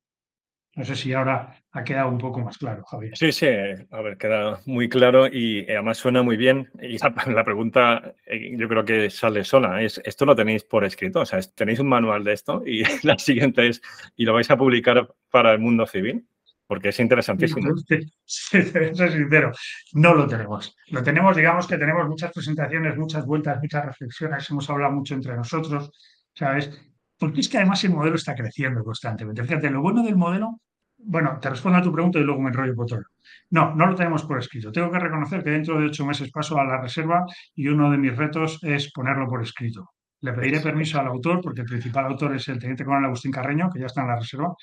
No 0.77 0.85
sé 0.85 0.97
si 0.97 1.13
ahora 1.13 1.57
ha 1.71 1.85
quedado 1.85 2.09
un 2.09 2.19
poco 2.19 2.41
más 2.41 2.59
claro, 2.59 2.83
Javier. 2.85 3.17
Sí, 3.17 3.31
sí, 3.31 3.47
a 3.47 4.03
ver, 4.03 4.17
queda 4.17 4.61
muy 4.67 4.89
claro 4.89 5.29
y 5.29 5.63
además 5.71 5.99
suena 5.99 6.23
muy 6.23 6.37
bien. 6.37 6.69
Y 6.83 6.99
la, 6.99 7.45
pregunta 7.45 8.15
eh, 8.27 8.57
yo 8.57 8.69
creo 8.69 8.85
que 8.85 9.09
sale 9.09 9.45
sola. 9.45 9.83
Es, 9.83 10.01
¿Esto 10.05 10.27
lo 10.27 10.35
tenéis 10.35 10.65
por 10.65 10.85
escrito? 10.85 11.21
O 11.21 11.27
sea, 11.27 11.41
¿tenéis 11.41 11.79
un 11.79 11.89
manual 11.89 12.25
de 12.25 12.33
esto? 12.33 12.63
Y 12.67 12.83
la 13.07 13.17
siguiente 13.19 13.69
es, 13.69 13.83
¿y 14.17 14.25
lo 14.25 14.35
vais 14.35 14.51
a 14.51 14.57
publicar 14.57 15.09
para 15.31 15.53
el 15.53 15.61
mundo 15.61 15.87
civil? 15.87 16.27
Porque 16.67 16.89
es 16.89 16.99
interesantísimo. 16.99 17.73
Sí, 17.77 17.99
sincero, 18.25 19.53
no 19.93 20.15
lo 20.15 20.27
tenemos. 20.27 20.75
Lo 20.89 21.03
tenemos, 21.03 21.37
digamos 21.37 21.69
que 21.69 21.79
tenemos 21.79 22.09
muchas 22.09 22.33
presentaciones, 22.33 22.97
muchas 22.97 23.25
vueltas, 23.27 23.61
muchas 23.61 23.85
reflexiones, 23.85 24.51
hemos 24.51 24.69
hablado 24.71 24.93
mucho 24.95 25.15
entre 25.15 25.37
nosotros, 25.37 25.91
¿sabes? 26.35 26.71
Porque 27.19 27.41
es 27.41 27.49
que 27.49 27.59
además 27.59 27.85
el 27.85 27.93
modelo 27.93 28.17
está 28.17 28.35
creciendo 28.35 28.83
constantemente. 28.83 29.45
Fíjate, 29.45 29.71
lo 29.71 29.83
bueno 29.83 30.03
del 30.03 30.17
modelo, 30.17 30.61
bueno, 31.07 31.39
te 31.41 31.51
respondo 31.51 31.79
a 31.79 31.83
tu 31.83 31.93
pregunta 31.93 32.19
y 32.19 32.23
luego 32.23 32.41
me 32.41 32.49
enrollo 32.49 32.75
por 32.75 32.87
todo. 32.87 33.03
No, 33.51 33.75
no 33.75 33.87
lo 33.87 33.95
tenemos 33.95 34.25
por 34.25 34.39
escrito. 34.39 34.73
Tengo 34.73 34.91
que 34.91 34.99
reconocer 34.99 35.45
que 35.45 35.51
dentro 35.51 35.79
de 35.79 35.87
ocho 35.87 36.05
meses 36.07 36.31
paso 36.31 36.59
a 36.59 36.65
la 36.65 36.81
reserva 36.81 37.25
y 37.55 37.69
uno 37.69 37.91
de 37.91 37.99
mis 37.99 38.17
retos 38.17 38.59
es 38.63 38.93
ponerlo 38.93 39.29
por 39.29 39.43
escrito. 39.43 39.91
Le 40.21 40.33
pediré 40.33 40.61
permiso 40.61 40.99
al 40.99 41.07
autor, 41.07 41.41
porque 41.43 41.61
el 41.61 41.67
principal 41.67 42.07
autor 42.07 42.35
es 42.35 42.49
el 42.49 42.59
teniente 42.59 42.85
coronel 42.85 43.07
Agustín 43.07 43.31
Carreño, 43.31 43.69
que 43.71 43.81
ya 43.81 43.87
está 43.87 44.01
en 44.01 44.09
la 44.09 44.17
reserva, 44.19 44.55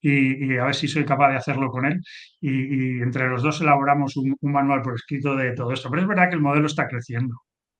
y, 0.00 0.56
a 0.56 0.64
ver 0.66 0.74
si 0.76 0.86
soy 0.86 1.04
capaz 1.04 1.30
de 1.30 1.36
hacerlo 1.36 1.70
con 1.70 1.86
él. 1.86 2.00
Y, 2.40 3.02
entre 3.02 3.28
los 3.28 3.42
dos 3.42 3.60
elaboramos 3.60 4.16
un, 4.16 4.36
manual 4.42 4.82
por 4.82 4.94
escrito 4.94 5.34
de 5.34 5.52
todo 5.54 5.72
esto. 5.72 5.90
Pero 5.90 6.02
es 6.02 6.08
verdad 6.08 6.28
que 6.28 6.36
el 6.36 6.40
modelo 6.40 6.66
está 6.66 6.86
creciendo 6.86 7.34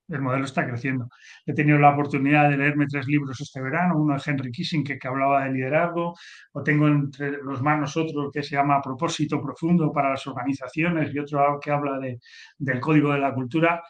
el 0.09 0.21
modelo 0.21 0.45
está 0.45 0.67
creciendo. 0.67 1.07
He 1.45 1.53
tenido 1.53 1.77
la 1.77 1.91
oportunidad 1.91 2.49
de 2.49 2.57
leerme 2.57 2.87
tres 2.87 3.07
libros 3.07 3.39
este 3.39 3.61
verano, 3.61 3.97
uno 3.97 4.15
de 4.15 4.21
Henry 4.25 4.51
Kissinger 4.51 4.97
que 4.97 5.07
hablaba 5.07 5.45
de 5.45 5.51
liderazgo, 5.51 6.15
o 6.53 6.63
tengo 6.63 6.87
entre 6.87 7.31
los 7.43 7.61
manos 7.61 7.95
otro 7.95 8.31
que 8.31 8.43
se 8.43 8.55
llama 8.55 8.81
Propósito 8.81 9.41
Profundo 9.41 9.91
para 9.91 10.11
las 10.11 10.25
organizaciones 10.27 11.13
y 11.13 11.19
otro 11.19 11.59
que 11.61 11.71
habla 11.71 11.99
de, 11.99 12.19
del 12.57 12.79
código 12.79 13.13
de 13.13 13.19
la 13.19 13.33
cultura, 13.33 13.81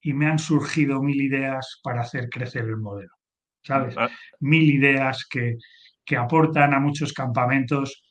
y 0.00 0.12
me 0.12 0.26
han 0.26 0.38
surgido 0.38 1.02
mil 1.02 1.20
ideas 1.20 1.80
para 1.82 2.02
hacer 2.02 2.28
crecer 2.28 2.64
el 2.64 2.76
modelo, 2.76 3.12
¿sabes? 3.62 3.94
Ah. 3.98 4.08
Mil 4.40 4.70
ideas 4.70 5.26
que, 5.28 5.56
que 6.04 6.16
aportan 6.16 6.72
a 6.74 6.80
muchos 6.80 7.12
campamentos 7.12 8.02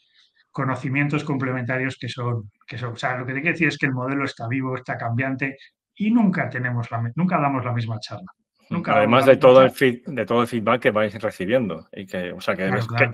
conocimientos 0.51 1.23
complementarios 1.23 1.97
que 1.99 2.09
son, 2.09 2.51
que 2.65 2.79
son, 2.79 2.93
o 2.93 2.95
sea, 2.95 3.15
lo 3.15 3.27
que 3.27 3.33
te 3.33 3.41
quiero 3.41 3.53
decir 3.53 3.67
es 3.67 3.77
que 3.77 3.85
el 3.85 3.93
modelo 3.93 4.25
está 4.25 4.47
vivo, 4.47 4.75
está 4.75 4.97
cambiante 4.97 5.55
y 5.97 6.11
nunca 6.11 6.49
tenemos 6.49 6.89
la, 6.91 7.11
nunca 7.15 7.39
damos 7.39 7.65
la 7.65 7.73
misma 7.73 7.99
charla. 7.99 8.31
Nunca 8.69 8.97
Además 8.97 9.25
de 9.25 9.37
todo, 9.37 9.63
el 9.63 9.71
de 10.05 10.25
todo 10.25 10.41
el 10.41 10.47
feedback 10.47 10.81
que 10.81 10.91
vais 10.91 11.13
recibiendo. 11.21 11.87
Y 11.93 12.05
que, 12.05 12.33
o 12.33 12.41
sea, 12.41 12.55
que, 12.55 12.69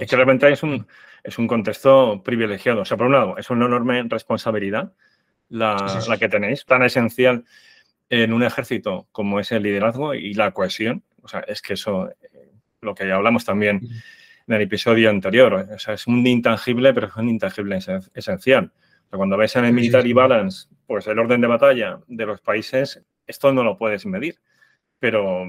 realmente 0.09 0.51
es 0.51 0.63
un, 0.63 0.85
es 1.23 1.37
un 1.37 1.47
contexto 1.47 2.21
privilegiado. 2.23 2.81
O 2.81 2.85
sea, 2.85 2.97
por 2.97 3.07
un 3.07 3.13
lado, 3.13 3.37
es 3.37 3.49
una 3.49 3.65
enorme 3.65 4.03
responsabilidad 4.03 4.93
la, 5.49 6.03
la 6.07 6.17
que 6.17 6.27
tenéis, 6.27 6.65
tan 6.65 6.83
esencial 6.83 7.45
en 8.09 8.33
un 8.33 8.43
ejército 8.43 9.07
como 9.11 9.39
es 9.39 9.51
el 9.51 9.63
liderazgo 9.63 10.13
y 10.15 10.33
la 10.33 10.51
cohesión. 10.51 11.03
O 11.21 11.27
sea, 11.27 11.41
es 11.41 11.61
que 11.61 11.73
eso, 11.73 12.09
eh, 12.09 12.51
lo 12.81 12.95
que 12.95 13.07
ya 13.07 13.15
hablamos 13.15 13.45
también 13.45 13.81
en 14.47 14.53
el 14.53 14.61
episodio 14.61 15.09
anterior, 15.09 15.53
o 15.73 15.79
sea, 15.79 15.93
es 15.93 16.07
un 16.07 16.25
intangible, 16.25 16.93
pero 16.93 17.07
es 17.07 17.15
un 17.15 17.29
intangible 17.29 17.79
esencial. 18.13 18.71
Cuando 19.17 19.38
ves 19.38 19.56
en 19.56 19.65
el 19.65 19.73
Military 19.73 20.13
Balance, 20.13 20.67
pues 20.88 21.08
el 21.08 21.19
orden 21.19 21.41
de 21.41 21.47
batalla 21.47 21.99
de 22.08 22.26
los 22.26 22.41
países, 22.41 23.02
esto 23.28 23.54
no 23.54 23.63
lo 23.63 23.78
puedes 23.78 24.06
medir, 24.06 24.39
pero 24.99 25.45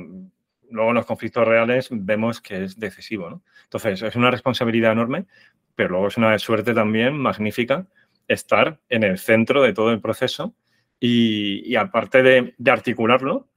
luego 0.71 0.91
en 0.91 0.95
los 0.97 1.07
conflictos 1.07 1.47
reales 1.47 1.89
vemos 1.91 2.41
que 2.41 2.65
es 2.65 2.79
decisivo. 2.79 3.31
¿no? 3.31 3.43
Entonces, 3.65 4.03
es 4.03 4.17
una 4.17 4.31
responsabilidad 4.31 4.93
enorme, 4.93 5.27
pero 5.75 5.91
luego 5.91 6.09
es 6.09 6.17
una 6.17 6.39
suerte 6.39 6.75
también 6.75 7.17
magnífica 7.17 7.87
estar 8.29 8.81
en 8.89 9.03
el 9.05 9.19
centro 9.19 9.63
de 9.63 9.73
todo 9.73 9.93
el 9.93 10.01
proceso 10.01 10.55
y, 11.01 11.77
aparte 11.77 12.23
de, 12.23 12.55
articularlo, 12.71 13.49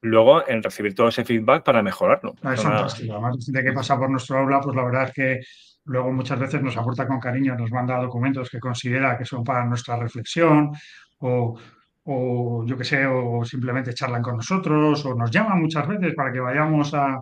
luego 0.00 0.48
en 0.48 0.62
recibir 0.62 0.94
todo 0.94 1.08
ese 1.08 1.24
feedback 1.24 1.64
para 1.64 1.82
mejorarlo. 1.82 2.34
es 2.52 2.62
fantástico. 2.62 3.12
Además, 3.12 3.46
de 3.46 3.62
que 3.62 3.72
pasa 3.72 3.98
por 3.98 4.10
nuestro 4.10 4.38
aula, 4.38 4.60
pues 4.60 4.74
la 4.76 4.84
verdad 4.84 5.04
es 5.04 5.12
que 5.12 5.40
luego 5.86 6.12
muchas 6.12 6.38
veces 6.38 6.62
nos 6.62 6.76
aporta 6.76 7.06
con 7.06 7.20
cariño, 7.20 7.56
nos 7.56 7.70
manda 7.70 7.98
documentos 7.98 8.50
que 8.50 8.60
considera 8.60 9.16
que 9.18 9.24
son 9.24 9.44
para 9.44 9.64
nuestra 9.64 9.96
reflexión 9.96 10.72
o, 11.18 11.58
o 12.04 12.64
yo 12.66 12.76
qué 12.76 12.84
sé, 12.84 13.06
o 13.06 13.44
simplemente 13.44 13.94
charlan 13.94 14.22
con 14.22 14.36
nosotros 14.36 15.04
o 15.06 15.14
nos 15.14 15.30
llaman 15.30 15.60
muchas 15.60 15.86
veces 15.88 16.14
para 16.14 16.32
que 16.32 16.40
vayamos 16.40 16.94
a, 16.94 17.18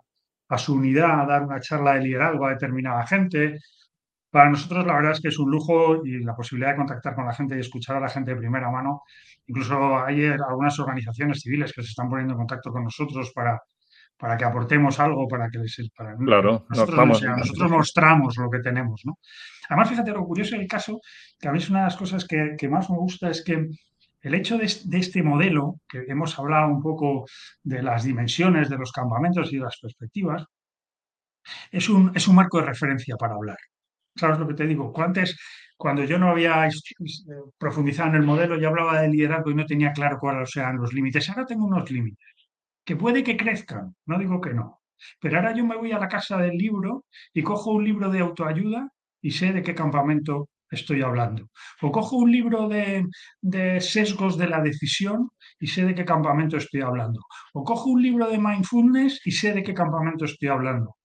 a 0.49 0.59
su 0.59 0.75
unidad 0.75 1.23
a 1.23 1.27
dar 1.27 1.43
una 1.45 1.61
charla 1.61 1.95
de 1.95 2.01
liderazgo 2.03 2.47
a 2.47 2.51
determinada 2.51 3.07
gente 3.07 3.59
Para 4.31 4.51
nosotros 4.51 4.87
la 4.87 4.95
verdad 4.95 5.13
es 5.13 5.21
que 5.21 5.29
es 5.29 5.39
un 5.39 5.51
lujo 5.51 6.05
y 6.07 6.25
la 6.25 6.35
posibilidad 6.35 6.71
de 6.73 6.79
contactar 6.79 7.15
con 7.15 7.27
la 7.27 7.35
gente 7.35 7.57
y 7.57 7.61
escuchar 7.61 7.97
a 7.97 8.01
la 8.01 8.09
gente 8.09 8.33
de 8.33 8.39
primera 8.39 8.71
mano. 8.71 9.03
Incluso 9.47 9.99
hay 10.05 10.25
algunas 10.27 10.79
organizaciones 10.81 11.41
civiles 11.43 11.73
que 11.73 11.83
se 11.83 11.91
están 11.91 12.09
poniendo 12.09 12.33
en 12.35 12.39
contacto 12.39 12.73
con 12.73 12.85
nosotros 12.85 13.31
para, 13.35 13.61
para 14.23 14.37
que 14.39 14.45
aportemos 14.45 15.01
algo, 15.01 15.27
para 15.27 15.51
que 15.51 15.59
les... 15.59 15.91
Para, 15.97 16.15
claro, 16.15 16.65
nosotros, 16.69 16.97
vamos, 16.97 17.23
nosotros 17.25 17.71
mostramos 17.73 18.37
lo 18.37 18.49
que 18.49 18.61
tenemos. 18.61 19.03
¿no? 19.05 19.19
Además, 19.69 19.89
fíjate, 19.89 20.13
lo 20.13 20.25
curioso 20.25 20.57
del 20.57 20.69
caso, 20.69 21.01
que 21.41 21.49
a 21.49 21.51
mí 21.51 21.59
es 21.59 21.69
una 21.69 21.81
de 21.81 21.85
las 21.87 21.97
cosas 21.97 22.25
que, 22.25 22.55
que 22.57 22.69
más 22.69 22.89
me 22.89 22.99
gusta, 22.99 23.31
es 23.31 23.43
que 23.43 23.69
el 24.21 24.35
hecho 24.35 24.59
de, 24.59 24.73
de, 24.85 24.99
este 24.99 25.25
modelo, 25.25 25.81
que 25.89 26.05
hemos 26.07 26.39
hablado 26.39 26.69
un 26.69 26.81
poco 26.81 27.27
de 27.65 27.83
las 27.83 28.05
dimensiones 28.05 28.71
de 28.71 28.79
los 28.79 28.93
campamentos 28.93 29.53
y 29.53 29.57
de 29.57 29.65
las 29.65 29.77
perspectivas, 29.83 30.45
es 31.73 31.89
un, 31.89 32.13
es 32.15 32.29
un 32.29 32.37
marco 32.37 32.61
de 32.61 32.67
referencia 32.67 33.17
para 33.17 33.35
hablar. 33.35 33.59
¿Sabes 34.15 34.39
lo 34.39 34.47
que 34.47 34.55
te 34.55 34.69
digo? 34.69 34.93
Antes, 35.03 35.37
cuando 35.77 36.05
yo 36.05 36.17
no 36.17 36.31
había 36.31 36.69
profundizado 37.59 38.11
en 38.11 38.15
el 38.15 38.23
modelo, 38.23 38.57
yo 38.57 38.69
hablaba 38.69 39.01
de 39.01 39.09
liderazgo 39.09 39.51
y 39.51 39.57
no 39.57 39.67
tenía 39.67 39.91
claro 39.91 40.19
cuáles 40.21 40.55
eran 40.57 40.77
los 40.77 40.93
límites. 40.93 41.29
Ahora 41.29 41.45
tengo 41.45 41.67
unos 41.67 41.91
límites, 41.91 42.32
que 42.85 42.97
puede 42.97 43.23
que 43.23 43.37
crezcan, 43.37 43.95
no 44.07 44.19
digo 44.19 44.41
que 44.41 44.55
no. 44.55 44.81
Pero 45.21 45.37
ahora 45.37 45.55
yo 45.55 45.65
me 45.65 45.77
voy 45.77 45.93
a 45.93 45.99
la 45.99 46.09
casa 46.09 46.37
del 46.39 46.57
libro 46.57 47.05
y 47.35 47.43
cojo 47.43 47.73
un 47.73 47.85
libro 47.85 48.11
de 48.11 48.21
autoayuda 48.21 48.89
y 49.21 49.31
sé 49.33 49.53
de 49.53 49.63
qué 49.63 49.75
campamento 49.75 50.49
estoy 50.71 51.03
hablando. 51.03 51.49
O 51.83 51.93
cojo 51.93 52.17
un 52.17 52.31
libro 52.33 52.69
de, 52.69 53.07
de, 53.41 53.81
sesgos 53.81 54.39
de 54.39 54.49
la 54.49 54.63
decisión 54.63 55.31
y 55.61 55.67
sé 55.67 55.85
de 55.85 55.95
qué 55.95 56.05
campamento 56.05 56.57
estoy 56.57 56.81
hablando. 56.81 57.21
O 57.53 57.65
cojo 57.65 57.91
un 57.91 58.03
libro 58.03 58.29
de 58.31 58.39
mindfulness 58.39 59.21
y 59.25 59.33
sé 59.33 59.53
de 59.53 59.63
qué 59.63 59.75
campamento 59.75 60.25
estoy 60.25 60.49
hablando. 60.49 60.97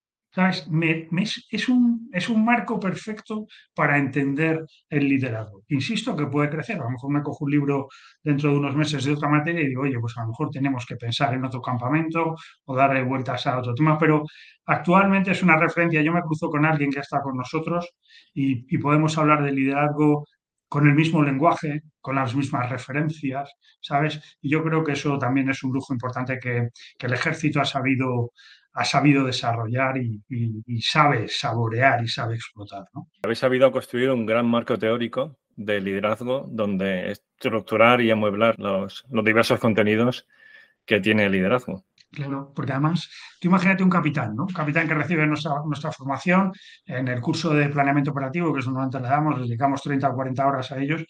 Me, 0.70 1.08
es, 1.50 1.68
un, 1.68 2.08
es 2.12 2.28
un 2.28 2.44
marco 2.44 2.78
perfecto 2.78 3.46
para 3.74 3.98
entender 3.98 4.64
el 4.88 5.08
liderazgo. 5.08 5.62
Insisto 5.68 6.14
que 6.14 6.26
puede 6.26 6.50
crecer. 6.50 6.76
A 6.76 6.84
lo 6.84 6.90
mejor 6.90 7.10
me 7.10 7.22
cojo 7.22 7.44
un 7.44 7.50
libro 7.50 7.88
dentro 8.22 8.50
de 8.50 8.58
unos 8.58 8.76
meses 8.76 9.04
de 9.04 9.12
otra 9.12 9.28
materia 9.28 9.62
y 9.62 9.68
digo, 9.68 9.82
oye, 9.82 9.98
pues 9.98 10.16
a 10.16 10.22
lo 10.22 10.28
mejor 10.28 10.50
tenemos 10.50 10.86
que 10.86 10.96
pensar 10.96 11.34
en 11.34 11.44
otro 11.44 11.60
campamento 11.60 12.36
o 12.66 12.76
darle 12.76 13.02
vueltas 13.02 13.46
a 13.46 13.58
otro 13.58 13.74
tema, 13.74 13.98
pero 13.98 14.22
actualmente 14.66 15.32
es 15.32 15.42
una 15.42 15.56
referencia. 15.56 16.02
Yo 16.02 16.12
me 16.12 16.22
cruzo 16.22 16.48
con 16.50 16.64
alguien 16.64 16.90
que 16.90 17.00
está 17.00 17.20
con 17.20 17.36
nosotros 17.36 17.88
y, 18.34 18.64
y 18.74 18.78
podemos 18.78 19.16
hablar 19.18 19.42
de 19.42 19.52
liderazgo 19.52 20.24
con 20.68 20.86
el 20.86 20.94
mismo 20.94 21.22
lenguaje, 21.22 21.80
con 22.00 22.16
las 22.16 22.34
mismas 22.34 22.68
referencias, 22.68 23.50
¿sabes? 23.80 24.20
Y 24.42 24.50
yo 24.50 24.62
creo 24.62 24.84
que 24.84 24.92
eso 24.92 25.18
también 25.18 25.48
es 25.48 25.62
un 25.64 25.72
lujo 25.72 25.94
importante 25.94 26.38
que, 26.38 26.68
que 26.98 27.06
el 27.06 27.14
ejército 27.14 27.60
ha 27.60 27.64
sabido 27.64 28.32
ha 28.78 28.84
sabido 28.84 29.24
desarrollar 29.24 29.96
y, 29.98 30.22
y, 30.28 30.62
y, 30.64 30.80
sabe 30.80 31.26
saborear 31.26 32.00
y 32.04 32.06
sabe 32.06 32.36
explotar. 32.36 32.84
¿no? 32.94 33.08
Habéis 33.24 33.40
sabido 33.40 33.72
construir 33.72 34.08
un 34.10 34.24
gran 34.24 34.46
marco 34.46 34.78
teórico 34.78 35.36
de 35.56 35.80
liderazgo 35.80 36.46
donde 36.48 37.10
estructurar 37.10 38.00
y 38.00 38.12
amueblar 38.12 38.56
los, 38.60 39.04
los 39.10 39.24
diversos 39.24 39.58
contenidos 39.58 40.28
que 40.86 41.00
tiene 41.00 41.26
el 41.26 41.32
liderazgo. 41.32 41.84
Claro, 42.12 42.52
porque 42.54 42.70
además, 42.70 43.10
tú 43.40 43.48
imagínate 43.48 43.82
un 43.82 43.90
capitán, 43.90 44.36
¿no? 44.36 44.44
Un 44.44 44.54
capitán 44.54 44.86
que 44.86 44.94
recibe 44.94 45.26
nuestra, 45.26 45.54
nuestra 45.66 45.90
formación 45.90 46.52
en 46.86 47.08
el 47.08 47.20
curso 47.20 47.52
de 47.52 47.68
planeamiento 47.68 48.12
operativo, 48.12 48.52
que 48.54 48.60
es 48.60 48.64
donde 48.64 49.00
le 49.00 49.08
damos, 49.08 49.40
dedicamos 49.40 49.82
30 49.82 50.08
o 50.08 50.14
40 50.14 50.46
horas 50.46 50.70
a 50.70 50.78
ellos, 50.78 51.04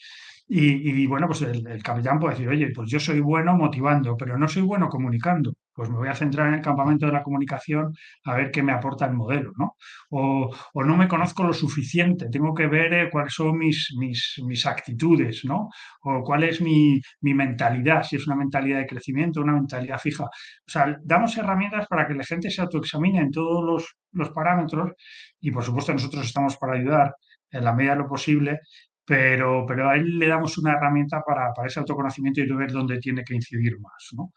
y, 0.50 1.06
bueno, 1.06 1.26
pues 1.26 1.42
el, 1.42 1.82
capitán 1.82 2.18
puede 2.18 2.34
decir, 2.34 2.48
oye, 2.48 2.72
pues 2.74 2.90
yo 2.90 2.98
soy 2.98 3.20
bueno 3.20 3.54
motivando, 3.54 4.16
pero 4.16 4.38
no 4.38 4.48
soy 4.48 4.62
bueno 4.62 4.88
comunicando. 4.88 5.52
Pues 5.74 5.90
me 5.90 5.98
voy 5.98 6.08
a 6.08 6.14
centrar 6.14 6.48
en 6.48 6.54
el 6.54 6.62
campamento 6.62 7.06
de 7.06 7.12
la 7.12 7.22
comunicación 7.22 7.94
a 8.24 8.34
ver 8.34 8.50
qué 8.50 8.62
me 8.62 8.72
aporta 8.72 9.04
el 9.04 9.12
modelo, 9.12 9.52
¿no? 9.58 9.76
O, 10.11 10.50
o 10.72 10.84
no 10.84 10.96
me 10.96 11.06
conozco 11.06 11.44
lo 11.44 11.52
suficiente, 11.52 12.28
tengo 12.30 12.54
que 12.54 12.66
ver 12.66 12.92
eh, 12.94 13.11
cuáles 13.11 13.34
son 13.34 13.58
mis, 13.58 13.94
mis, 13.98 14.40
mis, 14.44 14.66
actitudes, 14.66 15.44
¿no? 15.44 15.68
O 16.02 16.22
cuál 16.24 16.44
es 16.44 16.61
mi, 16.62 17.00
mi, 17.20 17.34
mentalidad, 17.34 18.02
si 18.02 18.16
es 18.16 18.26
una 18.26 18.37
mentalidad 18.37 18.78
de 18.78 18.87
crecimiento, 18.87 19.40
una 19.42 19.52
mentalidad 19.52 19.98
fija. 19.98 20.24
O 20.24 20.30
sea, 20.66 20.96
damos 21.04 21.37
herramientas 21.37 21.87
para 21.87 22.08
que 22.08 22.14
la 22.14 22.24
gente 22.24 22.50
se 22.50 22.62
autoexamine 22.62 23.20
en 23.20 23.30
todos 23.30 23.62
los, 23.64 23.96
los 24.12 24.30
parámetros 24.30 24.92
y, 25.40 25.50
por 25.50 25.62
supuesto, 25.62 25.92
nosotros 25.92 26.24
estamos 26.24 26.56
para 26.56 26.74
ayudar 26.74 27.14
en 27.50 27.64
la 27.64 27.72
medida 27.72 27.92
de 27.92 27.98
lo 27.98 28.08
posible 28.08 28.61
pero, 29.09 29.64
pero 29.66 29.88
a 29.88 29.97
él 29.97 30.18
le 30.18 30.29
damos 30.29 30.59
una 30.59 30.73
herramienta 30.73 31.23
para, 31.27 31.55
para 31.55 31.66
ese 31.66 31.81
autoconocimiento 31.81 32.42
y 32.42 32.53
ver 32.53 32.71
dónde 32.71 32.99
tiene 32.99 33.25
que 33.25 33.35
incidir 33.35 33.81
más. 33.81 34.11
¿no? 34.12 34.35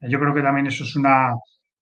Yo 0.00 0.20
creo 0.20 0.32
que 0.32 0.40
también 0.40 0.68
eso 0.68 0.84
es 0.84 0.94
una, 0.94 1.34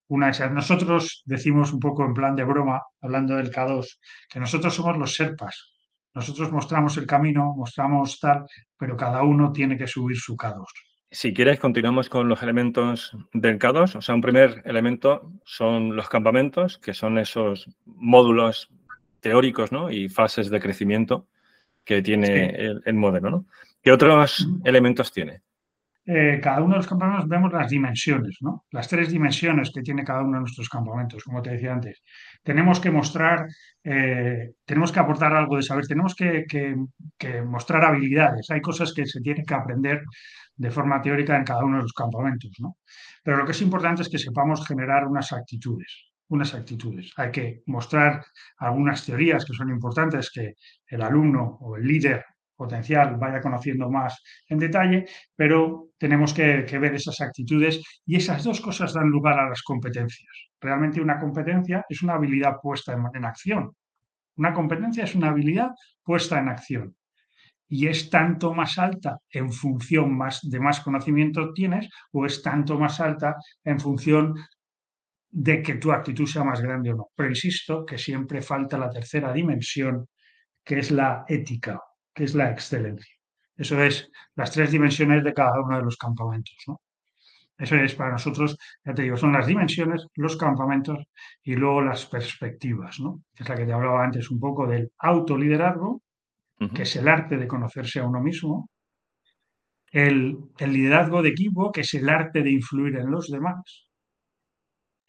una... 0.09 0.31
Nosotros 0.51 1.23
decimos 1.27 1.75
un 1.75 1.79
poco 1.79 2.07
en 2.07 2.15
plan 2.15 2.35
de 2.35 2.45
broma, 2.45 2.81
hablando 3.03 3.37
del 3.37 3.51
K2, 3.51 3.87
que 4.31 4.41
nosotros 4.41 4.75
somos 4.75 4.97
los 4.97 5.15
serpas. 5.15 5.75
Nosotros 6.15 6.51
mostramos 6.51 6.97
el 6.97 7.07
camino, 7.07 7.55
mostramos 7.55 8.19
tal, 8.19 8.47
pero 8.79 8.97
cada 8.97 9.23
uno 9.23 9.53
tiene 9.53 9.77
que 9.77 9.87
subir 9.87 10.17
su 10.17 10.35
K2. 10.35 10.65
Si 11.11 11.35
quieres, 11.35 11.61
continuamos 11.61 12.09
con 12.09 12.31
los 12.31 12.43
elementos 12.43 13.15
del 13.35 13.59
K2. 13.59 13.97
O 13.97 14.01
sea, 14.01 14.15
un 14.15 14.23
primer 14.23 14.63
elemento 14.65 15.31
son 15.45 15.95
los 15.95 16.09
campamentos, 16.09 16.79
que 16.79 16.95
son 16.95 17.19
esos 17.19 17.69
módulos 17.85 18.71
teóricos 19.21 19.71
¿no? 19.71 19.91
y 19.91 20.09
fases 20.09 20.49
de 20.49 20.61
crecimiento 20.61 21.27
que 21.85 22.03
tiene 22.03 22.27
sí. 22.27 22.55
el, 22.57 22.83
el, 22.85 22.95
modelo, 22.95 23.31
¿no? 23.31 23.47
¿Qué 23.83 23.93
otros 23.93 24.47
elementos 24.65 25.13
tiene? 25.13 25.43
Eh, 26.05 26.41
cada 26.43 26.61
uno 26.61 26.71
de 26.75 26.79
los 26.79 26.89
campamentos 26.89 27.29
vemos 27.29 27.53
las 27.53 27.71
dimensiones, 27.71 28.39
¿no? 28.41 28.65
Las 28.73 28.89
tres 28.89 29.11
dimensiones 29.11 29.71
que 29.73 29.83
tiene 29.83 30.03
cada 30.05 30.23
uno 30.23 30.35
de 30.35 30.41
nuestros 30.41 30.69
campamentos, 30.69 31.23
como 31.23 31.41
te 31.41 31.51
decía 31.51 31.73
antes. 31.73 32.03
Tenemos 32.43 32.81
que 32.81 32.91
mostrar, 32.91 33.47
eh, 33.85 34.53
tenemos 34.65 34.91
que 34.91 34.99
aportar 34.99 35.33
algo 35.35 35.57
de 35.57 35.63
saber, 35.63 35.87
tenemos 35.87 36.17
que, 36.17 36.45
que, 36.49 36.75
que, 37.17 37.43
mostrar 37.43 37.85
habilidades. 37.85 38.51
Hay 38.51 38.61
cosas 38.61 38.93
que 38.93 39.07
se 39.07 39.21
tienen 39.21 39.45
que 39.47 39.55
aprender 39.55 40.03
de 40.57 40.71
forma 40.71 41.01
teórica 41.01 41.37
en 41.37 41.45
cada 41.45 41.65
uno 41.65 41.77
de 41.77 41.83
los 41.85 41.93
campamentos, 41.93 42.51
¿no? 42.59 42.79
Pero 43.23 43.37
lo 43.37 43.45
que 43.45 43.53
es 43.53 43.63
importante 43.63 44.03
es 44.03 44.09
que 44.09 44.19
sepamos 44.19 44.67
generar 44.67 45.07
unas 45.07 45.33
actitudes 45.33 46.12
unas 46.33 46.55
actitudes. 46.55 47.13
Hay 47.17 47.31
que 47.31 47.63
mostrar 47.67 48.25
algunas 48.59 49.05
teorías 49.05 49.45
que 49.45 49.53
son 49.53 49.71
importantes 49.71 50.31
que 50.31 50.55
el 50.87 51.03
alumno 51.03 51.59
o 51.61 51.77
el 51.77 51.87
líder 51.87 52.25
potencial 52.57 53.17
vaya 53.17 53.41
conociendo 53.41 53.91
más 53.91 54.23
en 54.49 54.59
detalle, 54.59 55.05
pero 55.37 55.89
tenemos 55.99 56.33
que, 56.33 56.65
ver 56.79 56.95
esas 56.95 57.21
actitudes 57.21 57.83
y 58.07 58.17
esas 58.17 58.45
dos 58.45 58.61
cosas 58.61 58.95
dan 58.95 59.09
lugar 59.09 59.39
a 59.39 59.49
las 59.49 59.63
competencias. 59.63 60.33
Realmente 60.61 61.01
una 61.01 61.19
competencia 61.19 61.85
es 61.89 62.03
una 62.03 62.15
habilidad 62.15 62.57
puesta 62.63 62.93
en, 62.93 63.05
en 63.15 63.25
acción. 63.25 63.73
Una 64.37 64.55
competencia 64.55 65.05
es 65.05 65.15
una 65.15 65.29
habilidad 65.29 65.71
puesta 66.03 66.39
en 66.39 66.49
acción 66.49 66.97
y 67.69 67.87
es 67.87 68.11
tanto 68.11 68.55
más 68.55 68.79
alta 68.79 69.19
en 69.31 69.51
función 69.51 70.17
más 70.17 70.41
de 70.43 70.61
más 70.61 70.81
conocimiento 70.81 71.53
tienes 71.53 71.89
o 72.13 72.27
es 72.27 72.43
tanto 72.43 72.79
más 72.79 73.01
alta 73.01 73.37
en 73.65 73.81
función 73.81 74.35
de 75.33 75.63
que 75.63 75.77
tu 75.77 75.91
actitud 75.91 76.27
sea 76.27 76.45
más 76.45 76.61
grande 76.61 76.93
o 76.93 76.97
no. 76.97 77.09
Pero 77.17 77.31
insisto 77.31 77.87
que 77.87 77.97
siempre 77.99 78.43
falta 78.43 78.79
la 78.79 78.91
tercera 78.91 79.33
dimensión, 79.33 80.07
que 80.63 80.79
es 80.79 80.91
la 80.91 81.25
ética, 81.27 81.81
que 82.15 82.25
es 82.25 82.35
la 82.35 82.51
excelencia. 82.51 83.17
Eso 83.57 83.83
es 83.83 84.11
las 84.37 84.53
tres 84.53 84.71
dimensiones 84.71 85.25
de 85.25 85.33
cada 85.33 85.61
uno 85.61 85.79
de 85.79 85.85
los 85.85 85.97
campamentos. 85.97 86.57
¿no? 86.67 86.81
Eso 87.57 87.77
es 87.77 87.95
para 87.95 88.13
nosotros, 88.13 88.59
ya 88.85 88.93
te 88.93 89.03
digo, 89.03 89.17
son 89.17 89.33
las 89.33 89.47
dimensiones, 89.47 90.07
los 90.17 90.37
campamentos 90.37 90.99
y 91.43 91.55
luego 91.55 91.81
las 91.81 92.07
perspectivas, 92.07 93.01
¿no? 93.01 93.23
Es 93.35 93.49
la 93.49 93.57
que 93.57 93.65
te 93.65 93.73
hablaba 93.73 94.05
antes 94.05 94.31
un 94.31 94.41
poco 94.41 94.67
del 94.67 94.91
autoliderazgo, 94.99 95.91
uh 96.61 96.65
-huh. 96.65 96.73
que 96.73 96.83
es 96.83 96.97
el 96.97 97.09
arte 97.09 97.37
de 97.37 97.47
conocerse 97.47 98.01
a 98.01 98.07
uno 98.07 98.21
mismo, 98.21 98.69
el, 99.93 100.37
el 100.59 100.73
liderazgo 100.73 101.23
de 101.23 101.29
equipo, 101.31 101.71
que 101.71 101.83
es 101.83 101.95
el 101.95 102.09
arte 102.09 102.43
de 102.43 102.51
influir 102.51 102.97
en 102.97 103.11
los 103.11 103.31
demás, 103.31 103.87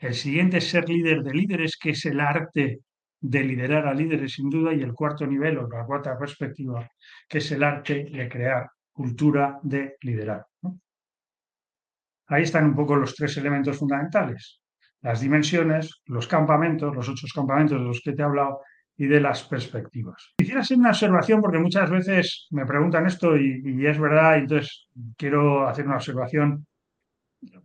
el 0.08 0.14
siguiente 0.14 0.58
es 0.58 0.70
ser 0.70 0.88
líder 0.90 1.24
de 1.24 1.34
líderes, 1.34 1.78
que 1.78 1.92
es 1.92 2.06
el 2.06 2.20
arte 2.20 2.82
de 3.20 3.44
liderar 3.44 3.88
a 3.88 3.94
líderes 3.94 4.34
sin 4.34 4.50
duda, 4.50 4.74
y 4.74 4.82
el 4.82 4.94
cuarto 4.94 5.26
nivel 5.26 5.58
o 5.58 5.68
la 5.68 5.86
cuarta 5.86 6.18
perspectiva, 6.18 6.88
que 7.28 7.38
es 7.38 7.52
el 7.52 7.64
arte 7.64 8.06
de 8.12 8.28
crear 8.28 8.70
cultura 8.92 9.60
de 9.64 9.96
liderar. 10.02 10.46
Ahí 12.28 12.44
están 12.44 12.66
un 12.66 12.76
poco 12.76 12.96
los 12.96 13.16
tres 13.16 13.38
elementos 13.38 13.78
fundamentales, 13.78 14.62
las 15.02 15.22
dimensiones, 15.22 16.02
los 16.06 16.28
campamentos, 16.28 16.96
los 16.96 17.08
ocho 17.10 17.28
campamentos 17.34 17.80
de 17.80 17.86
los 17.86 18.02
que 18.02 18.14
te 18.14 18.22
he 18.22 18.26
hablado, 18.26 18.62
y 18.98 19.08
de 19.08 19.20
las 19.20 19.44
perspectivas. 19.44 20.34
Quisiera 20.38 20.62
hacer 20.62 20.78
una 20.78 20.90
observación 20.90 21.42
porque 21.42 21.60
muchas 21.60 21.90
veces 21.90 22.48
me 22.52 22.66
preguntan 22.66 23.08
esto 23.08 23.36
y, 23.38 23.86
es 23.86 24.00
verdad, 24.00 24.38
entonces 24.38 24.88
quiero 25.18 25.68
hacer 25.68 25.86
una 25.86 25.96
observación 25.96 26.66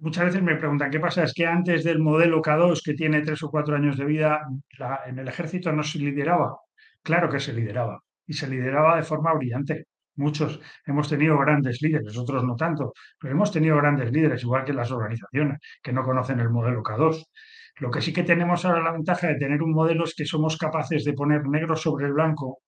muchas 0.01 0.27
veces 0.27 0.43
me 0.43 0.57
preguntan 0.57 0.91
qué 0.91 1.01
pasa, 1.01 1.25
es 1.25 1.33
que 1.35 1.47
antes 1.47 1.85
del 1.85 1.99
modelo 1.99 2.43
K2, 2.43 2.83
que 2.85 2.95
tiene 2.95 3.23
tres 3.23 3.43
o 3.43 3.51
cuatro 3.51 3.77
años 3.77 3.97
de 3.97 4.05
vida, 4.05 4.41
en 5.07 5.19
el 5.19 5.29
ejército 5.29 5.73
no 5.73 5.83
se 5.83 5.99
lideraba. 5.99 6.57
Claro 7.03 7.29
que 7.29 7.41
se 7.41 7.53
lideraba 7.53 8.01
y 8.27 8.33
se 8.35 8.49
lideraba 8.49 8.97
de 8.97 9.03
forma 9.03 9.33
brillante. 9.35 9.87
Muchos 10.17 10.61
hemos 10.85 11.09
tenido 11.09 11.38
grandes 11.38 11.81
líderes, 11.81 12.17
otros 12.19 12.43
no 12.45 12.57
tanto, 12.57 12.93
pero 13.21 13.33
hemos 13.35 13.53
tenido 13.53 13.77
grandes 13.77 14.11
líderes, 14.11 14.43
igual 14.43 14.64
que 14.64 14.73
las 14.73 14.91
organizaciones 14.91 15.59
que 15.83 15.93
no 15.93 16.03
conocen 16.03 16.41
el 16.41 16.51
modelo 16.51 16.83
K2. 16.83 17.25
Lo 17.81 17.91
que 17.91 18.01
sí 18.01 18.12
que 18.12 18.25
tenemos 18.25 18.64
ahora 18.64 18.83
la 18.83 18.93
ventaja 18.93 19.29
de 19.29 19.37
tener 19.37 19.62
un 19.62 19.73
modelo 19.73 20.05
es 20.05 20.14
que 20.17 20.25
somos 20.25 20.57
capaces 20.57 21.05
de 21.05 21.12
poner 21.12 21.47
negro 21.47 21.77
sobre 21.77 22.07
el 22.07 22.12
blanco 22.12 22.59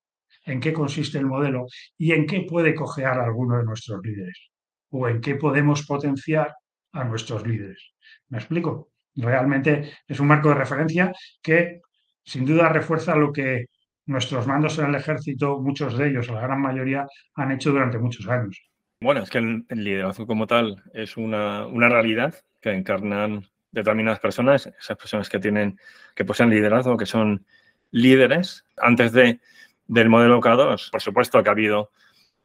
en 0.44 0.60
qué 0.60 0.72
consiste 0.72 1.18
el 1.18 1.26
modelo 1.26 1.66
y 1.98 2.12
en 2.12 2.26
qué 2.26 2.46
puede 2.48 2.74
cojear 2.74 3.18
alguno 3.18 3.58
de 3.58 3.64
nuestros 3.64 4.00
líderes 4.02 4.50
o 4.90 5.08
en 5.08 5.20
qué 5.20 5.34
podemos 5.34 5.84
potenciar 5.86 6.54
a 6.92 7.04
nuestros 7.04 7.46
líderes. 7.46 7.92
¿Me 8.28 8.38
explico? 8.38 8.90
Realmente 9.16 9.92
es 10.06 10.20
un 10.20 10.28
marco 10.28 10.48
de 10.50 10.54
referencia 10.54 11.12
que 11.42 11.80
sin 12.22 12.44
duda 12.44 12.68
refuerza 12.68 13.16
lo 13.16 13.32
que 13.32 13.66
nuestros 14.06 14.46
mandos 14.46 14.78
en 14.78 14.86
el 14.86 14.94
ejército, 14.94 15.60
muchos 15.60 15.96
de 15.96 16.08
ellos, 16.08 16.28
la 16.28 16.40
gran 16.40 16.60
mayoría, 16.60 17.06
han 17.34 17.52
hecho 17.52 17.70
durante 17.70 17.98
muchos 17.98 18.28
años. 18.28 18.60
Bueno, 19.00 19.22
es 19.22 19.30
que 19.30 19.38
el, 19.38 19.64
liderazgo 19.70 20.26
como 20.26 20.46
tal 20.46 20.82
es 20.92 21.16
una, 21.16 21.66
una, 21.66 21.88
realidad 21.88 22.34
que 22.60 22.70
encarnan 22.70 23.46
determinadas 23.72 24.20
personas, 24.20 24.66
esas 24.66 24.96
personas 24.96 25.28
que 25.28 25.38
tienen, 25.38 25.78
que 26.14 26.24
poseen 26.24 26.50
liderazgo, 26.50 26.96
que 26.96 27.06
son 27.06 27.46
líderes. 27.92 28.64
Antes 28.76 29.12
de, 29.12 29.40
del 29.86 30.08
modelo 30.08 30.40
K2, 30.40 30.90
por 30.90 31.00
supuesto 31.00 31.42
que 31.42 31.48
ha 31.48 31.52
habido 31.52 31.90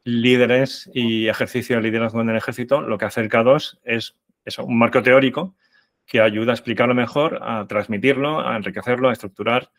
líderes 0.05 0.89
y 0.93 1.27
ejercicio 1.27 1.75
de 1.75 1.81
liderazgo 1.81 2.21
en 2.21 2.29
el 2.29 2.38
ejército. 2.38 2.81
Lo 2.81 2.97
que 2.97 3.05
hace 3.05 3.21
el 3.21 3.29
K2 3.29 3.79
es 3.84 4.15
eso, 4.45 4.63
un 4.63 4.77
marco 4.77 5.01
teórico 5.01 5.55
que 6.05 6.21
ayuda 6.21 6.51
a 6.51 6.55
explicarlo 6.55 6.93
mejor, 6.93 7.39
a 7.41 7.65
transmitirlo, 7.67 8.39
a 8.39 8.55
enriquecerlo, 8.55 9.10
a 9.10 9.13
estructurar 9.13 9.71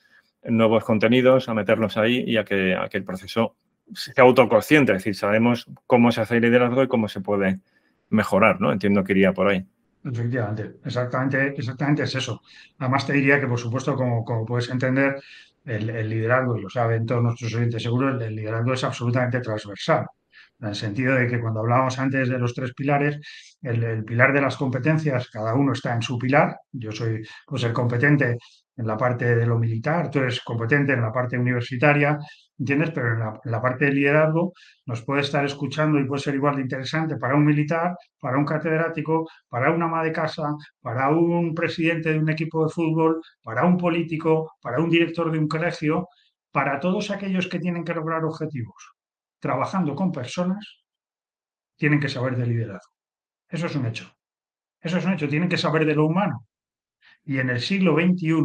nuevos 0.43 0.85
contenidos, 0.85 1.49
a 1.49 1.55
meterlos 1.55 1.97
ahí 1.97 2.25
y 2.27 2.37
a 2.37 2.45
que, 2.45 2.75
a 2.75 2.89
el 2.91 3.05
proceso 3.05 3.57
sea 3.95 4.25
autoconsciente, 4.25 4.93
es 4.93 4.99
decir, 4.99 5.15
sabemos 5.15 5.71
cómo 5.87 6.11
se 6.11 6.21
hace 6.21 6.37
el 6.37 6.43
liderazgo 6.43 6.83
y 6.83 6.89
cómo 6.89 7.09
se 7.09 7.21
puede 7.21 7.61
mejorar, 8.09 8.61
¿no? 8.61 8.73
Entiendo 8.73 9.05
que 9.05 9.13
iría 9.13 9.33
por 9.33 9.49
ahí. 9.49 9.65
Efectivamente, 10.05 10.77
exactamente, 10.85 11.55
exactamente 11.57 12.03
es 12.03 12.15
eso. 12.15 12.43
Además 12.79 13.07
te 13.07 13.13
diría 13.13 13.41
que, 13.41 13.47
por 13.47 13.59
supuesto, 13.59 13.95
como, 13.95 14.25
como 14.25 14.45
puedes 14.45 14.69
entender, 14.71 15.23
el, 15.65 16.09
liderazgo, 16.09 16.57
y 16.57 16.63
lo 16.63 16.71
saben 16.71 17.07
todos 17.07 17.23
nuestros 17.23 17.53
oyentes 17.55 17.83
seguros, 17.83 18.21
el 18.23 18.35
liderazgo 18.35 18.73
es 18.73 18.85
absolutamente 18.85 19.41
transversal 19.41 20.07
en 20.61 20.69
el 20.69 20.75
sentido 20.75 21.15
de 21.15 21.27
que 21.27 21.41
cuando 21.41 21.61
hablábamos 21.61 21.99
antes 21.99 22.29
de 22.29 22.39
los 22.39 22.55
tres 22.55 22.73
pilares, 22.75 23.19
el, 23.63 24.05
pilar 24.05 24.33
de 24.33 24.41
las 24.41 24.57
competencias, 24.57 25.29
cada 25.31 25.55
uno 25.55 25.73
está 25.73 25.95
en 25.95 26.03
su 26.03 26.19
pilar. 26.19 26.57
Yo 26.73 26.93
soy 26.93 27.23
pues, 27.47 27.65
el 27.65 27.73
competente 27.73 28.39
en 28.77 28.87
la 28.87 28.97
parte 28.97 29.35
de 29.37 29.47
lo 29.47 29.59
militar, 29.59 30.11
tú 30.11 30.19
eres 30.19 30.41
competente 30.43 30.93
en 30.93 31.01
la 31.01 31.13
parte 31.13 31.39
universitaria, 31.39 32.19
¿entiendes? 32.59 32.91
Pero 32.91 33.15
en 33.15 33.51
la, 33.51 33.63
parte 33.63 33.87
de 33.87 33.93
liderazgo 33.93 34.53
nos 34.85 35.03
puede 35.03 35.23
estar 35.23 35.45
escuchando 35.47 35.99
y 35.99 36.05
puede 36.05 36.23
ser 36.23 36.35
igual 36.35 36.57
de 36.57 36.63
interesante 36.63 37.17
para 37.17 37.35
un 37.35 37.45
militar, 37.45 37.97
para 38.21 38.37
un 38.37 38.45
catedrático, 38.45 39.27
para 39.49 39.71
una 39.71 39.87
ama 39.87 40.05
de 40.05 40.13
casa, 40.13 40.55
para 40.83 41.09
un 41.09 41.55
presidente 41.55 42.13
de 42.13 42.19
un 42.19 42.29
equipo 42.29 42.65
de 42.67 42.73
fútbol, 42.73 43.21
para 43.43 43.65
un 43.65 43.79
político, 43.79 44.53
para 44.61 44.79
un 44.81 44.91
director 44.91 45.33
de 45.33 45.39
un 45.39 45.49
colegio, 45.49 46.09
para 46.53 46.79
todos 46.79 47.11
aquellos 47.11 47.49
que 47.49 47.59
tienen 47.59 47.85
que 47.85 47.95
lograr 47.95 48.25
objetivos 48.25 48.96
trabajando 49.39 49.95
con 49.95 50.13
personas, 50.13 50.85
tienen 51.77 52.01
que 52.01 52.09
saber 52.09 52.37
de 52.37 52.47
liderazgo. 52.47 52.93
Eso 53.49 53.67
es 53.67 53.75
un 53.77 53.87
hecho. 53.87 54.13
Eso 54.81 54.99
es 54.99 55.05
un 55.05 55.15
hecho. 55.15 55.29
Tienen 55.29 55.49
que 55.49 55.59
saber 55.59 55.85
de 55.85 55.95
lo 55.95 56.07
humano. 56.07 56.47
Y 57.25 57.39
en 57.39 57.51
el 57.51 57.61
siglo 57.61 57.95
XXI 57.95 58.43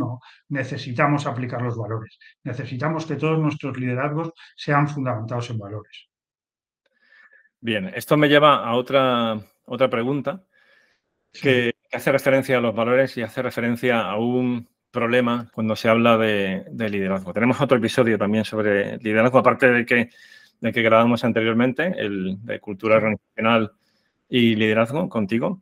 necesitamos 0.49 1.27
aplicar 1.27 1.61
los 1.61 1.77
valores. 1.77 2.17
Necesitamos 2.43 3.05
que 3.05 3.15
todos 3.15 3.39
nuestros 3.39 3.77
liderazgos 3.77 4.31
sean 4.55 4.87
fundamentados 4.87 5.49
en 5.51 5.59
valores. 5.59 6.09
Bien, 7.59 7.91
esto 7.93 8.17
me 8.17 8.27
lleva 8.27 8.65
a 8.65 8.73
otra, 8.73 9.39
otra 9.65 9.89
pregunta 9.89 10.43
que 11.31 11.75
hace 11.91 12.11
referencia 12.11 12.57
a 12.57 12.61
los 12.61 12.75
valores 12.75 13.15
y 13.17 13.21
hace 13.21 13.41
referencia 13.43 14.01
a 14.01 14.17
un 14.17 14.67
problema 14.89 15.47
cuando 15.53 15.75
se 15.75 15.87
habla 15.87 16.17
de, 16.17 16.65
de 16.71 16.89
liderazgo. 16.89 17.33
Tenemos 17.33 17.61
otro 17.61 17.77
episodio 17.77 18.17
también 18.17 18.45
sobre 18.45 18.97
liderazgo, 18.97 19.37
aparte 19.37 19.69
de 19.69 19.85
que 19.85 20.09
del 20.61 20.73
que 20.73 20.81
grabamos 20.81 21.23
anteriormente, 21.25 21.93
el 21.97 22.37
de 22.45 22.59
cultura 22.59 22.95
organizacional 22.95 23.71
y 24.29 24.55
liderazgo 24.55 25.09
contigo. 25.09 25.61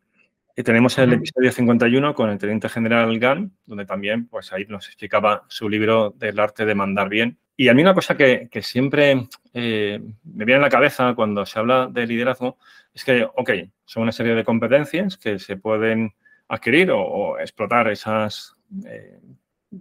Y 0.56 0.64
tenemos 0.64 0.98
el 0.98 1.14
episodio 1.14 1.52
51 1.52 2.14
con 2.14 2.30
el 2.30 2.38
teniente 2.38 2.68
general 2.68 3.18
Gann, 3.18 3.52
donde 3.66 3.86
también 3.86 4.28
pues 4.28 4.52
ahí 4.52 4.66
nos 4.68 4.88
explicaba 4.88 5.46
su 5.48 5.70
libro 5.70 6.14
del 6.18 6.38
arte 6.38 6.66
de 6.66 6.76
mandar 6.76 7.08
bien. 7.08 7.40
Y 7.56 7.70
a 7.70 7.74
mí 7.74 7.82
una 7.82 7.94
cosa 7.94 8.16
que, 8.16 8.50
que 8.52 8.62
siempre 8.62 9.28
eh, 9.54 10.00
me 10.24 10.46
viene 10.46 10.60
a 10.60 10.64
la 10.64 10.70
cabeza 10.70 11.14
cuando 11.16 11.46
se 11.46 11.60
habla 11.60 11.88
de 11.88 12.06
liderazgo 12.06 12.58
es 12.94 13.04
que, 13.04 13.24
ok, 13.24 13.52
son 13.86 14.04
una 14.04 14.12
serie 14.12 14.36
de 14.36 14.44
competencias 14.44 15.18
que 15.18 15.40
se 15.40 15.58
pueden 15.58 16.14
adquirir 16.50 16.92
o, 16.92 17.40
explotar 17.40 17.90
esas, 17.90 18.56
eh, 18.86 19.20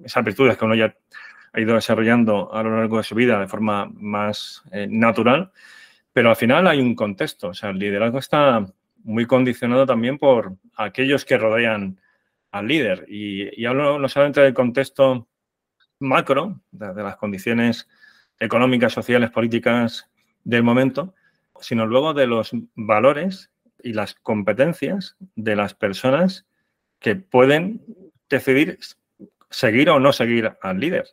esas 0.05 0.25
virtudes 0.25 0.57
que 0.57 0.65
uno 0.65 0.75
ya 0.75 0.95
ha 1.53 1.61
ido 1.61 1.75
desarrollando 1.75 2.53
a 2.53 2.63
lo 2.63 2.77
largo 2.77 2.99
de 2.99 3.05
su 3.05 3.15
vida 3.15 3.41
de 3.41 3.49
forma 3.49 3.91
más 3.95 4.63
eh, 4.73 4.87
natural, 4.89 5.53
pero 6.13 6.31
al 6.31 6.37
final 6.37 6.67
hay 6.67 6.81
un 6.81 6.95
contexto. 6.95 7.49
O 7.49 7.55
sea, 7.55 7.71
el 7.71 7.79
liderazgo 7.79 8.19
está 8.19 8.67
muy 9.05 9.27
condicionado 9.27 9.87
también 9.87 10.19
por 10.19 10.57
aquellos 10.77 11.25
que 11.25 11.39
rodean 11.39 12.01
al 12.51 12.69
líder. 12.69 13.07
Y, 13.09 13.65
hablo 13.65 13.99
no 13.99 14.09
solamente 14.09 14.41
del 14.41 14.55
contexto 14.55 15.29
macro, 16.01 16.61
de, 16.71 16.95
las 16.95 17.17
condiciones 17.17 17.89
económicas, 18.39 18.93
sociales, 18.93 19.31
políticas 19.31 20.11
del 20.45 20.63
momento, 20.63 21.15
sino 21.61 21.87
luego 21.87 22.15
de 22.15 22.27
los 22.27 22.51
valores 22.75 23.51
y 23.83 23.93
las 23.93 24.15
competencias 24.15 25.17
de 25.35 25.57
las 25.57 25.75
personas 25.75 26.47
que 26.99 27.17
pueden 27.17 27.85
decidir 28.29 28.79
seguir 29.51 29.91
o 29.91 30.01
no 30.01 30.13
seguir 30.13 30.53
al 30.61 30.81
líder. 30.81 31.07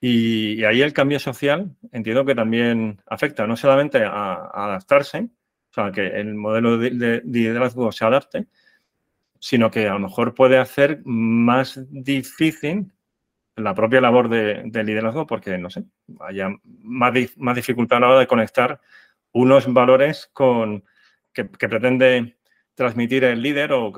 Y, 0.00 0.64
ahí 0.64 0.82
el 0.82 0.92
cambio 0.92 1.18
social 1.18 1.74
entiendo 1.92 2.24
que 2.24 2.34
también 2.34 3.00
afecta 3.06 3.46
no 3.46 3.56
solamente 3.56 4.04
a, 4.04 4.50
adaptarse, 4.52 5.28
o 5.70 5.74
sea, 5.74 5.90
que 5.92 6.06
el 6.06 6.34
modelo 6.34 6.78
de, 6.78 7.22
liderazgo 7.24 7.90
se 7.92 8.04
adapte, 8.04 8.46
sino 9.40 9.70
que 9.70 9.88
a 9.88 9.94
lo 9.94 10.00
mejor 10.00 10.34
puede 10.34 10.58
hacer 10.58 11.00
más 11.04 11.80
difícil 11.90 12.92
la 13.56 13.74
propia 13.74 14.00
labor 14.00 14.28
de, 14.28 14.84
liderazgo 14.84 15.26
porque, 15.26 15.56
no 15.58 15.70
sé, 15.70 15.84
haya 16.20 16.50
más, 16.62 17.12
más, 17.36 17.56
dificultad 17.56 17.98
a 17.98 18.00
la 18.00 18.08
hora 18.08 18.20
de 18.20 18.26
conectar 18.26 18.80
unos 19.32 19.72
valores 19.72 20.28
con, 20.32 20.84
que, 21.32 21.44
pretende 21.44 22.36
transmitir 22.74 23.24
el 23.24 23.42
líder 23.42 23.72
o 23.72 23.92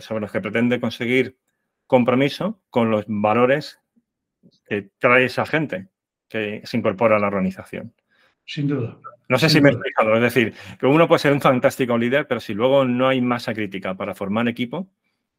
sobre 0.00 0.20
los 0.20 0.32
que 0.32 0.40
pretende 0.40 0.80
conseguir 0.80 1.38
compromiso 1.86 2.60
con 2.70 2.90
los 2.90 3.04
valores 3.08 3.81
que 4.66 4.90
trae 4.98 5.24
esa 5.24 5.46
gente 5.46 5.88
que 6.28 6.62
se 6.64 6.76
incorpora 6.76 7.16
a 7.16 7.18
la 7.18 7.26
organización. 7.26 7.94
Sin 8.44 8.68
duda. 8.68 8.98
No 9.28 9.38
sé 9.38 9.48
si 9.48 9.60
me 9.60 9.70
he 9.70 9.72
explicado. 9.72 10.14
Es 10.14 10.20
decir, 10.20 10.54
que 10.78 10.86
uno 10.86 11.08
puede 11.08 11.20
ser 11.20 11.32
un 11.32 11.40
fantástico 11.40 11.96
líder, 11.96 12.26
pero 12.26 12.40
si 12.40 12.54
luego 12.54 12.84
no 12.84 13.08
hay 13.08 13.20
masa 13.20 13.54
crítica 13.54 13.94
para 13.94 14.14
formar 14.14 14.48
equipo, 14.48 14.88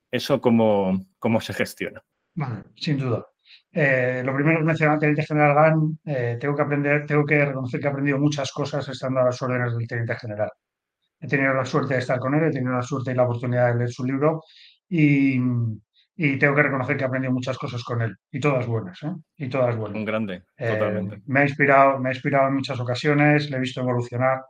¿eso 0.10 0.40
cómo, 0.42 1.06
cómo 1.20 1.42
se 1.42 1.54
gestiona? 1.54 2.04
Vale, 2.36 2.64
sin 2.76 2.98
duda. 2.98 3.26
Eh, 3.72 4.22
lo 4.26 4.34
primero 4.34 4.60
es 4.60 4.66
mencionar 4.66 5.00
teniente 5.00 5.26
general 5.26 5.56
GAN. 5.56 6.00
Eh, 6.06 6.38
tengo 6.40 6.56
que 6.56 6.62
aprender, 6.62 7.06
tengo 7.06 7.26
que 7.26 7.46
reconocer 7.46 7.80
que 7.80 7.88
he 7.88 7.90
aprendido 7.90 8.20
muchas 8.20 8.52
cosas 8.52 8.88
estando 8.88 9.20
a 9.20 9.26
las 9.26 9.42
órdenes 9.42 9.76
del 9.76 9.88
teniente 9.88 10.16
general. 10.16 10.50
He 11.20 11.28
tenido 11.28 11.54
la 11.54 11.66
suerte 11.66 11.96
de 11.96 12.00
estar 12.02 12.20
con 12.20 12.36
él, 12.36 12.44
he 12.44 12.52
tenido 12.52 12.74
la 12.74 12.84
suerte 12.84 13.12
y 13.12 13.16
la 13.16 13.24
oportunidad 13.24 13.72
de 13.72 13.76
leer 13.80 13.90
su 13.90 14.04
libro 14.04 14.44
y, 14.90 15.40
y 16.16 16.38
tengo 16.38 16.56
que 16.56 16.64
reconocer 16.64 16.96
que 16.96 17.04
he 17.04 17.08
aprendido 17.08 17.34
muchas 17.34 17.58
cosas 17.58 17.84
con 17.84 18.02
él, 18.02 18.16
y 18.32 18.40
todas 18.40 18.68
buenas, 18.68 19.02
¿eh? 19.04 19.12
Y 19.38 19.50
todas 19.50 19.76
buenas. 19.76 19.98
Un 19.98 20.06
grande, 20.06 20.44
eh, 20.58 20.74
totalmente. 20.74 21.22
me, 21.26 21.40
ha 21.40 21.44
inspirado, 21.44 22.00
me 22.00 22.10
ha 22.10 22.14
inspirado 22.14 22.48
en 22.48 22.56
muchas 22.56 22.80
ocasiones, 22.80 23.50
le 23.50 23.58
he 23.58 23.60
visto 23.60 23.82
evolucionar. 23.82 24.42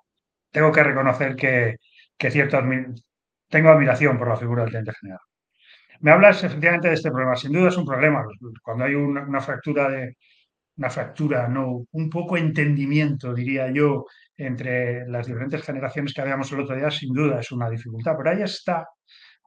Tengo 0.51 0.71
que 0.71 0.83
reconocer 0.83 1.35
que, 1.35 1.77
que 2.17 2.31
cierto 2.31 2.59
tengo 3.49 3.69
admiración 3.69 4.17
por 4.17 4.27
la 4.27 4.35
figura 4.35 4.63
del 4.63 4.71
teniente 4.71 4.93
general. 4.99 5.19
Me 5.99 6.11
hablas 6.11 6.43
efectivamente 6.43 6.89
de 6.89 6.95
este 6.95 7.11
problema. 7.11 7.35
Sin 7.35 7.53
duda 7.53 7.69
es 7.69 7.77
un 7.77 7.85
problema. 7.85 8.25
Cuando 8.61 8.83
hay 8.83 8.95
una, 8.95 9.39
fractura 9.39 9.89
de 9.89 10.17
una 10.77 10.89
fractura, 10.89 11.47
no, 11.47 11.85
un 11.91 12.09
poco 12.09 12.35
entendimiento, 12.35 13.33
diría 13.33 13.71
yo, 13.71 14.05
entre 14.35 15.07
las 15.07 15.27
diferentes 15.27 15.63
generaciones 15.63 16.13
que 16.13 16.21
habíamos 16.21 16.51
el 16.51 16.61
otro 16.61 16.75
día, 16.75 16.91
sin 16.91 17.13
duda 17.13 17.39
es 17.39 17.51
una 17.51 17.69
dificultad. 17.69 18.15
Pero 18.17 18.31
ahí 18.31 18.41
está, 18.41 18.87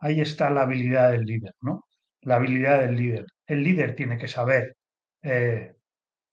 ahí 0.01 0.21
está 0.21 0.49
la 0.51 0.63
habilidad 0.63 1.11
del 1.11 1.25
líder, 1.25 1.53
¿no? 1.61 1.85
La 2.27 2.37
habilidad 2.37 2.81
del 2.81 2.97
líder. 2.97 3.27
El 3.47 3.63
líder 3.63 3.95
tiene 3.95 4.19
que 4.19 4.29
saber 4.29 4.77
eh, 5.23 5.75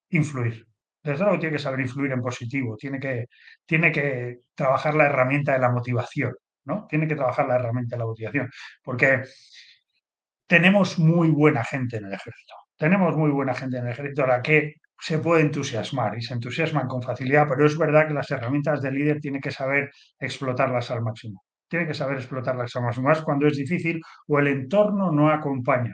influir. 0.09 0.65
Desde 1.03 1.23
luego 1.23 1.39
tiene 1.39 1.55
que 1.55 1.61
saber 1.61 1.81
influir 1.81 2.11
en 2.11 2.21
positivo, 2.21 2.75
tiene 2.77 2.99
que, 2.99 3.27
tiene 3.65 3.91
que 3.91 4.39
trabajar 4.55 4.95
la 4.95 5.05
herramienta 5.05 5.53
de 5.53 5.59
la 5.59 5.69
motivación, 5.69 6.33
¿no? 6.65 6.87
Tiene 6.89 7.07
que 7.07 7.15
trabajar 7.15 7.47
la 7.47 7.55
herramienta 7.55 7.95
de 7.95 7.99
la 7.99 8.05
motivación, 8.05 8.49
porque 8.83 9.23
tenemos 10.47 10.97
muy 10.97 11.29
buena 11.29 11.63
gente 11.63 11.97
en 11.97 12.05
el 12.05 12.13
ejército. 12.13 12.55
Tenemos 12.77 13.15
muy 13.15 13.29
buena 13.31 13.53
gente 13.53 13.77
en 13.77 13.85
el 13.85 13.91
ejército 13.91 14.23
a 14.23 14.27
la 14.27 14.41
que 14.41 14.75
se 14.99 15.19
puede 15.19 15.41
entusiasmar 15.41 16.17
y 16.17 16.21
se 16.21 16.33
entusiasman 16.33 16.87
con 16.87 17.03
facilidad, 17.03 17.47
pero 17.47 17.65
es 17.65 17.77
verdad 17.77 18.07
que 18.07 18.13
las 18.15 18.31
herramientas 18.31 18.81
del 18.81 18.95
líder 18.95 19.19
tiene 19.19 19.39
que 19.39 19.51
saber 19.51 19.91
explotarlas 20.19 20.89
al 20.91 21.01
máximo 21.03 21.43
tiene 21.73 21.87
que 21.87 21.95
saber 21.95 22.17
explotar 22.17 22.55
las 22.55 22.75
armas 22.75 22.99
más 22.99 23.23
cuando 23.23 23.47
es 23.47 23.57
difícil 23.57 23.99
o 24.27 24.37
el 24.37 24.45
entorno 24.45 25.11
no 25.11 25.31
acompaña. 25.31 25.91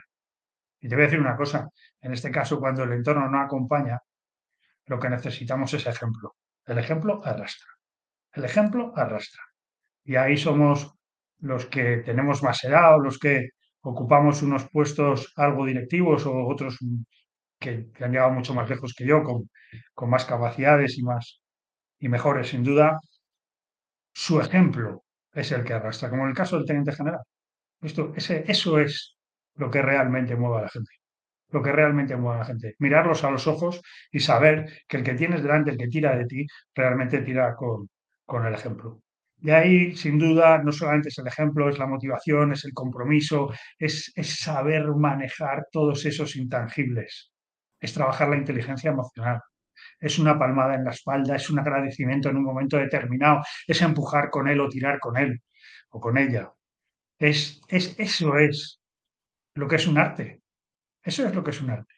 Y 0.78 0.86
te 0.90 0.94
voy 0.94 1.04
a 1.04 1.06
decir 1.06 1.20
una 1.20 1.38
cosa, 1.38 1.70
en 2.02 2.12
este 2.12 2.30
caso, 2.30 2.60
cuando 2.60 2.82
el 2.84 2.92
entorno 2.92 3.30
no 3.30 3.40
acompaña, 3.40 3.98
lo 4.84 4.98
que 4.98 5.08
necesitamos 5.08 5.72
es 5.72 5.86
ejemplo. 5.86 6.34
El 6.66 6.76
ejemplo 6.76 7.22
arrastra. 7.24 7.70
El 8.34 8.44
ejemplo 8.44 8.92
arrastra. 8.94 9.42
Y 10.04 10.16
ahí 10.16 10.36
somos 10.36 10.92
los 11.38 11.64
que 11.64 12.02
tenemos 12.04 12.42
más 12.42 12.62
edad 12.62 12.96
o 12.96 13.00
los 13.00 13.18
que 13.18 13.48
ocupamos 13.80 14.42
unos 14.42 14.68
puestos 14.68 15.32
algo 15.36 15.64
directivos 15.64 16.26
o 16.26 16.46
otros 16.46 16.76
que, 17.58 17.88
han 18.02 18.12
llegado 18.12 18.32
mucho 18.32 18.52
más 18.52 18.68
lejos 18.68 18.92
que 18.94 19.06
yo, 19.06 19.22
con, 19.22 19.48
con 19.94 20.10
más 20.10 20.26
capacidades 20.26 20.98
y 20.98 21.04
más 21.04 21.40
y 21.98 22.10
mejores, 22.10 22.50
sin 22.50 22.64
duda, 22.64 23.00
su 24.12 24.42
ejemplo 24.42 25.04
es 25.32 25.52
el 25.52 25.64
que 25.64 25.74
arrastra, 25.74 26.10
como 26.10 26.24
en 26.24 26.30
el 26.30 26.36
caso 26.36 26.56
del 26.56 26.66
teniente 26.66 26.92
general. 26.92 27.20
Ese, 27.80 28.44
eso 28.46 28.78
es 28.78 29.16
lo 29.56 29.70
que 29.70 29.82
realmente 29.82 30.36
mueve 30.36 30.58
a 30.58 30.62
la 30.62 30.68
gente. 30.68 30.90
Lo 31.50 31.62
que 31.62 31.72
realmente 31.72 32.16
mueve 32.16 32.36
a 32.36 32.40
la 32.40 32.46
gente. 32.46 32.74
Mirarlos 32.78 33.24
a 33.24 33.30
los 33.30 33.46
ojos 33.46 33.80
y 34.12 34.20
saber 34.20 34.70
que 34.88 34.98
el 34.98 35.04
que 35.04 35.14
tienes 35.14 35.42
delante, 35.42 35.70
el 35.70 35.78
que 35.78 35.88
tira 35.88 36.16
de 36.16 36.26
ti, 36.26 36.46
realmente 36.74 37.22
tira 37.22 37.54
con, 37.56 37.88
con 38.24 38.46
el 38.46 38.54
ejemplo. 38.54 39.02
Y 39.42 39.50
ahí, 39.50 39.96
sin 39.96 40.18
duda, 40.18 40.58
no 40.62 40.70
solamente 40.70 41.08
es 41.08 41.18
el 41.18 41.26
ejemplo, 41.26 41.68
es 41.70 41.78
la 41.78 41.86
motivación, 41.86 42.52
es 42.52 42.64
el 42.66 42.74
compromiso, 42.74 43.50
es, 43.78 44.12
es 44.14 44.38
saber 44.38 44.86
manejar 44.94 45.66
todos 45.72 46.04
esos 46.04 46.36
intangibles, 46.36 47.32
es 47.80 47.94
trabajar 47.94 48.28
la 48.28 48.36
inteligencia 48.36 48.90
emocional, 48.90 49.40
es 50.00 50.18
una 50.18 50.38
palmada 50.38 50.74
en 50.74 50.84
la 50.84 50.90
espalda, 50.90 51.36
es 51.36 51.50
un 51.50 51.58
agradecimiento 51.58 52.30
en 52.30 52.38
un 52.38 52.44
momento 52.44 52.78
determinado, 52.78 53.42
es 53.66 53.80
empujar 53.82 54.30
con 54.30 54.48
él 54.48 54.60
o 54.60 54.68
tirar 54.68 54.98
con 54.98 55.16
él 55.16 55.40
o 55.90 56.00
con 56.00 56.16
ella. 56.18 56.50
Es, 57.18 57.60
es, 57.68 57.98
eso 57.98 58.38
es 58.38 58.80
lo 59.54 59.68
que 59.68 59.76
es 59.76 59.86
un 59.86 59.98
arte. 59.98 60.42
Eso 61.02 61.26
es 61.26 61.34
lo 61.34 61.44
que 61.44 61.50
es 61.50 61.60
un 61.60 61.70
arte. 61.70 61.94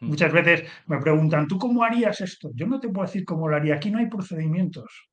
Mm. 0.00 0.08
Muchas 0.08 0.32
veces 0.32 0.70
me 0.86 0.98
preguntan, 0.98 1.46
¿tú 1.48 1.58
cómo 1.58 1.82
harías 1.84 2.20
esto? 2.20 2.50
Yo 2.54 2.66
no 2.66 2.78
te 2.78 2.88
puedo 2.88 3.06
decir 3.06 3.24
cómo 3.24 3.48
lo 3.48 3.56
haría. 3.56 3.76
Aquí 3.76 3.90
no 3.90 3.98
hay 3.98 4.06
procedimientos. 4.06 5.08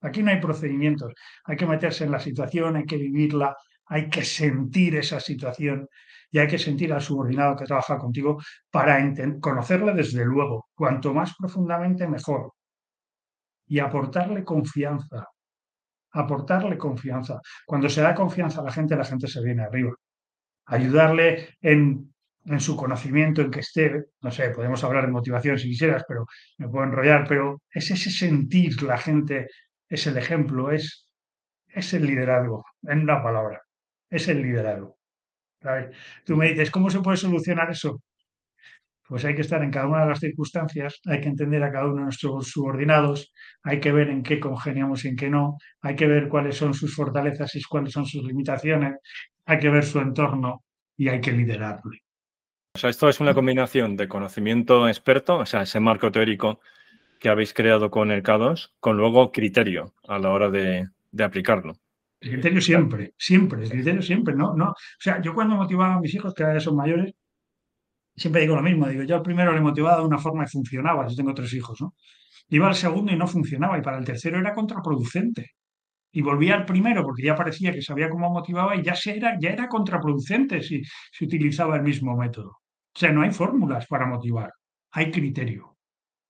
Aquí 0.00 0.22
no 0.22 0.30
hay 0.30 0.40
procedimientos. 0.40 1.12
Hay 1.44 1.56
que 1.56 1.66
meterse 1.66 2.04
en 2.04 2.12
la 2.12 2.20
situación, 2.20 2.76
hay 2.76 2.84
que 2.84 2.96
vivirla, 2.96 3.56
hay 3.86 4.08
que 4.08 4.24
sentir 4.24 4.96
esa 4.96 5.20
situación 5.20 5.88
y 6.30 6.38
hay 6.38 6.48
que 6.48 6.58
sentir 6.58 6.92
al 6.92 7.02
subordinado 7.02 7.56
que 7.56 7.64
trabaja 7.64 7.98
contigo 7.98 8.40
para 8.70 8.98
conocerle 9.40 9.94
desde 9.94 10.24
luego. 10.24 10.68
Cuanto 10.74 11.14
más 11.14 11.34
profundamente, 11.36 12.08
mejor. 12.08 12.52
Y 13.66 13.78
aportarle 13.78 14.44
confianza 14.44 15.28
aportarle 16.14 16.78
confianza. 16.78 17.40
Cuando 17.66 17.88
se 17.88 18.00
da 18.00 18.14
confianza 18.14 18.60
a 18.60 18.64
la 18.64 18.72
gente, 18.72 18.96
la 18.96 19.04
gente 19.04 19.26
se 19.26 19.42
viene 19.42 19.64
arriba. 19.64 19.92
Ayudarle 20.66 21.56
en, 21.60 22.12
su 22.58 22.76
conocimiento, 22.76 23.42
en 23.42 23.50
que 23.50 23.60
esté, 23.60 24.04
no 24.20 24.30
sé, 24.30 24.50
podemos 24.50 24.82
hablar 24.84 25.06
de 25.06 25.12
motivación 25.12 25.58
si 25.58 25.68
quisieras, 25.68 26.04
pero 26.06 26.26
me 26.58 26.68
puedo 26.68 26.84
enrollar, 26.84 27.26
pero 27.28 27.62
es 27.70 27.90
ese 27.90 28.10
sentir 28.10 28.82
la 28.82 28.98
gente, 28.98 29.48
es 29.88 30.06
el 30.06 30.16
ejemplo, 30.16 30.70
es, 30.70 31.08
es 31.68 31.94
el 31.94 32.06
liderazgo, 32.06 32.64
en 32.82 33.00
una 33.00 33.22
palabra, 33.22 33.62
es 34.10 34.28
el 34.28 34.42
liderazgo. 34.42 34.96
Tú 36.24 36.36
me 36.36 36.50
dices, 36.50 36.70
¿cómo 36.70 36.90
se 36.90 37.00
puede 37.00 37.16
solucionar 37.16 37.70
eso? 37.70 38.02
pues 39.08 39.24
hay 39.24 39.34
que 39.34 39.42
estar 39.42 39.62
en 39.62 39.70
cada 39.70 39.86
una 39.86 40.02
de 40.02 40.08
las 40.08 40.20
circunstancias, 40.20 41.00
hay 41.06 41.20
que 41.20 41.28
entender 41.28 41.62
a 41.62 41.70
cada 41.70 41.86
uno 41.86 41.96
de 41.96 42.02
nuestros 42.04 42.48
subordinados, 42.48 43.32
hay 43.62 43.78
que 43.78 43.92
ver 43.92 44.08
en 44.08 44.22
qué 44.22 44.40
congeniamos 44.40 45.04
y 45.04 45.08
en 45.08 45.16
qué 45.16 45.28
no, 45.28 45.58
hay 45.82 45.94
que 45.94 46.06
ver 46.06 46.28
cuáles 46.28 46.56
son 46.56 46.74
sus 46.74 46.94
fortalezas 46.94 47.54
y 47.54 47.62
cuáles 47.62 47.92
son 47.92 48.06
sus 48.06 48.24
limitaciones, 48.24 48.94
hay 49.44 49.58
que 49.58 49.68
ver 49.68 49.84
su 49.84 49.98
entorno 49.98 50.64
y 50.96 51.08
hay 51.08 51.20
que 51.20 51.32
liderarlo. 51.32 51.92
O 52.74 52.78
sea, 52.78 52.90
esto 52.90 53.08
es 53.08 53.20
una 53.20 53.34
combinación 53.34 53.96
de 53.96 54.08
conocimiento 54.08 54.88
experto, 54.88 55.38
o 55.38 55.46
sea, 55.46 55.62
ese 55.62 55.80
marco 55.80 56.10
teórico 56.10 56.60
que 57.20 57.28
habéis 57.28 57.54
creado 57.54 57.90
con 57.90 58.10
el 58.10 58.22
K2, 58.22 58.72
con 58.80 58.96
luego 58.96 59.32
criterio 59.32 59.94
a 60.08 60.18
la 60.18 60.30
hora 60.30 60.50
de, 60.50 60.88
aplicarlo. 61.22 61.74
El 62.24 62.30
criterio 62.30 62.60
siempre, 62.62 63.12
siempre, 63.18 63.64
el 63.64 63.70
criterio 63.70 64.00
siempre, 64.02 64.34
¿no? 64.34 64.54
no 64.54 64.70
O 64.70 64.74
sea, 64.98 65.20
yo 65.20 65.34
cuando 65.34 65.56
motivaba 65.56 65.96
a 65.96 66.00
mis 66.00 66.14
hijos, 66.14 66.32
que 66.34 66.42
ahora 66.42 66.58
son 66.58 66.74
mayores, 66.74 67.12
siempre 68.16 68.42
digo 68.42 68.56
lo 68.56 68.62
mismo, 68.62 68.88
digo, 68.88 69.02
yo 69.02 69.16
al 69.16 69.22
primero 69.22 69.52
le 69.52 69.60
motivaba 69.60 69.98
de 69.98 70.06
una 70.06 70.18
forma 70.18 70.44
y 70.44 70.48
funcionaba, 70.48 71.06
yo 71.06 71.16
tengo 71.16 71.34
tres 71.34 71.52
hijos, 71.52 71.80
¿no? 71.82 71.94
Iba 72.48 72.68
al 72.68 72.74
segundo 72.74 73.12
y 73.12 73.16
no 73.16 73.26
funcionaba, 73.26 73.78
y 73.78 73.82
para 73.82 73.98
el 73.98 74.04
tercero 74.06 74.38
era 74.38 74.54
contraproducente. 74.54 75.52
Y 76.12 76.22
volvía 76.22 76.54
al 76.54 76.64
primero 76.64 77.02
porque 77.04 77.24
ya 77.24 77.34
parecía 77.34 77.72
que 77.72 77.82
sabía 77.82 78.08
cómo 78.08 78.30
motivaba 78.30 78.76
y 78.76 78.82
ya, 78.82 78.94
se 78.94 79.16
era, 79.16 79.38
ya 79.40 79.50
era 79.50 79.68
contraproducente 79.68 80.62
si 80.62 80.82
se 81.12 81.24
utilizaba 81.26 81.76
el 81.76 81.82
mismo 81.82 82.16
método. 82.16 82.50
O 82.50 82.98
sea, 82.98 83.12
no 83.12 83.22
hay 83.22 83.32
fórmulas 83.32 83.86
para 83.86 84.06
motivar, 84.06 84.52
hay 84.92 85.10
criterio, 85.10 85.76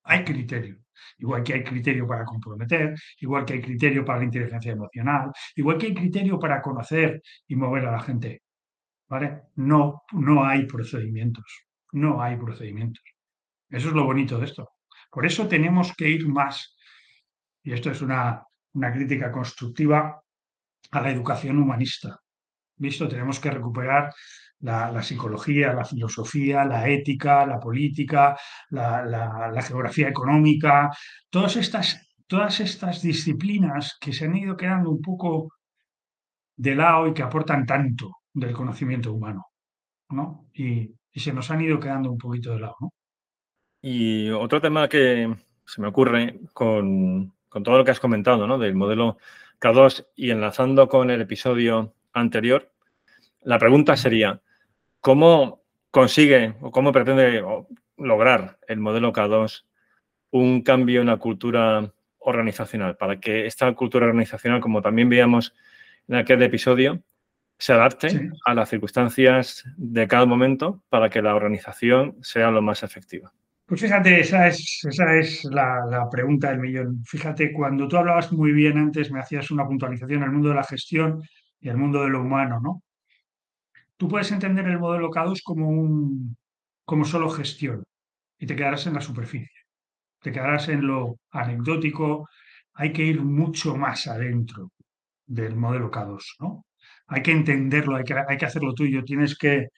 hay 0.04 0.24
criterio. 0.24 0.83
Igual 1.18 1.42
que 1.42 1.54
hay 1.54 1.64
criterio 1.64 2.06
para 2.06 2.24
comprometer, 2.24 2.94
igual 3.20 3.44
que 3.44 3.54
hay 3.54 3.60
criterio 3.60 4.04
para 4.04 4.18
la 4.20 4.24
inteligencia 4.24 4.72
emocional, 4.72 5.30
igual 5.56 5.78
que 5.78 5.86
hay 5.86 5.94
criterio 5.94 6.38
para 6.38 6.60
conocer 6.62 7.22
y 7.48 7.56
mover 7.56 7.86
a 7.86 7.92
la 7.92 8.00
gente. 8.00 8.42
¿Vale? 9.08 9.42
No, 9.56 10.02
no 10.12 10.44
hay 10.44 10.66
procedimientos 10.66 11.64
no 11.94 12.20
hay 12.20 12.36
procedimientos. 12.36 13.02
Eso 13.70 13.88
es 13.88 13.94
lo 13.94 14.04
bonito 14.04 14.38
de 14.38 14.46
esto. 14.46 14.70
Por 15.10 15.24
eso 15.24 15.48
tenemos 15.48 15.94
que 15.96 16.08
ir 16.08 16.28
más, 16.28 16.76
y 17.62 17.72
esto 17.72 17.90
es 17.90 18.02
una, 18.02 18.44
crítica 18.92 19.30
constructiva, 19.30 20.20
a 20.90 21.00
la 21.00 21.10
educación 21.10 21.58
humanista. 21.58 22.20
¿Visto? 22.76 23.08
Tenemos 23.08 23.38
que 23.38 23.50
recuperar 23.50 24.12
la, 24.60 25.02
psicología, 25.02 25.72
la 25.72 25.84
filosofía, 25.84 26.64
la 26.64 26.88
ética, 26.88 27.46
la 27.46 27.60
política, 27.60 28.36
la, 28.70 29.62
geografía 29.66 30.08
económica, 30.08 30.90
todas 31.30 31.56
estas, 31.56 32.00
todas 32.26 32.60
estas 32.60 33.02
disciplinas 33.02 33.96
que 34.00 34.12
se 34.12 34.24
han 34.24 34.36
ido 34.36 34.56
quedando 34.56 34.90
un 34.90 35.02
poco 35.02 35.52
de 36.56 36.74
lado 36.74 37.08
y 37.08 37.14
que 37.14 37.22
aportan 37.22 37.66
tanto 37.66 38.18
del 38.32 38.52
conocimiento 38.52 39.12
humano. 39.12 39.46
¿no? 40.10 40.46
Y, 40.54 40.94
se 41.14 41.32
nos 41.32 41.48
han 41.52 41.60
ido 41.60 41.78
quedando 41.78 42.10
un 42.10 42.18
poquito 42.18 42.52
de 42.54 42.60
lado. 42.60 42.92
Y 43.80 44.30
otro 44.30 44.60
tema 44.60 44.88
que 44.88 45.32
se 45.64 45.80
me 45.80 45.86
ocurre 45.86 46.40
con, 46.52 47.32
todo 47.48 47.78
lo 47.78 47.84
que 47.84 47.92
has 47.92 48.00
comentado, 48.00 48.48
¿no? 48.48 48.58
Del 48.58 48.74
modelo 48.74 49.18
K2 49.60 50.08
y 50.16 50.30
enlazando 50.30 50.88
con 50.88 51.10
el 51.10 51.20
episodio 51.20 51.94
anterior, 52.12 52.73
la 53.44 53.58
pregunta 53.58 53.96
sería, 53.96 54.40
¿cómo 55.00 55.62
consigue 55.90 56.54
o 56.60 56.70
cómo 56.70 56.92
pretende 56.92 57.42
lograr 57.96 58.58
el 58.66 58.80
modelo 58.80 59.12
K2 59.12 59.64
un 60.30 60.62
cambio 60.62 61.00
en 61.00 61.06
la 61.06 61.18
cultura 61.18 61.92
organizacional 62.18 62.96
para 62.96 63.20
que 63.20 63.46
esta 63.46 63.72
cultura 63.74 64.06
organizacional, 64.06 64.60
como 64.60 64.82
también 64.82 65.08
veíamos 65.08 65.54
en 66.08 66.16
aquel 66.16 66.42
episodio, 66.42 67.02
se 67.58 67.72
adapte 67.72 68.30
a 68.44 68.54
las 68.54 68.68
circunstancias 68.68 69.64
de 69.76 70.08
cada 70.08 70.26
momento 70.26 70.82
para 70.88 71.08
que 71.08 71.22
la 71.22 71.34
organización 71.34 72.16
sea 72.20 72.50
lo 72.50 72.62
más 72.62 72.82
efectiva. 72.82 73.32
Pues 73.66 73.80
fíjate, 73.80 74.20
esa 74.20 74.48
es, 74.48 74.84
esa 74.84 75.16
es 75.16 75.44
la, 75.44 76.08
pregunta 76.10 76.50
del 76.50 76.58
millón. 76.58 77.02
Fíjate, 77.04 77.52
cuando 77.52 77.88
tú 77.88 77.96
hablabas 77.96 78.30
muy 78.32 78.52
bien 78.52 78.76
antes, 78.76 79.10
me 79.10 79.20
hacías 79.20 79.50
una 79.50 79.66
puntualización 79.66 80.22
al 80.22 80.32
mundo 80.32 80.50
de 80.50 80.56
la 80.56 80.64
gestión 80.64 81.22
y 81.60 81.70
al 81.70 81.78
mundo 81.78 82.02
de 82.02 82.10
lo 82.10 82.20
humano, 82.20 82.60
¿no? 82.60 82.82
Tú 83.96 84.08
puedes 84.08 84.30
entender 84.32 84.66
el 84.66 84.78
modelo 84.78 85.10
K2 85.10 85.40
como, 85.42 85.68
un, 85.68 86.36
como 86.84 87.04
solo 87.04 87.30
gestión 87.30 87.84
y 88.38 88.46
te 88.46 88.56
quedarás 88.56 88.86
en 88.86 88.94
la 88.94 89.00
superficie, 89.00 89.60
te 90.20 90.32
quedarás 90.32 90.68
en 90.68 90.86
lo 90.86 91.16
anecdótico, 91.30 92.28
hay 92.74 92.92
que 92.92 93.04
ir 93.04 93.22
mucho 93.22 93.76
más 93.76 94.06
adentro 94.06 94.72
del 95.26 95.56
modelo 95.56 95.90
K2, 95.90 96.20
¿no? 96.40 96.64
hay 97.06 97.22
que 97.22 97.32
entenderlo, 97.32 97.96
hay 97.96 98.04
que, 98.04 98.14
hay 98.14 98.36
que 98.36 98.46
hacerlo 98.46 98.74
tuyo, 98.74 99.04
tienes 99.04 99.36
que, 99.36 99.68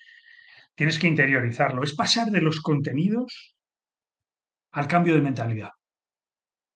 tienes 0.74 0.98
que 0.98 1.08
interiorizarlo. 1.08 1.83
Es 1.83 1.94
pasar 1.94 2.31
de 2.31 2.40
los 2.40 2.60
contenidos 2.60 3.56
al 4.73 4.87
cambio 4.87 5.14
de 5.14 5.23
mentalidad. 5.23 5.71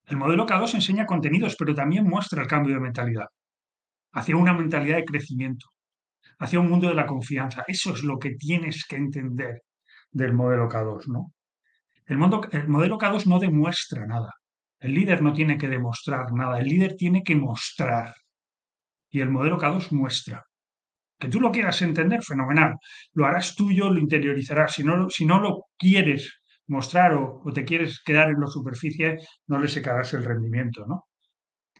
El 0.06 0.16
modelo 0.16 0.46
K2 0.46 0.74
enseña 0.74 1.06
contenidos, 1.06 1.56
pero 1.56 1.74
también 1.74 2.04
muestra 2.04 2.42
el 2.42 2.48
cambio 2.48 2.74
de 2.74 2.80
mentalidad 2.80 3.26
hacia 4.12 4.36
una 4.36 4.52
mentalidad 4.52 4.96
de 4.96 5.04
crecimiento, 5.04 5.68
hacia 6.40 6.58
un 6.58 6.68
mundo 6.68 6.88
de 6.88 6.94
la 6.94 7.06
confianza. 7.06 7.64
Eso 7.66 7.94
es 7.94 8.02
lo 8.02 8.18
que 8.18 8.30
tienes 8.30 8.84
que 8.86 8.96
entender 8.96 9.62
del 10.10 10.32
modelo 10.32 10.68
K2, 10.68 11.06
¿no? 11.06 11.32
El, 12.06 12.18
mundo, 12.18 12.48
el 12.50 12.68
modelo 12.68 12.98
K2 12.98 13.26
no 13.26 13.38
demuestra 13.38 14.06
nada. 14.06 14.34
El 14.80 14.94
líder 14.94 15.22
no 15.22 15.32
tiene 15.32 15.56
que 15.56 15.68
demostrar 15.68 16.32
nada. 16.32 16.58
El 16.58 16.66
líder 16.66 16.96
tiene 16.96 17.22
que 17.22 17.36
mostrar 17.36 18.14
y 19.10 19.20
el 19.20 19.30
modelo 19.30 19.58
K2 19.58 19.92
muestra. 19.92 20.44
Que 21.18 21.28
tú 21.28 21.40
lo 21.40 21.52
quieras 21.52 21.82
entender, 21.82 22.22
fenomenal. 22.22 22.76
Lo 23.12 23.26
harás 23.26 23.54
tuyo, 23.54 23.90
lo 23.90 24.00
interiorizarás. 24.00 24.72
Si 24.72 24.82
no, 24.82 25.10
si 25.10 25.26
no 25.26 25.40
lo 25.40 25.66
quieres 25.76 26.40
mostrar 26.68 27.14
o, 27.14 27.42
te 27.52 27.64
quieres 27.64 28.00
quedar 28.02 28.30
en 28.30 28.40
la 28.40 28.46
superficie, 28.46 29.18
no 29.48 29.58
le 29.58 29.68
secarás 29.68 30.14
el 30.14 30.24
rendimiento, 30.24 30.86
¿no? 30.86 31.08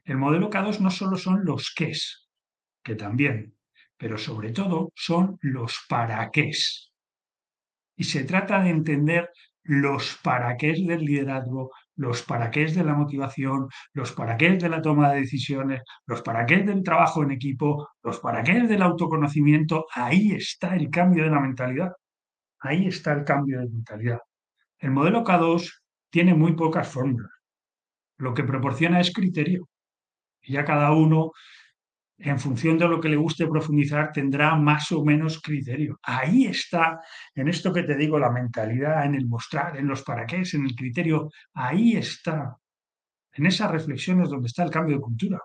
El 0.05 0.19
modelo 0.19 0.51
K2 0.51 0.81
no 0.81 0.91
solo 0.91 1.17
son 1.17 1.45
los 1.45 1.73
qués, 1.75 2.29
que 2.83 2.97
también, 2.97 3.55
pero 4.01 4.17
sobre 4.17 4.51
todo 4.51 4.93
son 4.97 5.39
los 5.43 5.85
para 5.87 6.31
qués. 6.31 6.91
Y 7.97 8.05
se 8.05 8.25
trata 8.25 8.63
de 8.63 8.71
entender 8.71 9.29
los 9.63 10.19
para 10.25 10.57
qué 10.57 10.69
del 10.69 11.05
liderazgo, 11.05 11.71
los 11.97 12.23
para 12.23 12.51
qué 12.51 12.65
de 12.65 12.83
la 12.83 12.95
motivación, 12.95 13.69
los 13.93 14.13
para 14.13 14.39
qué 14.39 14.53
de 14.53 14.71
la 14.71 14.81
toma 14.81 15.13
de 15.13 15.21
decisiones, 15.21 15.83
los 16.07 16.23
para 16.23 16.47
qué 16.47 16.63
del 16.63 16.83
trabajo 16.83 17.23
en 17.23 17.33
equipo, 17.33 17.91
los 18.03 18.19
para 18.21 18.43
qué 18.43 18.63
del 18.63 18.81
autoconocimiento. 18.81 19.85
Ahí 19.93 20.33
está 20.33 20.75
el 20.77 20.89
cambio 20.89 21.25
de 21.25 21.31
la 21.31 21.41
mentalidad. 21.41 21.93
Ahí 22.61 22.87
está 22.87 23.13
el 23.13 23.23
cambio 23.23 23.61
de 23.61 23.69
mentalidad. 23.69 24.21
El 24.79 24.93
modelo 24.93 25.23
K2 25.23 25.71
tiene 26.09 26.33
muy 26.33 26.55
pocas 26.55 26.89
fórmulas. 26.89 27.31
Lo 28.17 28.33
que 28.33 28.45
proporciona 28.45 28.99
es 28.99 29.13
criterio. 29.13 29.69
Y 30.41 30.55
ya 30.55 30.65
cada 30.65 30.93
uno, 30.93 31.33
en 32.23 32.39
función 32.39 32.77
de 32.79 32.87
lo 32.87 33.01
que 33.01 33.09
le 33.09 33.17
guste 33.17 33.47
profundizar, 33.47 34.13
tendrá 34.13 34.55
más 34.55 34.93
o 34.93 35.03
menos 35.05 35.41
criterio. 35.41 35.99
Ahí 36.03 36.47
está, 36.47 37.01
en 37.35 37.49
esto 37.49 37.73
que 37.73 37.83
te 37.83 37.97
digo, 37.97 38.19
la 38.19 38.31
mentalidad, 38.31 39.07
en 39.07 39.15
el 39.15 39.27
mostrar, 39.27 39.77
en 39.79 39.89
los 39.89 40.03
para 40.03 40.27
qué, 40.27 40.43
en 40.53 40.65
el 40.67 40.75
criterio. 40.75 41.31
Ahí 41.55 41.97
está. 41.97 42.57
En 43.33 43.47
esas 43.47 43.71
reflexiones 43.71 44.29
donde 44.29 44.49
está 44.49 44.63
el 44.65 44.71
cambio 44.71 44.97
de 44.97 45.03
cultura. 45.03 45.39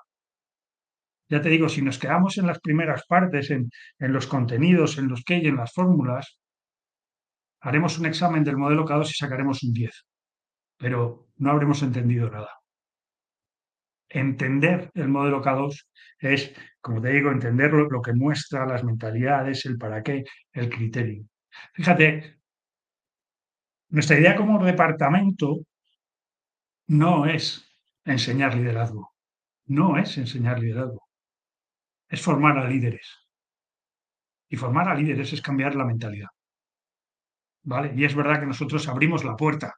Ya 1.29 1.41
te 1.41 1.49
digo, 1.49 1.69
si 1.69 1.81
nos 1.81 1.97
quedamos 1.97 2.37
en 2.37 2.47
las 2.47 2.59
primeras 2.59 3.05
partes, 3.07 3.49
en, 3.51 3.69
en 3.97 4.13
los 4.13 4.27
contenidos, 4.27 4.97
en 4.97 5.07
los 5.07 5.23
qué 5.23 5.37
y 5.37 5.47
en 5.47 5.55
las 5.55 5.73
fórmulas, 5.73 6.37
haremos 7.61 7.97
un 7.97 8.05
examen 8.05 8.43
del 8.43 8.57
modelo 8.57 8.85
K2 8.85 9.09
y 9.09 9.13
sacaremos 9.13 9.63
un 9.63 9.73
10, 9.73 10.05
pero 10.77 11.29
no 11.37 11.51
habremos 11.51 11.81
entendido 11.81 12.29
nada. 12.29 12.49
Entender 14.15 14.91
el 14.93 15.09
modelo 15.09 15.43
K2 15.43 15.87
es, 16.19 16.53
como 16.79 17.01
te 17.01 17.09
digo, 17.09 17.31
entender 17.31 17.73
lo, 17.73 18.01
que 18.01 18.13
muestra, 18.13 18.65
las 18.65 18.81
mentalidades, 18.83 19.65
el 19.65 19.77
para 19.77 20.01
qué, 20.01 20.23
el 20.53 20.69
criterio. 20.69 21.25
Fíjate, 21.73 22.39
nuestra 23.89 24.17
idea 24.17 24.37
como 24.37 24.63
departamento 24.63 25.59
no 26.87 27.25
es 27.25 27.69
enseñar 28.05 28.55
liderazgo, 28.55 29.13
no 29.65 29.97
es 29.97 30.17
enseñar 30.17 30.59
liderazgo, 30.59 31.03
es 32.07 32.21
formar 32.21 32.57
a 32.57 32.69
líderes. 32.69 33.19
Y 34.47 34.55
formar 34.55 34.87
a 34.87 34.95
líderes 34.95 35.33
es 35.33 35.41
cambiar 35.41 35.75
la 35.75 35.83
mentalidad. 35.83 36.29
¿vale? 37.63 37.91
Y 37.97 38.05
es 38.05 38.15
verdad 38.15 38.39
que 38.39 38.45
nosotros 38.45 38.87
abrimos 38.87 39.25
la 39.25 39.35
puerta, 39.35 39.73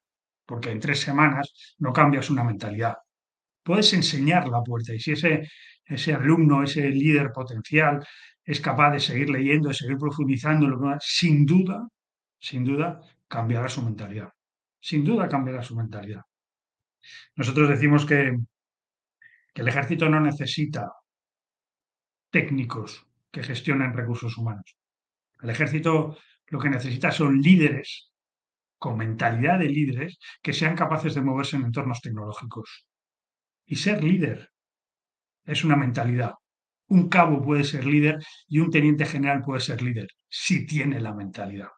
porque 0.45 0.69
en 0.69 0.79
tres 0.79 1.01
semanas 1.01 1.75
no 1.79 1.91
cambias 1.91 2.29
una 2.29 2.43
mentalidad. 2.43 2.97
Puedes 3.68 3.91
enseñar 3.91 4.47
la 4.47 4.63
puerta 4.63 4.93
y 4.93 4.99
si 5.01 5.11
ese, 5.11 5.45
ese 5.84 6.13
alumno, 6.13 6.63
ese 6.63 6.89
líder 6.89 7.34
potencial 7.34 7.99
es 8.41 8.61
capaz 8.61 8.91
de 8.91 9.01
seguir 9.01 9.30
leyendo, 9.30 9.68
de 9.68 9.74
seguir 9.74 9.97
profundizando, 9.97 10.68
sin 11.01 11.45
duda, 11.45 11.86
sin 12.39 12.63
duda, 12.63 13.01
cambiará 13.28 13.68
su 13.68 13.82
mentalidad. 13.84 14.30
Sin 14.80 15.03
duda 15.03 15.28
cambiará 15.28 15.61
su 15.63 15.76
mentalidad. 15.76 16.22
Nosotros 17.36 17.68
decimos 17.68 18.05
que, 18.05 18.38
que 19.53 19.61
el 19.63 19.68
ejército 19.68 20.07
no 20.07 20.22
necesita 20.22 20.89
técnicos 22.30 23.05
que 23.30 23.43
gestionen 23.43 23.91
recursos 23.91 24.38
humanos. 24.38 24.78
El 25.41 25.49
ejército 25.49 26.18
lo 26.47 26.57
que 26.57 26.70
necesita 26.70 27.11
son 27.11 27.41
líderes 27.41 28.13
con 28.78 28.95
mentalidad 28.95 29.59
de 29.59 29.68
líderes 29.68 30.20
que 30.41 30.53
sean 30.53 30.74
capaces 30.74 31.15
de 31.15 31.22
moverse 31.22 31.57
en 31.57 31.65
entornos 31.65 31.99
tecnológicos. 31.99 32.86
Y 33.68 33.76
ser 33.76 34.03
líder 34.03 34.49
es 35.45 35.63
una 35.63 35.76
mentalidad. 35.76 36.34
Un 36.88 37.09
cabo 37.09 37.43
puede 37.43 37.63
ser 37.63 37.86
líder 37.86 38.18
y 38.47 38.59
un 38.59 38.72
teniente 38.72 39.05
general 39.05 39.43
puede 39.43 39.59
ser 39.59 39.82
líder 39.82 40.07
si 40.30 40.65
tiene 40.65 40.99
la 40.99 41.13
mentalidad. 41.13 41.70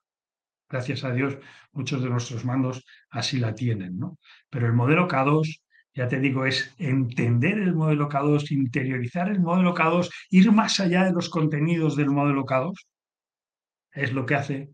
Gracias 0.69 1.03
a 1.03 1.11
Dios, 1.11 1.37
muchos 1.71 2.01
de 2.03 2.09
nuestros 2.09 2.45
mandos 2.45 2.85
así 3.09 3.39
la 3.39 3.55
tienen, 3.55 3.97
¿no? 3.97 4.19
Pero 4.51 4.67
el 4.67 4.73
modelo 4.73 5.07
K2, 5.07 5.61
ya 5.95 6.07
te 6.07 6.19
digo, 6.19 6.45
es 6.45 6.75
entender 6.77 7.57
el 7.57 7.73
modelo 7.73 8.07
K2, 8.07 8.51
interiorizar 8.51 9.29
el 9.29 9.39
modelo 9.39 9.73
K2, 9.73 10.09
ir 10.29 10.51
más 10.51 10.79
allá 10.79 11.05
de 11.05 11.11
los 11.11 11.29
contenidos 11.29 11.95
del 11.95 12.11
modelo 12.11 12.45
K2 12.45 12.75
es 13.91 14.13
lo 14.13 14.25
que 14.25 14.35
hace 14.35 14.69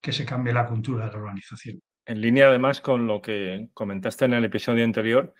que 0.00 0.12
se 0.12 0.24
cambie 0.24 0.52
la 0.52 0.66
cultura 0.66 1.06
de 1.06 1.12
la 1.12 1.18
organización. 1.18 1.80
En 2.06 2.20
línea 2.20 2.48
además 2.48 2.80
con 2.80 3.06
lo 3.06 3.22
que 3.22 3.68
comentaste 3.72 4.26
en 4.26 4.34
el 4.34 4.44
episodio 4.44 4.84
anterior, 4.84 5.32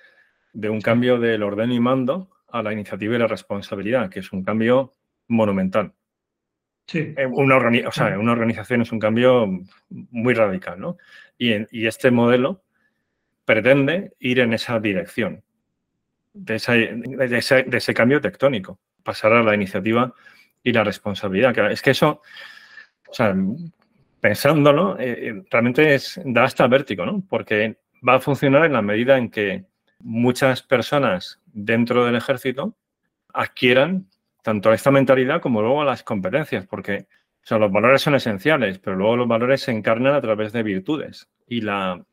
de 0.55 0.71
un 0.71 0.81
cambio 0.81 1.19
del 1.19 1.43
orden 1.43 1.73
y 1.73 1.81
mando 1.81 2.31
a 2.49 2.63
la 2.63 2.73
iniciativa 2.73 3.17
y 3.17 3.19
la 3.19 3.27
responsabilidad, 3.27 4.09
que 4.09 4.21
es 4.21 4.33
un 4.33 4.43
cambio 4.43 4.93
monumental. 5.29 5.93
Sí. 6.87 7.15
Una, 7.33 7.57
o 7.89 7.93
sea, 7.93 8.19
una 8.19 8.33
organización 8.33 8.83
es 8.83 8.93
un 8.93 9.01
cambio 9.01 9.49
muy 9.89 10.35
radical, 10.35 10.79
¿no? 10.79 10.97
Y, 11.37 11.53
y, 11.77 11.87
este 11.87 12.11
modelo 12.11 12.63
pretende 13.45 14.13
ir 14.21 14.41
en 14.41 14.53
esa 14.53 14.79
dirección, 14.79 15.43
de, 16.33 16.55
de, 16.55 17.39
ese, 17.39 17.63
de, 17.65 17.77
ese, 17.79 17.95
cambio 17.95 18.21
tectónico, 18.21 18.79
pasar 19.03 19.33
a 19.33 19.43
la 19.43 19.55
iniciativa 19.55 20.15
y 20.63 20.73
la 20.73 20.85
responsabilidad. 20.85 21.73
Es 21.73 21.83
que 21.83 21.91
eso, 21.91 22.23
o 23.09 23.15
sea, 23.15 23.35
pensándolo, 24.21 24.99
eh, 24.99 25.29
eh, 25.29 25.43
realmente 25.51 25.95
es, 25.95 26.21
da 26.25 26.45
hasta 26.45 26.67
vértigo, 26.67 27.05
¿no? 27.05 27.25
Porque 27.29 27.79
va 28.07 28.17
a 28.17 28.21
funcionar 28.21 28.67
en 28.67 28.75
la 28.75 28.83
medida 28.83 29.19
en 29.19 29.31
que 29.31 29.65
muchas 30.05 30.63
personas 30.63 31.41
dentro 31.47 32.05
del 32.05 32.15
ejército 32.15 32.77
adquieran 33.33 34.07
tanto 34.43 34.73
esta 34.73 34.91
mentalidad 34.91 35.41
como 35.41 35.63
luego 35.63 35.83
las 35.83 36.03
competencias, 36.03 36.67
porque 36.67 37.07
los 37.51 37.73
valores 37.73 38.03
son 38.03 38.15
esenciales, 38.15 38.79
pero 38.79 38.97
luego 38.97 39.17
los 39.17 39.29
valores 39.29 39.63
se 39.63 39.73
encarnan 39.73 40.15
a 40.15 40.21
través 40.21 40.53
de 40.53 40.63
virtudes. 40.63 41.29
Y 41.47 41.63
la, 41.63 42.05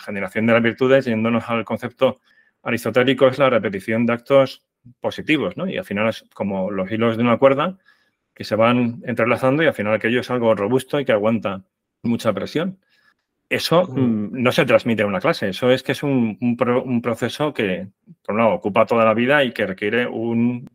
generación 0.00 0.46
de 0.46 0.52
las 0.52 0.62
virtudes, 0.62 1.06
yéndonos 1.06 1.48
al 1.48 1.64
concepto 1.64 2.20
aristotélico, 2.62 3.26
es 3.26 3.38
la 3.38 3.48
repetición 3.48 4.04
de 4.06 4.12
actos 4.12 4.62
positivos. 5.00 5.54
Y 5.66 5.78
al 5.78 5.84
final 5.84 6.08
es 6.08 6.24
como 6.34 6.70
los 6.70 6.90
hilos 6.90 7.16
de 7.16 7.22
una 7.22 7.38
cuerda 7.38 7.78
que 8.34 8.44
se 8.44 8.56
van 8.56 9.02
entrelazando 9.06 9.62
y 9.62 9.66
al 9.66 9.74
final 9.74 9.94
aquello 9.94 10.20
es 10.20 10.30
algo 10.30 10.54
robusto 10.54 11.00
y 11.00 11.04
que 11.04 11.12
aguanta 11.12 11.62
mucha 12.02 12.32
presión. 12.32 12.80
Eso 13.48 13.86
mm, 13.86 14.30
no 14.32 14.52
se 14.52 14.64
transmite 14.64 15.02
en 15.02 15.08
una 15.08 15.20
clase, 15.20 15.50
eso 15.50 15.70
es 15.70 15.82
que 15.82 15.92
es 15.92 16.02
un, 16.02 16.56
proceso 17.02 17.52
que, 17.52 17.88
por 18.24 18.34
un 18.34 18.40
lado, 18.40 18.54
ocupa 18.54 18.86
toda 18.86 19.04
la 19.04 19.14
vida 19.14 19.44
y 19.44 19.52
que 19.52 19.66
requiere 19.66 20.06
un 20.06 20.68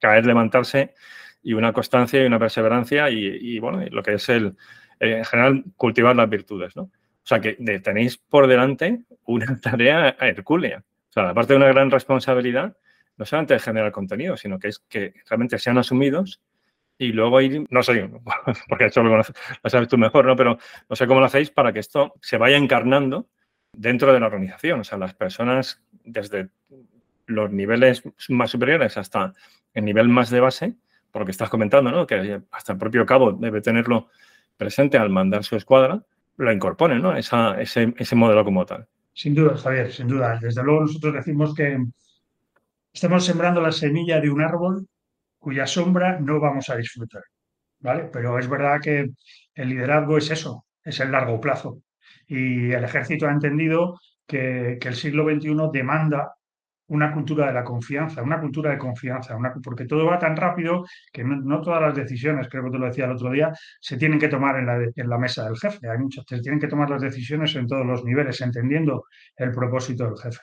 caer, 0.00 0.26
levantarse 0.26 0.94
y 1.42 1.54
una 1.54 1.72
constancia 1.72 2.22
y 2.22 2.26
una 2.26 2.38
perseverancia 2.38 3.08
y, 3.10 3.58
bueno, 3.60 3.84
lo 3.90 4.02
que 4.02 4.14
es 4.14 4.28
el, 4.28 4.56
en 4.98 5.24
general, 5.24 5.64
cultivar 5.76 6.16
las 6.16 6.28
virtudes, 6.28 6.74
¿no? 6.76 6.82
O 6.82 7.28
sea, 7.28 7.40
que 7.40 7.54
tenéis 7.82 8.18
por 8.18 8.46
delante 8.46 9.00
una 9.24 9.56
tarea 9.60 10.16
hercúlea. 10.20 10.84
O 11.10 11.12
sea, 11.12 11.30
aparte 11.30 11.52
de 11.52 11.56
una 11.56 11.68
gran 11.68 11.90
responsabilidad, 11.90 12.76
no 13.16 13.24
solamente 13.24 13.54
de 13.54 13.60
generar 13.60 13.92
contenido, 13.92 14.36
sino 14.36 14.58
que 14.58 14.68
es 14.68 14.78
que 14.78 15.14
realmente 15.28 15.58
sean 15.58 15.78
asumidos 15.78 16.40
y 16.98 17.12
luego 17.12 17.40
ir, 17.40 17.66
no 17.70 17.82
sé, 17.82 18.08
porque 18.68 18.86
eso 18.86 19.02
lo, 19.02 19.22
sabes 19.64 19.88
tú 19.88 19.98
mejor, 19.98 20.26
¿no? 20.26 20.36
Pero 20.36 20.58
no 20.88 20.96
sé 20.96 21.06
cómo 21.06 21.20
lo 21.20 21.26
hacéis 21.26 21.50
para 21.50 21.72
que 21.72 21.80
esto 21.80 22.14
se 22.20 22.38
vaya 22.38 22.56
encarnando 22.56 23.28
dentro 23.72 24.12
de 24.12 24.20
la 24.20 24.26
organización. 24.26 24.80
O 24.80 24.84
sea, 24.84 24.98
las 24.98 25.14
personas 25.14 25.82
desde 26.04 26.48
los 27.26 27.50
niveles 27.50 28.02
más 28.28 28.50
superiores 28.50 28.96
hasta 28.96 29.34
el 29.74 29.84
nivel 29.84 30.08
más 30.08 30.30
de 30.30 30.40
base, 30.40 30.76
por 31.10 31.22
lo 31.22 31.26
que 31.26 31.32
estás 31.32 31.50
comentando, 31.50 31.90
¿no? 31.90 32.06
Que 32.06 32.40
hasta 32.50 32.72
el 32.72 32.78
propio 32.78 33.04
cabo 33.04 33.32
debe 33.32 33.60
tenerlo 33.60 34.08
presente 34.56 34.96
al 34.96 35.10
mandar 35.10 35.44
su 35.44 35.56
escuadra, 35.56 36.02
lo 36.38 36.52
incorpone, 36.52 36.98
¿no? 36.98 37.14
Esa, 37.16 37.60
ese, 37.60 37.94
ese 37.98 38.16
modelo 38.16 38.44
como 38.44 38.64
tal. 38.64 38.86
Sin 39.12 39.34
duda, 39.34 39.56
Javier, 39.56 39.92
sin 39.92 40.08
duda. 40.08 40.38
Desde 40.40 40.62
luego 40.62 40.82
nosotros 40.82 41.14
decimos 41.14 41.54
que 41.54 41.78
estamos 42.92 43.24
sembrando 43.24 43.60
la 43.60 43.72
semilla 43.72 44.20
de 44.20 44.30
un 44.30 44.42
árbol 44.42 44.86
cuya 45.46 45.64
sombra 45.64 46.18
no 46.18 46.40
vamos 46.40 46.68
a 46.70 46.76
disfrutar. 46.76 47.22
¿vale? 47.78 48.10
Pero 48.12 48.36
es 48.36 48.48
verdad 48.48 48.80
que 48.82 49.10
el 49.54 49.68
liderazgo 49.68 50.18
es 50.18 50.28
eso, 50.32 50.66
es 50.82 50.98
el 50.98 51.12
largo 51.12 51.40
plazo. 51.40 51.82
Y 52.26 52.72
el 52.72 52.82
ejército 52.82 53.28
ha 53.28 53.30
entendido 53.30 54.00
que, 54.26 54.76
el 54.82 54.96
siglo 54.96 55.22
XXI 55.22 55.70
demanda 55.72 56.34
una 56.88 57.12
cultura 57.12 57.46
de 57.46 57.52
la 57.52 57.62
confianza, 57.62 58.24
una 58.24 58.40
cultura 58.40 58.72
de 58.72 58.78
confianza, 58.78 59.38
porque 59.62 59.84
todo 59.84 60.04
va 60.06 60.18
tan 60.18 60.36
rápido 60.36 60.84
que 61.12 61.22
no, 61.22 61.60
todas 61.60 61.80
las 61.80 61.94
decisiones, 61.94 62.48
creo 62.48 62.64
que 62.64 62.70
te 62.72 62.78
lo 62.78 62.86
decía 62.86 63.04
el 63.04 63.12
otro 63.12 63.30
día, 63.30 63.52
se 63.80 63.96
tienen 63.96 64.18
que 64.18 64.26
tomar 64.26 64.58
en 64.58 64.66
la, 64.66 64.78
en 64.96 65.08
la 65.08 65.16
mesa 65.16 65.44
del 65.44 65.56
jefe. 65.56 65.88
Hay 65.88 65.98
muchas, 65.98 66.24
se 66.26 66.40
tienen 66.40 66.58
que 66.58 66.66
tomar 66.66 66.90
las 66.90 67.02
decisiones 67.02 67.54
en 67.54 67.68
todos 67.68 67.86
los 67.86 68.04
niveles, 68.04 68.40
entendiendo 68.40 69.04
el 69.36 69.52
propósito 69.52 70.06
del 70.06 70.18
jefe. 70.18 70.40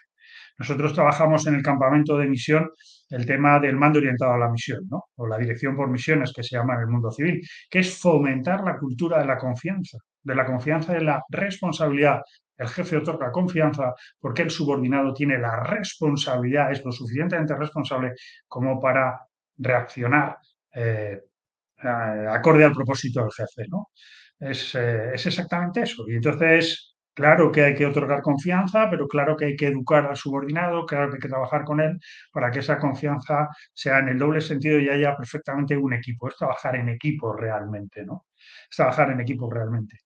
Nosotros 0.58 0.94
trabajamos 0.94 1.48
en 1.48 1.56
el 1.56 1.64
campamento 1.64 2.18
de 2.18 2.28
misión 2.28 2.72
el 3.14 3.28
tema 3.28 3.60
del 3.60 3.76
mando 3.76 4.00
orientado 4.00 4.34
a 4.34 4.38
la 4.40 4.50
misión, 4.50 4.88
¿no? 4.90 5.06
o 5.18 5.28
la 5.28 5.38
dirección 5.38 5.76
por 5.76 5.88
misiones 5.88 6.34
que 6.34 6.42
se 6.42 6.56
llama 6.56 6.74
en 6.74 6.82
el 6.82 6.88
mundo 6.88 7.12
civil, 7.12 7.48
que 7.70 7.80
es 7.80 8.00
fomentar 8.00 8.64
la 8.64 8.78
cultura 8.78 9.20
de 9.20 9.26
la 9.26 9.38
confianza, 9.38 10.00
de 10.24 10.36
la 10.36 10.46
confianza 10.46 10.94
de 10.94 11.02
la 11.02 11.22
responsabilidad. 11.30 12.22
El 12.58 12.68
jefe 12.68 12.98
otorga 12.98 13.32
confianza 13.32 13.94
porque 14.20 14.42
el 14.42 14.50
subordinado 14.50 15.14
tiene 15.14 15.38
la 15.38 15.64
responsabilidad, 15.64 16.72
es 16.72 16.84
lo 16.84 16.92
suficientemente 16.92 17.56
responsable 17.56 18.14
como 18.48 18.82
para 18.82 19.20
reaccionar 19.58 20.38
eh, 20.74 21.20
acorde 21.78 22.66
al 22.66 22.74
propósito 22.74 23.22
del 23.22 23.32
jefe. 23.32 23.68
¿no? 23.70 23.90
Es, 24.40 24.74
eh, 24.74 25.12
es 25.14 25.26
exactamente 25.28 25.82
eso. 25.82 26.04
Y 26.08 26.16
entonces, 26.16 26.93
claro 27.14 27.52
que 27.52 27.64
hay 27.64 27.76
que 27.76 27.86
otorgar 27.86 28.22
confianza, 28.22 28.90
pero 28.90 29.08
claro 29.08 29.36
que 29.38 29.46
hay 29.46 29.56
que 29.56 29.68
educar 29.68 30.06
al 30.06 30.16
subordinado, 30.16 30.86
claro 30.86 31.10
que 31.10 31.16
hay 31.16 31.22
que 31.22 31.30
trabajar 31.30 31.64
con 31.64 31.80
él 31.80 32.00
para 32.32 32.52
que 32.52 32.60
esa 32.60 32.78
confianza 32.80 33.50
sea 33.74 34.00
en 34.00 34.10
el 34.10 34.18
doble 34.20 34.42
sentido 34.42 34.80
y 34.80 34.90
haya 34.90 35.16
perfectamente 35.16 35.78
un 35.78 35.94
equipo. 35.94 36.28
Es 36.30 36.38
trabajar 36.38 36.76
en 36.76 36.90
equipo 36.90 37.34
realmente, 37.34 38.06
¿no? 38.06 38.26
Es 38.70 38.76
trabajar 38.76 39.12
en 39.12 39.22
equipo 39.22 39.50
realmente. 39.50 39.98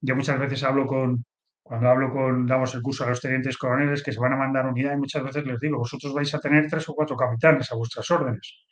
Yo 0.00 0.16
muchas 0.16 0.38
veces 0.38 0.62
hablo 0.64 0.86
con, 0.86 1.24
cuando 1.62 1.88
hablo 1.88 2.12
con, 2.12 2.46
damos 2.46 2.74
el 2.74 2.82
curso 2.82 3.04
a 3.04 3.08
los 3.08 3.20
tenientes 3.20 3.56
coroneles 3.56 4.02
que 4.02 4.12
se 4.12 4.20
van 4.20 4.34
a 4.34 4.36
mandar 4.36 4.66
unidad 4.66 4.94
y 4.94 4.98
muchas 4.98 5.24
veces 5.24 5.46
les 5.46 5.58
digo, 5.60 5.78
vosotros 5.78 6.12
vais 6.14 6.34
a 6.34 6.40
tener 6.40 6.68
tres 6.68 6.88
o 6.88 6.94
cuatro 6.94 7.16
capitanes 7.16 7.72
a 7.72 7.76
vuestras 7.76 8.10
órdenes. 8.10 8.64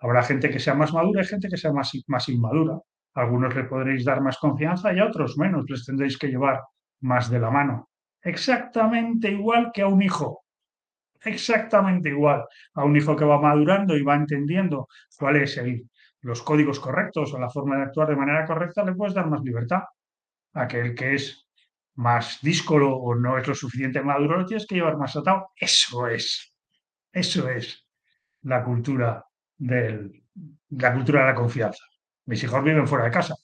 Habrá 0.00 0.22
gente 0.22 0.50
que 0.50 0.58
sea 0.58 0.74
más 0.74 0.92
madura 0.92 1.22
y 1.22 1.26
gente 1.26 1.48
que 1.48 1.56
sea 1.56 1.72
más, 1.72 1.92
más 2.08 2.28
inmadura. 2.28 2.74
A 3.14 3.20
algunos 3.20 3.54
le 3.54 3.64
podréis 3.64 4.04
dar 4.04 4.20
más 4.20 4.38
confianza 4.38 4.92
y 4.92 4.98
a 4.98 5.06
otros 5.06 5.38
menos. 5.38 5.64
Les 5.68 5.86
tendréis 5.86 6.18
que 6.18 6.28
llevar 6.28 6.60
más 7.00 7.30
de 7.30 7.38
la 7.40 7.50
mano. 7.50 7.90
Exactamente 8.22 9.30
igual 9.30 9.70
que 9.72 9.82
a 9.82 9.88
un 9.88 10.02
hijo. 10.02 10.44
Exactamente 11.24 12.10
igual 12.10 12.44
a 12.74 12.84
un 12.84 12.96
hijo 12.96 13.16
que 13.16 13.24
va 13.24 13.40
madurando 13.40 13.96
y 13.96 14.02
va 14.02 14.14
entendiendo 14.14 14.88
cuál 15.18 15.36
es 15.36 15.56
el, 15.56 15.88
los 16.20 16.42
códigos 16.42 16.80
correctos 16.80 17.32
o 17.34 17.38
la 17.38 17.50
forma 17.50 17.76
de 17.76 17.82
actuar 17.84 18.08
de 18.08 18.16
manera 18.16 18.44
correcta, 18.44 18.84
le 18.84 18.94
puedes 18.94 19.14
dar 19.14 19.28
más 19.28 19.42
libertad. 19.42 19.82
Aquel 20.54 20.94
que 20.94 21.14
es 21.14 21.46
más 21.96 22.38
díscolo 22.42 22.96
o 22.96 23.14
no 23.14 23.38
es 23.38 23.46
lo 23.46 23.54
suficiente 23.54 24.02
maduro, 24.02 24.38
lo 24.38 24.46
tienes 24.46 24.66
que 24.66 24.76
llevar 24.76 24.96
más 24.96 25.16
atado. 25.16 25.50
Eso 25.56 26.08
es. 26.08 26.54
Eso 27.12 27.48
es 27.48 27.86
la 28.42 28.64
cultura 28.64 29.24
de 29.56 30.22
la 30.70 30.92
cultura 30.92 31.20
de 31.20 31.26
la 31.26 31.34
confianza. 31.34 31.84
Mis 32.26 32.42
hijos 32.42 32.64
viven 32.64 32.86
fuera 32.88 33.04
de 33.04 33.10
casa. 33.10 33.34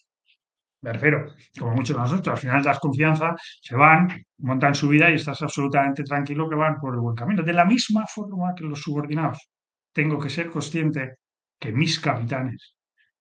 Me 0.82 0.92
refiero, 0.92 1.34
como 1.58 1.74
muchos 1.74 1.96
de 1.96 2.02
nosotros, 2.02 2.28
al 2.28 2.38
final 2.38 2.62
das 2.62 2.78
confianza, 2.78 3.34
se 3.60 3.76
van, 3.76 4.24
montan 4.38 4.74
su 4.74 4.88
vida 4.88 5.10
y 5.10 5.14
estás 5.14 5.42
absolutamente 5.42 6.04
tranquilo 6.04 6.48
que 6.48 6.56
van 6.56 6.78
por 6.80 6.94
el 6.94 7.00
buen 7.00 7.14
camino. 7.14 7.42
De 7.42 7.52
la 7.52 7.64
misma 7.64 8.06
forma 8.06 8.54
que 8.54 8.64
los 8.64 8.80
subordinados, 8.80 9.50
tengo 9.92 10.18
que 10.18 10.30
ser 10.30 10.50
consciente 10.50 11.16
que 11.58 11.72
mis 11.72 12.00
capitanes 12.00 12.76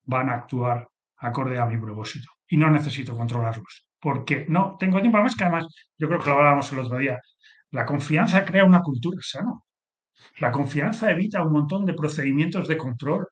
van 0.06 0.30
a 0.30 0.36
actuar 0.36 0.88
acorde 1.18 1.60
a 1.60 1.66
mi 1.66 1.78
propósito 1.78 2.30
y 2.48 2.58
no 2.58 2.70
necesito 2.70 3.16
controlarlos. 3.16 3.86
Porque 4.00 4.46
no 4.48 4.78
tengo 4.80 5.00
tiempo. 5.02 5.18
Además, 5.18 5.36
que 5.36 5.44
además, 5.44 5.68
yo 5.98 6.08
creo 6.08 6.20
que 6.20 6.30
lo 6.30 6.38
hablábamos 6.38 6.72
el 6.72 6.80
otro 6.80 6.98
día, 6.98 7.20
la 7.72 7.86
confianza 7.86 8.46
crea 8.46 8.66
una 8.66 8.82
cultura 8.82 9.20
sana. 9.22 9.54
La 10.40 10.52
confianza 10.52 11.12
evita 11.12 11.44
un 11.44 11.52
montón 11.52 11.86
de 11.86 11.94
procedimientos 11.94 12.68
de 12.68 12.78
control. 12.78 13.28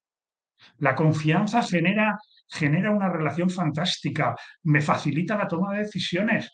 La 0.79 0.95
confianza 0.95 1.61
genera, 1.63 2.17
genera 2.47 2.91
una 2.91 3.09
relación 3.09 3.49
fantástica, 3.49 4.35
me 4.63 4.81
facilita 4.81 5.37
la 5.37 5.47
toma 5.47 5.73
de 5.73 5.79
decisiones. 5.79 6.51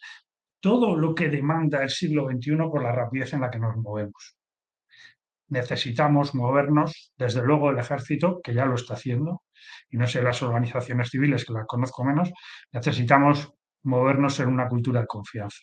Todo 0.59 0.95
lo 0.95 1.13
que 1.13 1.29
demanda 1.29 1.83
el 1.83 1.89
siglo 1.89 2.27
XXI 2.29 2.55
por 2.71 2.83
la 2.83 2.91
rapidez 2.91 3.33
en 3.33 3.41
la 3.41 3.49
que 3.49 3.59
nos 3.59 3.75
movemos. 3.75 4.37
Necesitamos 5.49 6.33
movernos, 6.33 7.13
desde 7.17 7.43
luego 7.43 7.69
el 7.69 7.77
ejército, 7.77 8.39
que 8.41 8.53
ya 8.53 8.65
lo 8.65 8.75
está 8.75 8.93
haciendo, 8.93 9.43
y 9.89 9.97
no 9.97 10.07
sé 10.07 10.23
las 10.23 10.41
organizaciones 10.41 11.09
civiles, 11.09 11.45
que 11.45 11.53
las 11.53 11.67
conozco 11.67 12.03
menos, 12.03 12.31
necesitamos 12.71 13.51
movernos 13.83 14.39
en 14.39 14.47
una 14.47 14.67
cultura 14.67 15.01
de 15.01 15.07
confianza. 15.07 15.59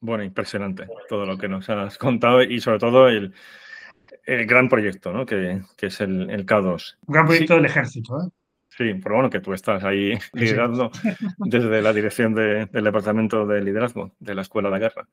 Bueno, 0.00 0.24
impresionante 0.24 0.86
todo 1.08 1.26
lo 1.26 1.36
que 1.36 1.48
nos 1.48 1.68
has 1.68 1.98
contado 1.98 2.42
y 2.42 2.60
sobre 2.60 2.78
todo 2.78 3.08
el, 3.08 3.34
el 4.28 4.46
gran 4.46 4.68
proyecto, 4.68 5.10
¿no? 5.10 5.24
Que, 5.24 5.62
es 5.80 6.00
el, 6.02 6.28
el, 6.28 6.44
K2. 6.44 6.96
Un 7.06 7.14
gran 7.14 7.26
proyecto 7.26 7.54
del 7.54 7.64
ejército, 7.64 8.20
¿eh? 8.20 8.28
Sí, 8.68 8.94
pero 9.02 9.16
bueno, 9.16 9.30
que 9.30 9.40
tú 9.40 9.54
estás 9.54 9.82
ahí 9.82 10.16
liderando 10.34 10.90
desde 11.38 11.82
la 11.82 11.92
dirección 11.94 12.34
del 12.34 12.68
Departamento 12.70 13.46
de 13.46 13.62
Liderazgo 13.62 14.12
de 14.20 14.34
la 14.34 14.42
Escuela 14.42 14.70
de 14.70 14.78
Guerra. 14.78 15.08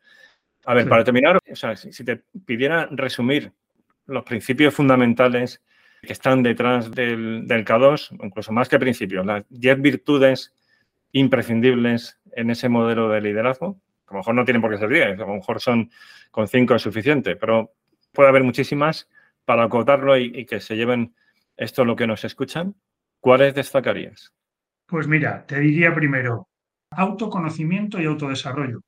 A 0.65 0.73
ver, 0.73 0.89
para 0.89 1.03
terminar, 1.05 1.37
o 1.37 1.55
sea, 1.55 1.75
si, 1.77 2.03
te 2.03 2.23
pidiera 2.45 2.89
resumir 2.91 3.53
los 4.05 4.23
principios 4.25 4.73
fundamentales 4.73 5.63
que 6.01 6.13
están 6.13 6.43
detrás 6.43 6.91
del, 6.91 7.47
del 7.47 7.63
K2, 7.63 8.23
incluso 8.23 8.51
más 8.51 8.67
que 8.67 8.77
principios, 8.77 9.25
las 9.25 9.45
10 9.49 9.81
virtudes 9.81 10.53
imprescindibles 11.13 12.19
en 12.33 12.49
ese 12.49 12.67
modelo 12.67 13.09
de 13.09 13.21
liderazgo, 13.21 13.79
a 14.07 14.13
lo 14.13 14.17
mejor 14.19 14.35
no 14.35 14.43
tienen 14.43 14.61
por 14.61 14.71
qué 14.71 14.77
ser 14.77 14.89
10, 14.89 15.05
a 15.19 15.25
lo 15.25 15.35
mejor 15.35 15.61
son 15.61 15.89
con 16.29 16.47
5 16.47 16.75
es 16.75 16.81
suficiente, 16.81 17.35
pero 17.37 17.71
puede 18.15 18.29
haber 18.29 18.43
muchísimas 18.43 19.07
para 19.45 19.65
acotarlo 19.65 20.17
y, 20.17 20.45
que 20.45 20.59
se 20.59 20.75
lleven 20.75 21.13
esto 21.55 21.85
lo 21.85 21.95
que 21.95 22.07
nos 22.07 22.23
escuchan. 22.23 22.75
¿Cuáles 23.19 23.53
destacarías? 23.53 24.33
Pues 24.87 25.07
mira, 25.07 25.45
te 25.45 25.59
diría 25.59 25.93
primero 25.93 26.47
autoconocimiento 26.91 28.01
y 28.01 28.05
autodesarrollo. 28.05 28.81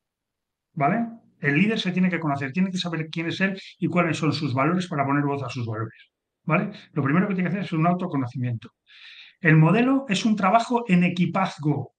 ¿Vale? 0.74 1.08
El 1.40 1.56
líder 1.56 1.80
se 1.80 1.92
tiene 1.92 2.10
que 2.10 2.20
conocer, 2.20 2.52
tiene 2.52 2.72
que 2.72 2.78
saber 2.78 3.10
quién 3.10 3.28
es 3.28 3.42
él 3.42 3.60
y 3.78 3.88
cuáles 3.88 4.18
son 4.18 4.34
sus 4.34 4.54
valores 4.54 4.88
para 4.88 5.06
poner 5.06 5.24
voz 5.24 5.44
a 5.44 5.50
sus 5.50 5.66
valores. 5.66 6.12
¿Vale? 6.44 6.72
Lo 6.94 7.04
primero 7.04 7.28
que 7.28 7.36
tiene 7.36 7.50
que 7.50 7.58
hacer 7.58 7.66
es 7.66 7.74
un 7.74 7.86
autoconocimiento. 7.86 8.70
El 9.40 9.58
modelo 9.58 10.06
es 10.08 10.26
un 10.26 10.36
trabajo 10.36 10.86
en 10.88 11.04
equipazgo. 11.04 11.94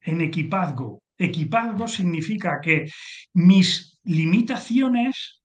En 0.00 0.20
equipazgo. 0.20 1.02
Equipazgo 1.18 1.88
significa 1.88 2.60
que 2.62 2.88
mis 3.34 3.98
limitaciones 4.04 5.37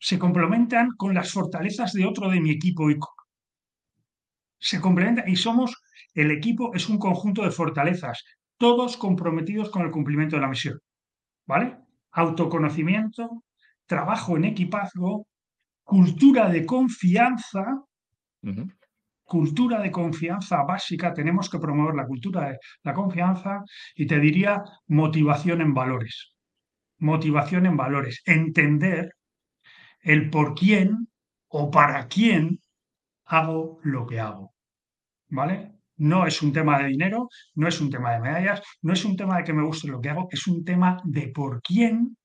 se 0.00 0.18
complementan 0.18 0.90
con 0.96 1.14
las 1.14 1.30
fortalezas 1.30 1.92
de 1.92 2.06
otro 2.06 2.30
de 2.30 2.40
mi 2.40 2.50
equipo. 2.50 2.88
Se 4.58 4.80
complementan 4.80 5.28
y 5.28 5.36
somos, 5.36 5.76
el 6.14 6.30
equipo 6.30 6.74
es 6.74 6.88
un 6.88 6.98
conjunto 6.98 7.44
de 7.44 7.50
fortalezas, 7.50 8.24
todos 8.56 8.96
comprometidos 8.96 9.70
con 9.70 9.82
el 9.82 9.90
cumplimiento 9.90 10.36
de 10.36 10.42
la 10.42 10.48
misión. 10.48 10.78
¿Vale? 11.46 11.76
Autoconocimiento, 12.12 13.44
trabajo 13.86 14.36
en 14.36 14.46
equipazgo, 14.46 15.26
cultura 15.84 16.48
de 16.48 16.64
confianza, 16.64 17.64
cultura 19.24 19.80
de 19.80 19.90
confianza 19.90 20.62
básica, 20.62 21.12
tenemos 21.12 21.50
que 21.50 21.58
promover 21.58 21.94
la 21.94 22.06
cultura 22.06 22.48
de 22.48 22.58
la 22.84 22.94
confianza 22.94 23.62
y 23.94 24.06
te 24.06 24.18
diría 24.18 24.62
motivación 24.86 25.60
en 25.60 25.74
valores. 25.74 26.34
Motivación 26.98 27.66
en 27.66 27.76
valores, 27.76 28.22
entender 28.24 29.10
el 30.02 30.30
por 30.30 30.54
quién 30.54 31.08
o 31.48 31.70
para 31.70 32.06
quién 32.08 32.60
hago 33.26 33.80
lo 33.82 34.06
que 34.06 34.20
hago. 34.20 34.54
¿Vale? 35.28 35.72
No 35.96 36.26
es 36.26 36.40
un 36.42 36.52
tema 36.52 36.78
de 36.78 36.88
dinero, 36.88 37.28
no 37.54 37.68
es 37.68 37.80
un 37.80 37.90
tema 37.90 38.12
de 38.12 38.20
medallas, 38.20 38.62
no 38.82 38.92
es 38.92 39.04
un 39.04 39.16
tema 39.16 39.36
de 39.36 39.44
que 39.44 39.52
me 39.52 39.64
guste 39.64 39.88
lo 39.88 40.00
que 40.00 40.10
hago, 40.10 40.28
es 40.30 40.46
un 40.46 40.64
tema 40.64 41.00
de 41.04 41.28
por 41.28 41.60
quién 41.62 42.16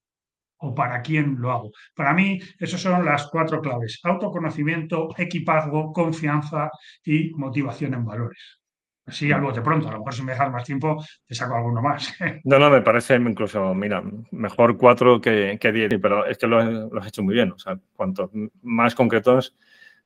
o 0.57 0.73
para 0.73 1.01
quién 1.01 1.35
lo 1.39 1.51
hago. 1.51 1.71
Para 1.93 2.13
mí, 2.13 2.39
esas 2.59 2.81
son 2.81 3.03
las 3.05 3.27
cuatro 3.27 3.61
claves. 3.61 3.99
Autoconocimiento, 4.03 5.09
equipazgo, 5.17 5.91
confianza 5.91 6.69
y 7.03 7.31
motivación 7.31 7.93
en 7.95 8.05
valores. 8.05 8.59
Así 9.07 9.31
algo 9.31 9.51
de 9.51 9.61
pronto, 9.61 9.87
a 9.87 9.91
lo 9.91 9.99
mejor 9.99 10.15
si 10.15 10.23
me 10.23 10.31
dejas 10.31 10.51
más 10.51 10.63
tiempo, 10.63 11.03
te 11.27 11.35
saco 11.35 11.55
alguno 11.55 11.81
más. 11.81 12.13
No, 12.43 12.57
no, 12.59 12.69
me 12.69 12.81
parece 12.81 13.15
incluso, 13.15 13.73
mira, 13.73 14.03
mejor 14.31 14.77
cuatro 14.77 15.21
que, 15.21 15.57
que 15.59 15.71
diez, 15.71 15.91
pero 16.01 16.25
es 16.25 16.37
que 16.37 16.47
lo, 16.47 16.59
has 16.59 17.07
hecho 17.07 17.23
muy 17.23 17.35
bien. 17.35 17.51
O 17.51 17.59
sea, 17.59 17.77
cuanto 17.95 18.31
más 18.63 18.95
concretos, 18.95 19.55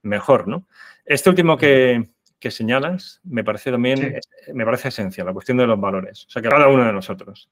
mejor, 0.01 0.47
¿no? 0.47 0.65
Este 1.05 1.29
último 1.29 1.57
que, 1.57 2.09
que 2.39 2.51
señalas 2.51 3.21
me 3.23 3.43
parece 3.43 3.71
también, 3.71 4.19
me 4.53 4.65
parece 4.65 4.89
esencial, 4.89 5.27
la 5.27 5.33
cuestión 5.33 5.57
de 5.57 5.67
los 5.67 5.79
valores. 5.79 6.25
O 6.27 6.29
sea, 6.29 6.41
que 6.41 6.49
cada 6.49 6.67
uno 6.67 6.85
de 6.85 6.93
nosotros 6.93 7.49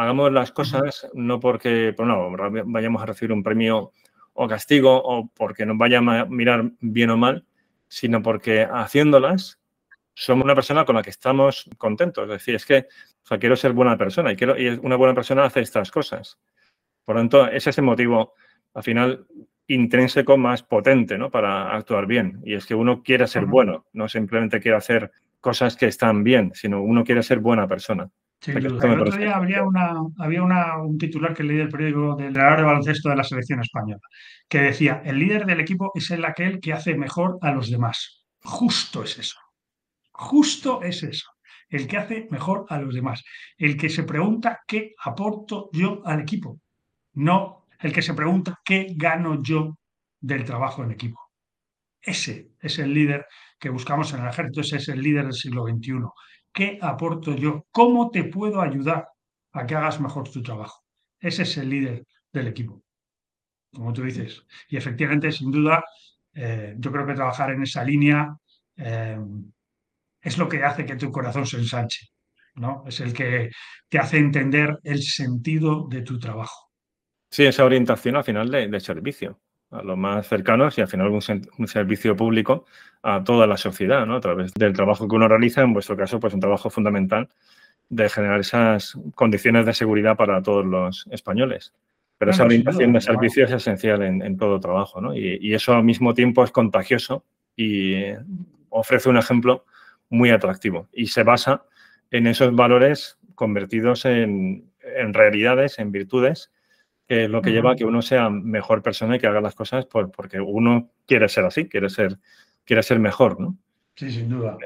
hagamos 0.00 0.32
las 0.32 0.50
cosas 0.52 1.08
no 1.12 1.40
porque, 1.40 1.92
pues 1.94 2.08
no, 2.08 2.30
vayamos 2.66 3.02
a 3.02 3.06
recibir 3.06 3.32
un 3.32 3.42
premio 3.42 3.92
o 4.32 4.48
castigo 4.48 4.96
o 4.96 5.28
porque 5.28 5.66
nos 5.66 5.76
vaya 5.76 5.98
a 5.98 6.24
mirar 6.24 6.70
bien 6.80 7.10
o 7.10 7.18
mal, 7.18 7.44
sino 7.88 8.22
porque 8.22 8.66
haciéndolas 8.70 9.59
somos 10.20 10.44
una 10.44 10.54
persona 10.54 10.84
con 10.84 10.96
la 10.96 11.02
que 11.02 11.10
estamos 11.10 11.68
contentos. 11.78 12.24
Es 12.24 12.30
decir, 12.30 12.54
es 12.54 12.66
que 12.66 12.86
o 13.22 13.26
sea, 13.26 13.38
quiero 13.38 13.56
ser 13.56 13.72
buena 13.72 13.96
persona 13.96 14.32
y, 14.32 14.36
quiero, 14.36 14.58
y 14.58 14.68
una 14.68 14.96
buena 14.96 15.14
persona 15.14 15.44
hace 15.44 15.60
estas 15.60 15.90
cosas. 15.90 16.38
Por 17.04 17.14
lo 17.14 17.22
tanto, 17.22 17.46
ese 17.46 17.70
es 17.70 17.78
el 17.78 17.84
motivo, 17.84 18.34
al 18.74 18.82
final, 18.82 19.26
intrínseco 19.66 20.36
más 20.36 20.62
potente 20.62 21.16
¿no? 21.16 21.30
para 21.30 21.74
actuar 21.74 22.06
bien. 22.06 22.40
Y 22.44 22.54
es 22.54 22.66
que 22.66 22.74
uno 22.74 23.02
quiere 23.02 23.26
ser 23.26 23.46
bueno, 23.46 23.86
no 23.94 24.08
simplemente 24.08 24.60
quiere 24.60 24.76
hacer 24.76 25.10
cosas 25.40 25.74
que 25.74 25.86
están 25.86 26.22
bien, 26.22 26.52
sino 26.54 26.82
uno 26.82 27.02
quiere 27.02 27.22
ser 27.22 27.38
buena 27.38 27.66
persona. 27.66 28.10
Sí, 28.42 28.50
el 28.52 28.72
otro 28.74 29.16
día 29.16 29.36
había, 29.36 29.62
una, 29.62 29.94
había 30.18 30.42
un 30.42 30.98
titular 30.98 31.34
que 31.34 31.44
leí 31.44 31.56
del 31.56 31.68
periódico 31.68 32.16
del 32.16 32.28
entrenador 32.28 32.58
de 32.58 32.64
baloncesto 32.64 33.08
de 33.08 33.16
la 33.16 33.24
selección 33.24 33.60
española, 33.60 34.00
que 34.48 34.60
decía, 34.60 35.02
el 35.04 35.18
líder 35.18 35.46
del 35.46 35.60
equipo 35.60 35.92
es 35.94 36.10
el 36.10 36.24
aquel 36.24 36.60
que 36.60 36.72
hace 36.72 36.94
mejor 36.94 37.38
a 37.40 37.52
los 37.52 37.70
demás. 37.70 38.24
Justo 38.42 39.02
es 39.02 39.18
eso. 39.18 39.38
Justo 40.20 40.82
es 40.82 41.02
eso, 41.02 41.30
el 41.70 41.88
que 41.88 41.96
hace 41.96 42.28
mejor 42.30 42.66
a 42.68 42.78
los 42.78 42.94
demás, 42.94 43.24
el 43.56 43.74
que 43.78 43.88
se 43.88 44.02
pregunta 44.02 44.60
qué 44.66 44.94
aporto 45.02 45.70
yo 45.72 46.02
al 46.04 46.20
equipo, 46.20 46.60
no 47.14 47.66
el 47.78 47.90
que 47.90 48.02
se 48.02 48.12
pregunta 48.12 48.60
qué 48.62 48.92
gano 48.94 49.42
yo 49.42 49.78
del 50.20 50.44
trabajo 50.44 50.84
en 50.84 50.90
equipo. 50.90 51.18
ese 52.02 52.50
es 52.60 52.78
el 52.78 52.92
líder 52.92 53.26
que 53.58 53.70
buscamos 53.70 54.12
en 54.12 54.20
el 54.20 54.28
ejército, 54.28 54.60
ese 54.60 54.76
es 54.76 54.88
el 54.90 55.00
líder 55.00 55.24
del 55.24 55.32
siglo 55.32 55.64
XXI. 55.66 55.92
¿Qué 56.52 56.78
aporto 56.82 57.34
yo? 57.34 57.66
¿Cómo 57.70 58.10
te 58.10 58.24
puedo 58.24 58.60
ayudar 58.60 59.08
a 59.52 59.66
que 59.66 59.74
hagas 59.74 60.00
mejor 60.02 60.28
tu 60.28 60.42
trabajo? 60.42 60.84
Ese 61.18 61.44
es 61.44 61.56
el 61.56 61.70
líder 61.70 62.04
del 62.30 62.48
equipo, 62.48 62.82
como 63.72 63.94
tú 63.94 64.02
dices. 64.02 64.44
Y 64.68 64.76
efectivamente, 64.76 65.32
sin 65.32 65.50
duda, 65.50 65.82
eh, 66.34 66.74
yo 66.78 66.92
creo 66.92 67.06
que 67.06 67.14
trabajar 67.14 67.52
en 67.52 67.62
esa 67.62 67.82
línea 67.82 68.36
eh, 68.76 69.18
es 70.22 70.38
lo 70.38 70.48
que 70.48 70.62
hace 70.62 70.84
que 70.84 70.96
tu 70.96 71.10
corazón 71.10 71.46
se 71.46 71.58
ensanche, 71.58 72.08
¿no? 72.54 72.84
Es 72.86 73.00
el 73.00 73.12
que 73.12 73.50
te 73.88 73.98
hace 73.98 74.18
entender 74.18 74.78
el 74.84 75.02
sentido 75.02 75.86
de 75.88 76.02
tu 76.02 76.18
trabajo. 76.18 76.70
Sí, 77.30 77.44
esa 77.44 77.64
orientación 77.64 78.16
al 78.16 78.24
final 78.24 78.50
de, 78.50 78.80
servicio 78.80 79.38
a 79.70 79.82
los 79.82 79.96
más 79.96 80.26
cercanos 80.26 80.76
y 80.78 80.80
al 80.80 80.88
final 80.88 81.08
un, 81.08 81.22
un, 81.58 81.68
servicio 81.68 82.16
público 82.16 82.66
a 83.02 83.22
toda 83.22 83.46
la 83.46 83.56
sociedad, 83.56 84.04
¿no? 84.04 84.16
A 84.16 84.20
través 84.20 84.52
del 84.54 84.72
trabajo 84.72 85.06
que 85.06 85.14
uno 85.14 85.28
realiza, 85.28 85.62
en 85.62 85.72
vuestro 85.72 85.96
caso, 85.96 86.18
pues 86.18 86.34
un 86.34 86.40
trabajo 86.40 86.70
fundamental 86.70 87.28
de 87.88 88.08
generar 88.08 88.40
esas 88.40 88.96
condiciones 89.14 89.66
de 89.66 89.74
seguridad 89.74 90.16
para 90.16 90.42
todos 90.42 90.64
los 90.64 91.06
españoles. 91.10 91.72
Pero 92.18 92.32
esa 92.32 92.44
orientación 92.44 92.92
de 92.92 93.00
servicio 93.00 93.44
es 93.44 93.50
esencial 93.50 94.02
en, 94.02 94.36
todo 94.36 94.60
trabajo, 94.60 95.00
¿no? 95.00 95.14
Y, 95.16 95.54
eso 95.54 95.74
al 95.74 95.84
mismo 95.84 96.14
tiempo 96.14 96.44
es 96.44 96.50
contagioso 96.50 97.24
y 97.56 97.94
ofrece 98.68 99.08
un 99.08 99.16
ejemplo 99.16 99.64
muy 100.10 100.30
atractivo. 100.30 100.88
Y 100.92 101.06
se 101.06 101.22
basa 101.22 101.64
en 102.10 102.26
esos 102.26 102.54
valores 102.54 103.18
convertidos 103.34 104.04
en, 104.04 104.70
realidades, 105.12 105.78
en 105.78 105.92
virtudes, 105.92 106.50
que 107.08 107.24
es 107.24 107.30
lo 107.30 107.40
que 107.40 107.50
lleva 107.50 107.72
a 107.72 107.76
que 107.76 107.84
uno 107.84 108.02
sea 108.02 108.28
mejor 108.28 108.82
persona 108.82 109.16
y 109.16 109.18
que 109.18 109.26
haga 109.26 109.40
las 109.40 109.54
cosas 109.54 109.86
por, 109.86 110.10
porque 110.12 110.40
uno 110.40 110.90
quiere 111.06 111.28
ser 111.28 111.44
así, 111.44 111.68
quiere 111.68 111.88
ser, 111.88 112.18
quiere 112.64 112.82
ser 112.82 112.98
mejor, 112.98 113.40
¿no? 113.40 113.56
Sí, 113.94 114.10
sin 114.10 114.28
duda. 114.28 114.56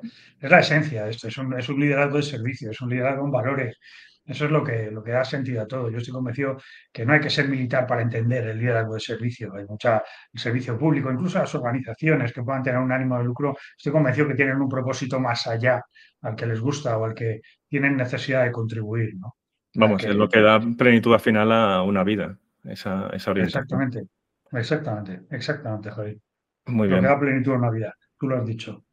Es 0.41 0.51
la 0.51 0.61
esencia 0.61 1.05
de 1.05 1.11
esto, 1.11 1.29
es 1.29 1.39
un, 1.39 1.59
es 1.59 1.69
un 1.69 1.81
liderazgo 1.81 2.17
de 2.17 2.23
servicio, 2.23 2.71
es 2.71 2.81
un 2.81 2.91
liderazgo 2.91 3.23
con 3.23 3.31
valores. 3.31 3.79
Eso 4.27 4.47
es 4.47 4.51
lo 4.51 4.65
que, 4.65 4.91
lo 4.91 5.03
que 5.05 5.13
da 5.13 5.25
sentido 5.25 5.63
a 5.63 5.67
todo. 5.67 5.91
Yo 5.91 5.99
estoy 5.99 6.15
convencido 6.15 6.57
que 6.91 7.05
no 7.05 7.13
hay 7.13 7.21
que 7.21 7.29
ser 7.29 7.47
militar 7.47 7.87
para 7.87 8.01
entender 8.01 8.47
el 8.49 8.59
liderazgo 8.59 8.95
de 8.95 9.01
servicio. 9.01 9.55
Hay 9.55 9.67
mucha 9.67 10.03
servicio 10.33 10.79
público, 10.79 11.13
incluso 11.13 11.39
las 11.39 11.55
organizaciones 11.55 12.33
que 12.33 12.43
puedan 12.43 12.63
tener 12.63 12.81
un 12.81 12.91
ánimo 12.91 13.19
de 13.19 13.25
lucro, 13.25 13.57
estoy 13.77 13.93
convencido 13.93 14.29
que 14.29 14.35
tienen 14.35 14.61
un 14.61 14.69
propósito 14.69 15.21
más 15.21 15.47
allá 15.47 15.83
al 16.23 16.35
que 16.35 16.47
les 16.47 16.59
gusta 16.59 16.97
o 16.97 17.05
al 17.05 17.15
que 17.15 17.43
tienen 17.69 17.97
necesidad 17.97 18.45
de 18.45 18.53
contribuir. 18.53 19.15
¿no? 19.17 19.35
Vamos, 19.75 20.03
es 20.03 20.15
lo 20.15 20.29
que 20.29 20.41
da 20.41 20.59
plenitud 20.59 21.13
al 21.13 21.21
final 21.21 21.53
a 21.53 21.83
una 21.83 22.03
vida, 22.03 22.39
esa, 22.65 23.11
esa 23.13 23.31
orientación. 23.31 23.65
Exactamente, 23.65 24.09
exactamente, 24.53 25.21
exactamente, 25.37 25.91
Javi. 25.91 26.19
Muy 26.67 26.89
bien. 26.89 27.03
Lo 27.03 27.09
que 27.09 27.15
da 27.15 27.21
plenitud 27.21 27.53
a 27.53 27.57
una 27.57 27.71
vida, 27.71 27.95
tú 28.19 28.29
lo 28.29 28.39
has 28.39 28.47
dicho. 28.47 28.85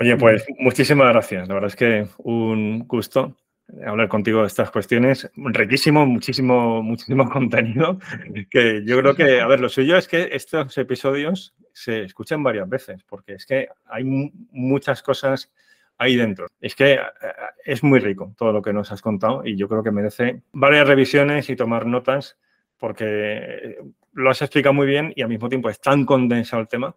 Oye, 0.00 0.16
pues 0.16 0.44
muchísimas 0.58 1.08
gracias. 1.12 1.46
La 1.46 1.54
verdad 1.54 1.68
es 1.68 1.76
que 1.76 2.08
un 2.18 2.80
gusto 2.80 3.36
hablar 3.84 4.08
contigo 4.08 4.40
de 4.40 4.46
estas 4.46 4.70
cuestiones. 4.70 5.30
Riquísimo, 5.36 6.06
muchísimo, 6.06 6.82
muchísimo 6.82 7.28
contenido. 7.30 7.98
Que 8.50 8.82
yo 8.84 8.98
creo 8.98 9.14
que, 9.14 9.40
a 9.40 9.46
ver, 9.46 9.60
lo 9.60 9.68
suyo 9.68 9.96
es 9.96 10.08
que 10.08 10.30
estos 10.32 10.76
episodios 10.78 11.54
se 11.72 12.02
escuchan 12.04 12.42
varias 12.42 12.68
veces, 12.68 13.02
porque 13.04 13.34
es 13.34 13.46
que 13.46 13.68
hay 13.86 14.04
muchas 14.04 15.02
cosas 15.02 15.52
ahí 15.98 16.16
dentro. 16.16 16.46
Es 16.60 16.74
que 16.74 16.94
eh, 16.94 17.00
es 17.64 17.82
muy 17.82 17.98
rico 17.98 18.34
todo 18.36 18.52
lo 18.52 18.62
que 18.62 18.72
nos 18.72 18.92
has 18.92 19.02
contado 19.02 19.42
y 19.44 19.56
yo 19.56 19.68
creo 19.68 19.82
que 19.82 19.90
merece 19.90 20.42
varias 20.52 20.86
revisiones 20.86 21.50
y 21.50 21.56
tomar 21.56 21.86
notas, 21.86 22.38
porque 22.78 23.78
lo 24.12 24.30
has 24.30 24.42
explicado 24.42 24.72
muy 24.72 24.86
bien 24.86 25.12
y 25.16 25.22
al 25.22 25.28
mismo 25.28 25.48
tiempo 25.48 25.68
es 25.68 25.80
tan 25.80 26.04
condensado 26.04 26.62
el 26.62 26.68
tema 26.68 26.94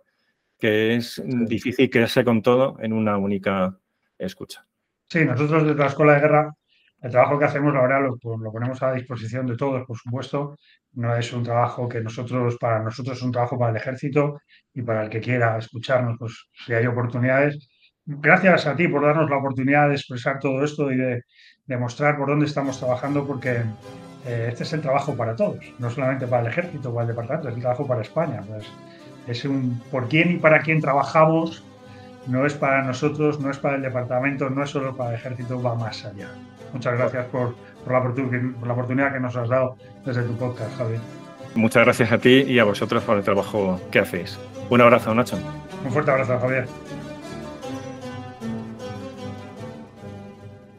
que 0.58 0.96
es 0.96 1.22
difícil 1.26 1.90
quedarse 1.90 2.24
con 2.26 2.42
todo 2.42 2.78
en 2.82 2.92
una 2.92 3.18
única 3.18 3.78
escucha. 4.18 4.66
Sí, 5.08 5.26
nosotros 5.26 5.64
desde 5.64 5.80
la 5.80 5.88
Escuela 5.88 6.14
de 6.14 6.20
Guerra, 6.20 6.56
el 7.02 7.12
trabajo 7.12 7.40
que 7.40 7.46
hacemos, 7.46 7.74
la 7.74 7.82
verdad, 7.82 8.02
lo, 8.02 8.38
lo, 8.38 8.52
ponemos 8.52 8.82
a 8.84 8.92
disposición 8.94 9.48
de 9.48 9.56
todos, 9.56 9.86
por 9.86 9.98
supuesto. 9.98 10.58
No 10.94 11.16
es 11.16 11.32
un 11.32 11.44
trabajo 11.44 11.88
que 11.88 12.02
nosotros, 12.02 12.58
para 12.60 12.84
nosotros 12.84 13.18
es 13.18 13.24
un 13.24 13.32
trabajo 13.32 13.58
para 13.58 13.72
el 13.72 13.78
ejército 13.78 14.42
y 14.74 14.82
para 14.82 15.04
el 15.04 15.10
que 15.10 15.22
quiera 15.22 15.58
escucharnos, 15.58 16.18
pues 16.20 16.50
si 16.66 16.74
hay 16.74 16.86
oportunidades. 16.86 17.70
Gracias 18.06 18.66
a 18.68 18.76
ti 18.76 18.88
por 18.88 19.04
darnos 19.04 19.30
la 19.30 19.38
oportunidad 19.38 19.88
de 19.90 19.96
expresar 19.96 20.40
todo 20.40 20.64
esto 20.64 20.92
y 20.92 20.98
de 20.98 21.24
demostrar 21.66 22.18
por 22.18 22.30
dónde 22.30 22.48
estamos 22.48 22.80
trabajando, 22.80 23.26
porque 23.26 23.62
eh, 24.26 24.48
este 24.50 24.64
es 24.64 24.74
el 24.74 24.82
trabajo 24.82 25.16
para 25.16 25.36
todos, 25.36 25.60
no 25.78 25.90
solamente 25.90 26.28
para 26.28 26.42
el 26.42 26.48
ejército 26.48 26.94
para 26.94 27.04
el 27.04 27.10
departamento, 27.10 27.50
es 27.50 27.56
el 27.56 27.62
trabajo 27.62 27.88
para 27.88 28.02
España. 28.02 28.42
Pues, 28.48 28.66
es 29.28 29.46
un 29.46 29.80
por 29.92 30.10
quién 30.10 30.32
y 30.32 30.38
para 30.38 30.62
quién 30.62 30.82
trabajamos, 30.82 31.64
no 32.30 32.46
es 32.46 32.54
para 32.54 32.84
nosotros, 32.84 33.40
no 33.40 33.50
es 33.50 33.58
para 33.58 33.76
el 33.76 33.82
departamento, 33.82 34.50
no 34.50 34.64
es 34.64 34.70
solo 34.70 34.96
para 34.96 35.12
el 35.12 35.16
ejército, 35.16 35.62
va 35.62 35.76
más 35.76 36.06
allá. 36.06 36.30
Muchas 36.72 36.98
gracias 36.98 37.26
por, 37.28 37.56
la, 37.88 38.02
por 38.04 38.68
la 38.68 38.74
oportunidad 38.74 39.12
que 39.12 39.20
nos 39.20 39.36
has 39.36 39.50
dado 39.50 39.76
desde 40.06 40.24
tu 40.24 40.38
podcast, 40.38 40.78
Javi. 40.78 40.98
Muchas 41.56 41.84
gracias 41.84 42.12
a 42.12 42.20
ti 42.20 42.44
y 42.48 42.60
a 42.60 42.64
vosotros 42.64 43.04
por 43.04 43.18
el 43.18 43.24
trabajo 43.24 43.82
que 43.92 44.00
hacéis. 44.00 44.40
Un 44.70 44.82
abrazo, 44.82 45.14
Nacho. 45.16 45.38
Un 45.84 45.92
fuerte 45.92 46.12
abrazo, 46.12 46.38
Javier. 46.40 46.68